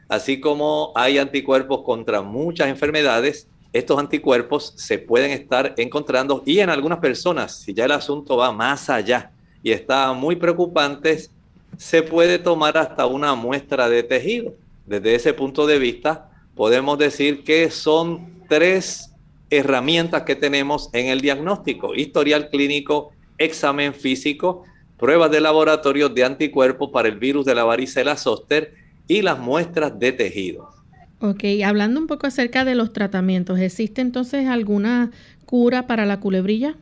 Así 0.07 0.39
como 0.39 0.93
hay 0.95 1.17
anticuerpos 1.17 1.81
contra 1.83 2.21
muchas 2.21 2.69
enfermedades, 2.69 3.48
estos 3.71 3.99
anticuerpos 3.99 4.73
se 4.75 4.97
pueden 4.97 5.31
estar 5.31 5.73
encontrando 5.77 6.41
y 6.45 6.59
en 6.59 6.69
algunas 6.69 6.99
personas, 6.99 7.55
si 7.55 7.73
ya 7.73 7.85
el 7.85 7.91
asunto 7.91 8.37
va 8.37 8.51
más 8.51 8.89
allá 8.89 9.31
y 9.61 9.71
está 9.71 10.11
muy 10.13 10.35
preocupante, 10.35 11.29
se 11.77 12.01
puede 12.01 12.39
tomar 12.39 12.77
hasta 12.77 13.05
una 13.05 13.35
muestra 13.35 13.87
de 13.89 14.03
tejido. 14.03 14.53
Desde 14.85 15.15
ese 15.15 15.33
punto 15.33 15.67
de 15.67 15.77
vista, 15.77 16.29
podemos 16.55 16.97
decir 16.97 17.43
que 17.43 17.69
son 17.69 18.43
tres 18.49 19.13
herramientas 19.51 20.23
que 20.23 20.35
tenemos 20.35 20.89
en 20.93 21.07
el 21.07 21.21
diagnóstico, 21.21 21.93
historial 21.95 22.49
clínico, 22.49 23.11
examen 23.37 23.93
físico, 23.93 24.63
pruebas 24.97 25.31
de 25.31 25.41
laboratorio 25.41 26.09
de 26.09 26.23
anticuerpos 26.23 26.89
para 26.91 27.07
el 27.07 27.17
virus 27.17 27.45
de 27.45 27.55
la 27.55 27.63
varicela 27.63 28.17
zoster 28.17 28.73
y 29.07 29.21
las 29.21 29.39
muestras 29.39 29.97
de 29.97 30.11
tejido. 30.11 30.78
Ok, 31.21 31.43
hablando 31.65 31.99
un 31.99 32.07
poco 32.07 32.27
acerca 32.27 32.65
de 32.65 32.75
los 32.75 32.93
tratamientos, 32.93 33.59
¿existe 33.59 34.01
entonces 34.01 34.47
alguna 34.47 35.11
cura 35.45 35.87
para 35.87 36.05
la 36.05 36.19
culebrilla? 36.19 36.75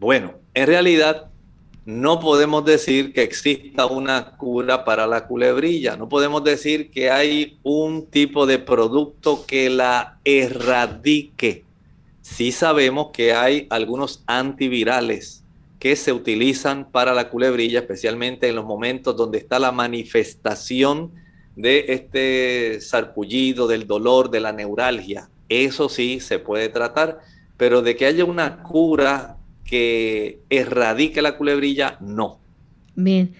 Bueno, 0.00 0.34
en 0.54 0.66
realidad 0.66 1.30
no 1.84 2.20
podemos 2.20 2.64
decir 2.64 3.12
que 3.12 3.22
exista 3.22 3.86
una 3.86 4.36
cura 4.36 4.84
para 4.84 5.06
la 5.06 5.26
culebrilla, 5.26 5.96
no 5.96 6.08
podemos 6.08 6.44
decir 6.44 6.90
que 6.90 7.10
hay 7.10 7.58
un 7.62 8.06
tipo 8.06 8.46
de 8.46 8.58
producto 8.58 9.46
que 9.46 9.70
la 9.70 10.18
erradique 10.24 11.64
sí 12.28 12.52
sabemos 12.52 13.08
que 13.12 13.32
hay 13.32 13.66
algunos 13.70 14.22
antivirales 14.26 15.44
que 15.78 15.96
se 15.96 16.12
utilizan 16.12 16.90
para 16.90 17.14
la 17.14 17.30
culebrilla, 17.30 17.80
especialmente 17.80 18.48
en 18.48 18.56
los 18.56 18.64
momentos 18.64 19.16
donde 19.16 19.38
está 19.38 19.58
la 19.58 19.72
manifestación 19.72 21.12
de 21.58 21.86
este 21.88 22.80
sarpullido, 22.80 23.66
del 23.66 23.88
dolor, 23.88 24.30
de 24.30 24.38
la 24.38 24.52
neuralgia. 24.52 25.28
Eso 25.48 25.88
sí 25.88 26.20
se 26.20 26.38
puede 26.38 26.68
tratar, 26.68 27.18
pero 27.56 27.82
de 27.82 27.96
que 27.96 28.06
haya 28.06 28.24
una 28.24 28.62
cura 28.62 29.38
que 29.64 30.38
erradique 30.50 31.20
la 31.20 31.36
culebrilla, 31.36 31.98
no. 32.00 32.38
Bien, 32.94 33.34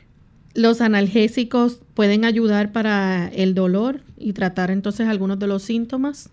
¿los 0.52 0.80
analgésicos 0.80 1.78
pueden 1.94 2.24
ayudar 2.24 2.72
para 2.72 3.28
el 3.28 3.54
dolor 3.54 4.00
y 4.16 4.32
tratar 4.32 4.72
entonces 4.72 5.06
algunos 5.06 5.38
de 5.38 5.46
los 5.46 5.62
síntomas? 5.62 6.30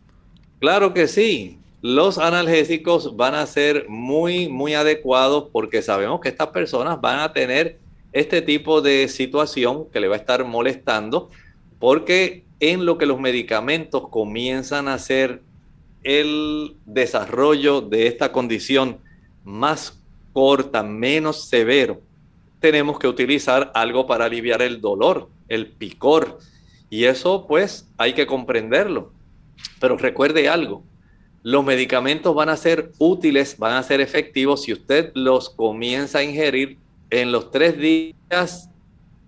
Claro 0.59 0.91
que 0.91 1.07
sí 1.07 1.59
los 1.83 2.17
analgésicos 2.17 3.15
van 3.15 3.35
a 3.35 3.45
ser 3.45 3.87
muy, 3.89 4.49
muy 4.49 4.73
adecuados 4.73 5.49
porque 5.51 5.83
sabemos 5.83 6.19
que 6.19 6.29
estas 6.29 6.47
personas 6.47 6.99
van 6.99 7.19
a 7.19 7.31
tener 7.31 7.77
este 8.11 8.41
tipo 8.41 8.81
de 8.81 9.07
situación 9.07 9.85
que 9.93 9.99
le 9.99 10.07
va 10.07 10.15
a 10.15 10.17
estar 10.17 10.45
molestando 10.45 11.29
porque 11.85 12.45
en 12.61 12.83
lo 12.83 12.97
que 12.97 13.05
los 13.05 13.19
medicamentos 13.19 14.09
comienzan 14.09 14.87
a 14.87 14.95
hacer 14.95 15.43
el 16.01 16.77
desarrollo 16.87 17.79
de 17.79 18.07
esta 18.07 18.31
condición 18.31 18.97
más 19.43 20.01
corta, 20.33 20.81
menos 20.81 21.47
severo, 21.47 22.01
tenemos 22.59 22.97
que 22.97 23.07
utilizar 23.07 23.71
algo 23.75 24.07
para 24.07 24.25
aliviar 24.25 24.63
el 24.63 24.81
dolor, 24.81 25.29
el 25.47 25.67
picor. 25.67 26.39
Y 26.89 27.03
eso 27.03 27.45
pues 27.45 27.87
hay 27.99 28.13
que 28.13 28.25
comprenderlo. 28.25 29.11
Pero 29.79 29.95
recuerde 29.95 30.49
algo, 30.49 30.81
los 31.43 31.63
medicamentos 31.63 32.33
van 32.33 32.49
a 32.49 32.57
ser 32.57 32.93
útiles, 32.97 33.59
van 33.59 33.73
a 33.73 33.83
ser 33.83 34.01
efectivos 34.01 34.63
si 34.63 34.73
usted 34.73 35.11
los 35.13 35.51
comienza 35.51 36.17
a 36.17 36.23
ingerir 36.23 36.79
en 37.11 37.31
los 37.31 37.51
tres 37.51 37.77
días 37.77 38.71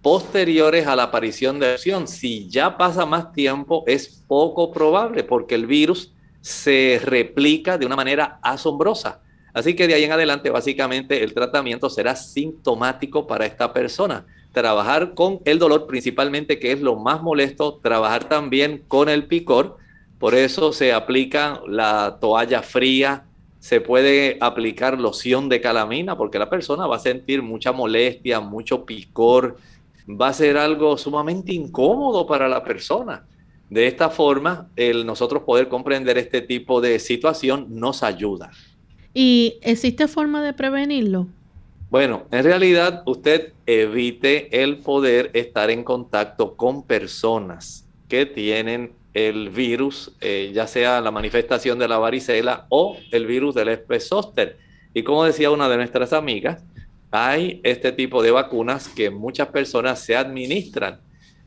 posteriores 0.02 0.88
a 0.88 0.95
la 0.95 1.04
aparición 1.04 1.60
de 1.60 1.74
acción. 1.74 2.08
Si 2.08 2.48
ya 2.50 2.78
pasa 2.78 3.06
más 3.06 3.34
tiempo, 3.34 3.84
es 3.88 4.24
poco 4.28 4.72
probable 4.72 5.24
porque 5.24 5.56
el 5.56 5.66
virus 5.66 6.14
se 6.41 7.02
replica 7.04 7.78
de 7.78 7.86
una 7.86 7.95
manera 7.95 8.39
asombrosa. 8.41 9.22
Así 9.54 9.76
que 9.76 9.88
de 9.88 9.95
ahí 9.95 10.04
en 10.04 10.12
adelante, 10.12 10.50
básicamente, 10.50 11.24
el 11.24 11.34
tratamiento 11.34 11.89
será 11.89 12.16
sintomático 12.16 13.26
para 13.26 13.45
esta 13.45 13.74
persona. 13.74 14.26
Trabajar 14.54 15.14
con 15.14 15.39
el 15.45 15.60
dolor 15.60 15.88
principalmente, 15.88 16.60
que 16.60 16.72
es 16.72 16.80
lo 16.80 16.95
más 16.95 17.22
molesto, 17.22 17.80
trabajar 17.82 18.30
también 18.30 18.84
con 18.88 19.10
el 19.10 19.26
picor. 19.26 19.78
Por 20.20 20.36
eso 20.36 20.74
se 20.74 20.93
aplica 20.93 21.62
la 21.68 22.18
toalla 22.22 22.62
fría, 22.62 23.26
se 23.60 23.82
puede 23.82 24.38
aplicar 24.39 25.00
loción 25.00 25.50
de 25.50 25.60
calamina, 25.60 26.16
porque 26.16 26.39
la 26.39 26.50
persona 26.50 26.88
va 26.88 26.98
a 26.98 27.00
sentir 27.00 27.41
mucha 27.41 27.72
molestia, 27.72 28.39
mucho 28.39 28.86
picor, 28.86 29.58
va 30.10 30.30
a 30.30 30.34
ser 30.34 30.58
algo 30.58 30.97
sumamente 30.97 31.53
incómodo 31.53 32.26
para 32.26 32.47
la 32.47 32.64
persona. 32.64 33.26
De 33.70 33.88
esta 33.88 34.10
forma, 34.10 34.70
el 34.76 35.05
nosotros 35.05 35.43
poder 35.43 35.68
comprender 35.68 36.18
este 36.18 36.41
tipo 36.41 36.80
de 36.80 36.99
situación 36.99 37.68
nos 37.70 38.01
ayuda. 38.03 38.51
¿Y 39.14 39.58
existe 39.62 40.08
forma 40.08 40.43
de 40.43 40.53
prevenirlo? 40.53 41.28
Bueno, 41.89 42.24
en 42.32 42.43
realidad 42.43 43.03
usted 43.05 43.53
evite 43.66 44.64
el 44.64 44.78
poder 44.78 45.32
estar 45.34 45.70
en 45.70 45.84
contacto 45.84 46.55
con 46.55 46.84
personas 46.84 47.86
que 48.08 48.26
tienen 48.26 48.93
el 49.14 49.49
virus, 49.49 50.14
eh, 50.22 50.51
ya 50.53 50.68
sea 50.68 51.01
la 51.01 51.12
manifestación 51.12 51.80
de 51.80 51.88
la 51.88 51.97
varicela 51.97 52.68
o 52.70 52.97
el 53.12 53.26
virus 53.26 53.55
del 53.55 53.70
herpes 53.70 54.08
zóster. 54.08 54.58
Y 54.93 55.03
como 55.03 55.24
decía 55.24 55.49
una 55.49 55.68
de 55.68 55.78
nuestras 55.78 56.14
amigas, 56.14 56.64
hay 57.12 57.62
este 57.64 57.91
tipo 57.91 58.22
de 58.22 58.32
vacunas 58.32 58.88
que 58.89 59.10
muchas 59.10 59.47
personas 59.47 59.99
se 59.99 60.16
administran. 60.16 60.99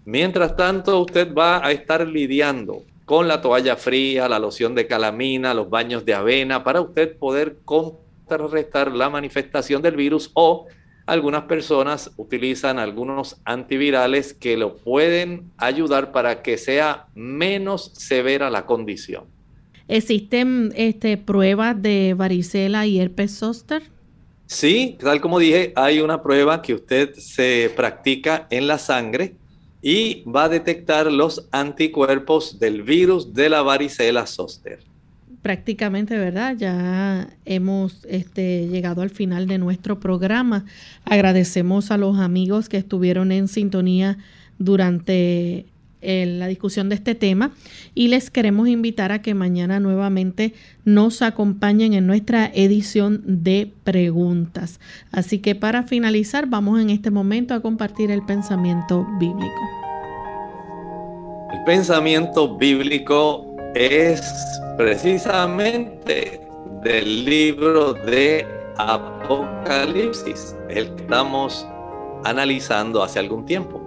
Mientras 0.05 0.57
tanto, 0.57 1.01
usted 1.01 1.35
va 1.35 1.65
a 1.65 1.73
estar 1.73 2.07
lidiando 2.07 2.83
con 3.05 3.29
la 3.29 3.41
toalla 3.41 3.77
fría, 3.77 4.29
la 4.29 4.39
loción 4.39 4.75
de 4.75 4.87
calamina, 4.87 5.53
los 5.53 5.69
baños 5.69 6.05
de 6.05 6.15
avena, 6.15 6.65
para 6.65 6.81
usted 6.81 7.17
poder 7.17 7.59
contrarrestar 7.65 8.93
la 8.93 9.11
manifestación 9.11 9.83
del 9.83 9.97
virus 9.97 10.31
o 10.35 10.67
algunas 11.07 11.43
personas 11.43 12.13
utilizan 12.17 12.79
algunos 12.79 13.41
antivirales 13.45 14.33
que 14.33 14.57
lo 14.57 14.77
pueden 14.77 15.51
ayudar 15.57 16.13
para 16.13 16.41
que 16.43 16.57
sea 16.57 17.07
menos 17.15 17.93
severa 17.97 18.49
la 18.49 18.65
condición. 18.65 19.25
¿Existen 19.89 20.73
este, 20.77 21.17
pruebas 21.17 21.83
de 21.83 22.15
varicela 22.17 22.87
y 22.87 23.01
herpes 23.01 23.37
zóster? 23.37 23.83
Sí, 24.51 24.97
tal 24.99 25.21
como 25.21 25.39
dije, 25.39 25.73
hay 25.77 26.01
una 26.01 26.25
prueba 26.25 26.61
que 26.61 26.75
usted 26.75 27.15
se 27.15 27.71
practica 27.77 28.49
en 28.51 28.67
la 28.67 28.79
sangre 28.79 29.37
y 29.81 30.25
va 30.25 30.45
a 30.45 30.49
detectar 30.49 31.11
los 31.11 31.47
anticuerpos 31.53 32.59
del 32.59 32.83
virus 32.83 33.33
de 33.33 33.49
la 33.49 33.63
varicela 33.63 34.27
zoster. 34.27 34.81
Prácticamente, 35.41 36.19
¿verdad? 36.19 36.57
Ya 36.59 37.31
hemos 37.45 38.05
este, 38.07 38.67
llegado 38.67 39.03
al 39.03 39.11
final 39.11 39.47
de 39.47 39.59
nuestro 39.59 40.01
programa. 40.01 40.65
Agradecemos 41.05 41.93
a 41.93 41.97
los 41.97 42.19
amigos 42.19 42.69
que 42.69 42.77
estuvieron 42.77 43.31
en 43.31 43.47
sintonía 43.47 44.19
durante 44.59 45.67
la 46.03 46.47
discusión 46.47 46.89
de 46.89 46.95
este 46.95 47.15
tema 47.15 47.53
y 47.95 48.09
les 48.09 48.31
queremos 48.31 48.69
invitar 48.69 49.13
a 49.13 49.23
que 49.23 49.35
mañana 49.35 49.81
nuevamente 49.81 50.55
nos 50.85 51.23
acompañen 51.23 51.93
en 51.95 52.07
nuestra 52.07 52.51
edición 52.55 53.23
de 53.25 53.71
preguntas. 53.85 54.81
Así 55.13 55.39
que 55.39 55.55
para 55.55 55.83
finalizar 55.83 56.47
vamos 56.47 56.81
en 56.81 56.91
este 56.91 57.11
momento 57.11 57.55
a 57.55 57.61
compartir 57.61 58.11
el 58.11 58.25
pensamiento 58.25 59.07
bíblico. 59.19 59.61
El 61.53 61.65
pensamiento 61.65 62.57
bíblico 62.57 63.57
es 63.75 64.23
precisamente 64.77 66.41
del 66.83 67.25
libro 67.25 67.93
de 67.93 68.47
Apocalipsis, 68.79 70.57
el 70.71 70.95
que 70.95 71.03
estamos 71.03 71.67
analizando 72.25 73.03
hace 73.03 73.19
algún 73.19 73.45
tiempo. 73.45 73.80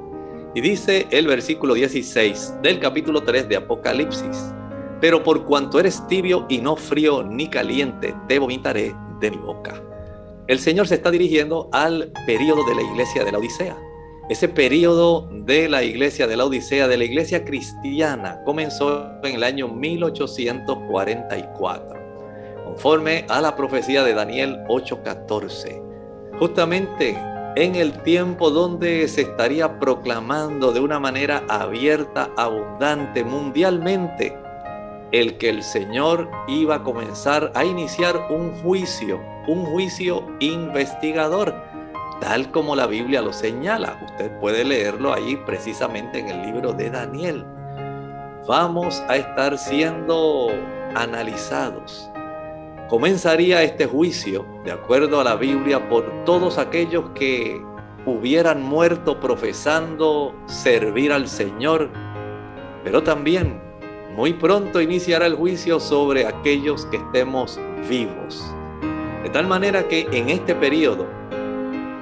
Y 0.55 0.61
dice 0.61 1.07
el 1.09 1.25
versículo 1.25 1.73
16 1.73 2.61
del 2.61 2.79
capítulo 2.79 3.23
3 3.23 3.49
de 3.49 3.55
Apocalipsis, 3.55 4.53
pero 5.01 5.23
por 5.23 5.45
cuanto 5.45 5.79
eres 5.79 6.05
tibio 6.07 6.45
y 6.47 6.59
no 6.59 6.75
frío 6.75 7.23
ni 7.23 7.49
caliente, 7.49 8.13
te 8.27 8.37
vomitaré 8.37 8.95
de 9.19 9.31
mi 9.31 9.37
boca. 9.37 9.81
El 10.47 10.59
Señor 10.59 10.87
se 10.87 10.93
está 10.95 11.09
dirigiendo 11.09 11.69
al 11.71 12.11
periodo 12.27 12.63
de 12.65 12.75
la 12.75 12.83
iglesia 12.83 13.23
de 13.23 13.31
la 13.31 13.39
Odisea. 13.39 13.75
Ese 14.29 14.47
periodo 14.47 15.27
de 15.31 15.67
la 15.67 15.81
iglesia 15.83 16.27
de 16.27 16.37
la 16.37 16.45
Odisea, 16.45 16.87
de 16.87 16.97
la 16.97 17.05
iglesia 17.05 17.43
cristiana, 17.43 18.43
comenzó 18.45 19.09
en 19.23 19.33
el 19.35 19.43
año 19.43 19.67
1844, 19.67 21.99
conforme 22.65 23.25
a 23.27 23.41
la 23.41 23.55
profecía 23.55 24.03
de 24.03 24.13
Daniel 24.13 24.59
8:14. 24.67 25.81
Justamente 26.37 27.17
en 27.55 27.75
el 27.75 28.01
tiempo 28.01 28.49
donde 28.49 29.07
se 29.07 29.21
estaría 29.21 29.79
proclamando 29.79 30.71
de 30.71 30.79
una 30.79 30.99
manera 30.99 31.43
abierta, 31.49 32.31
abundante, 32.35 33.23
mundialmente, 33.23 34.35
el 35.11 35.37
que 35.37 35.49
el 35.49 35.61
Señor 35.61 36.29
iba 36.47 36.75
a 36.75 36.83
comenzar 36.83 37.51
a 37.53 37.63
iniciar 37.63 38.27
un 38.31 38.51
juicio, 38.63 39.21
un 39.47 39.65
juicio 39.65 40.25
investigador, 40.39 41.53
tal 42.19 42.49
como 42.49 42.75
la 42.75 42.87
Biblia 42.87 43.21
lo 43.21 43.31
señala. 43.31 43.99
Usted 44.03 44.31
puede 44.39 44.63
leerlo 44.63 45.13
ahí 45.13 45.37
precisamente 45.45 46.19
en 46.19 46.29
el 46.29 46.41
libro 46.41 46.73
de 46.73 46.89
Daniel. 46.89 47.45
Vamos 48.47 49.03
a 49.07 49.17
estar 49.17 49.57
siendo 49.59 50.49
analizados 50.95 52.09
comenzaría 52.89 53.63
este 53.63 53.85
juicio, 53.85 54.45
de 54.63 54.71
acuerdo 54.71 55.19
a 55.19 55.23
la 55.23 55.35
Biblia, 55.35 55.89
por 55.89 56.25
todos 56.25 56.57
aquellos 56.57 57.09
que 57.11 57.61
hubieran 58.05 58.61
muerto 58.61 59.19
profesando 59.19 60.35
servir 60.45 61.11
al 61.11 61.27
Señor, 61.27 61.89
pero 62.83 63.01
también 63.03 63.61
muy 64.15 64.33
pronto 64.33 64.81
iniciará 64.81 65.25
el 65.25 65.35
juicio 65.35 65.79
sobre 65.79 66.27
aquellos 66.27 66.85
que 66.87 66.97
estemos 66.97 67.59
vivos. 67.89 68.43
De 69.23 69.29
tal 69.29 69.47
manera 69.47 69.87
que 69.87 70.07
en 70.11 70.29
este 70.29 70.53
periodo 70.53 71.07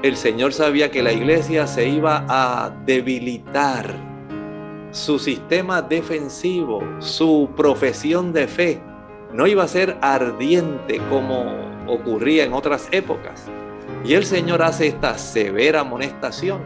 el 0.04 0.18
Señor 0.18 0.52
sabía 0.52 0.90
que 0.90 1.04
la 1.04 1.14
iglesia 1.14 1.68
se 1.68 1.88
iba 1.88 2.26
a 2.28 2.72
debilitar, 2.86 4.12
su 4.92 5.20
sistema 5.20 5.82
defensivo, 5.82 6.82
su 7.00 7.50
profesión 7.56 8.34
de 8.34 8.48
fe, 8.48 8.82
no 9.34 9.48
iba 9.48 9.64
a 9.64 9.68
ser 9.68 9.98
ardiente 10.02 11.00
como 11.10 11.46
ocurría 11.88 12.44
en 12.44 12.54
otras 12.54 12.88
épocas. 12.92 13.46
Y 14.04 14.14
el 14.14 14.26
Señor 14.26 14.62
hace 14.62 14.88
esta 14.88 15.18
severa 15.18 15.82
amonestación. 15.82 16.62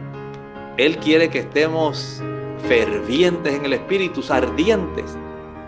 Él 0.78 0.97
quiere 0.97 1.30
que 1.30 1.39
estemos 1.39 2.22
fervientes 2.68 3.53
en 3.53 3.66
el 3.66 3.74
espíritu, 3.74 4.24
ardientes. 4.30 5.18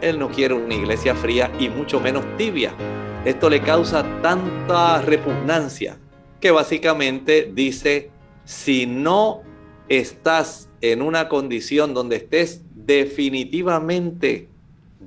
Él 0.01 0.19
no 0.19 0.29
quiere 0.29 0.53
una 0.53 0.75
iglesia 0.75 1.15
fría 1.15 1.51
y 1.59 1.69
mucho 1.69 1.99
menos 1.99 2.23
tibia. 2.37 2.73
Esto 3.25 3.49
le 3.49 3.61
causa 3.61 4.05
tanta 4.21 5.01
repugnancia 5.01 5.97
que 6.39 6.51
básicamente 6.51 7.51
dice, 7.53 8.11
si 8.45 8.85
no 8.85 9.41
estás 9.89 10.69
en 10.81 11.01
una 11.01 11.27
condición 11.27 11.93
donde 11.93 12.17
estés 12.17 12.61
definitivamente 12.73 14.49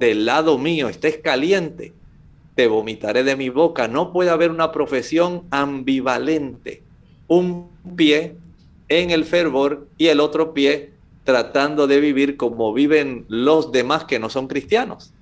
del 0.01 0.25
lado 0.25 0.59
mío 0.59 0.89
estés 0.89 1.19
caliente, 1.19 1.93
te 2.55 2.67
vomitaré 2.67 3.23
de 3.23 3.37
mi 3.37 3.51
boca. 3.51 3.87
No 3.87 4.13
puede 4.13 4.31
haber 4.31 4.51
una 4.51 4.73
profesión 4.73 5.43
ambivalente. 5.51 6.83
Un 7.29 7.69
pie 7.95 8.35
en 8.89 9.11
el 9.11 9.25
fervor 9.25 9.87
y 9.99 10.07
el 10.07 10.19
otro 10.21 10.53
pie 10.55 10.95
tratando 11.23 11.87
de 11.87 12.01
vivir 12.01 12.39
como 12.39 12.73
viven 12.73 13.27
los 13.29 13.73
demás 13.73 14.05
que 14.05 14.19
no 14.19 14.31
son 14.31 14.49
cristianos. 14.49 15.13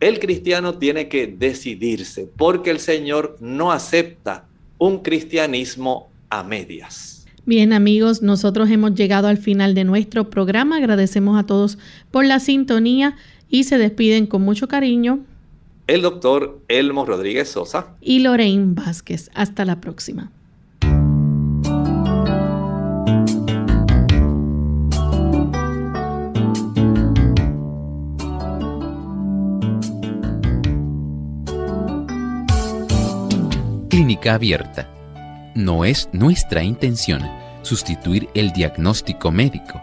El 0.00 0.20
cristiano 0.20 0.78
tiene 0.78 1.08
que 1.08 1.26
decidirse 1.26 2.30
porque 2.36 2.70
el 2.70 2.78
Señor 2.78 3.36
no 3.40 3.72
acepta 3.72 4.46
un 4.78 5.02
cristianismo 5.02 6.08
a 6.30 6.44
medias. 6.44 7.26
Bien 7.44 7.72
amigos, 7.72 8.22
nosotros 8.22 8.70
hemos 8.70 8.94
llegado 8.94 9.26
al 9.26 9.38
final 9.38 9.74
de 9.74 9.82
nuestro 9.82 10.30
programa. 10.30 10.76
Agradecemos 10.76 11.40
a 11.40 11.46
todos 11.46 11.78
por 12.10 12.24
la 12.24 12.40
sintonía 12.40 13.16
y 13.48 13.64
se 13.64 13.78
despiden 13.78 14.26
con 14.26 14.42
mucho 14.42 14.68
cariño 14.68 15.20
el 15.88 16.02
doctor 16.02 16.62
Elmo 16.68 17.06
Rodríguez 17.06 17.48
Sosa 17.48 17.96
y 18.00 18.20
Lorraine 18.20 18.74
Vázquez. 18.74 19.30
Hasta 19.34 19.64
la 19.64 19.80
próxima. 19.80 20.30
Clínica 33.88 34.34
Abierta. 34.34 34.88
No 35.54 35.84
es 35.84 36.08
nuestra 36.12 36.62
intención 36.62 37.22
sustituir 37.62 38.28
el 38.34 38.52
diagnóstico 38.52 39.32
médico 39.32 39.82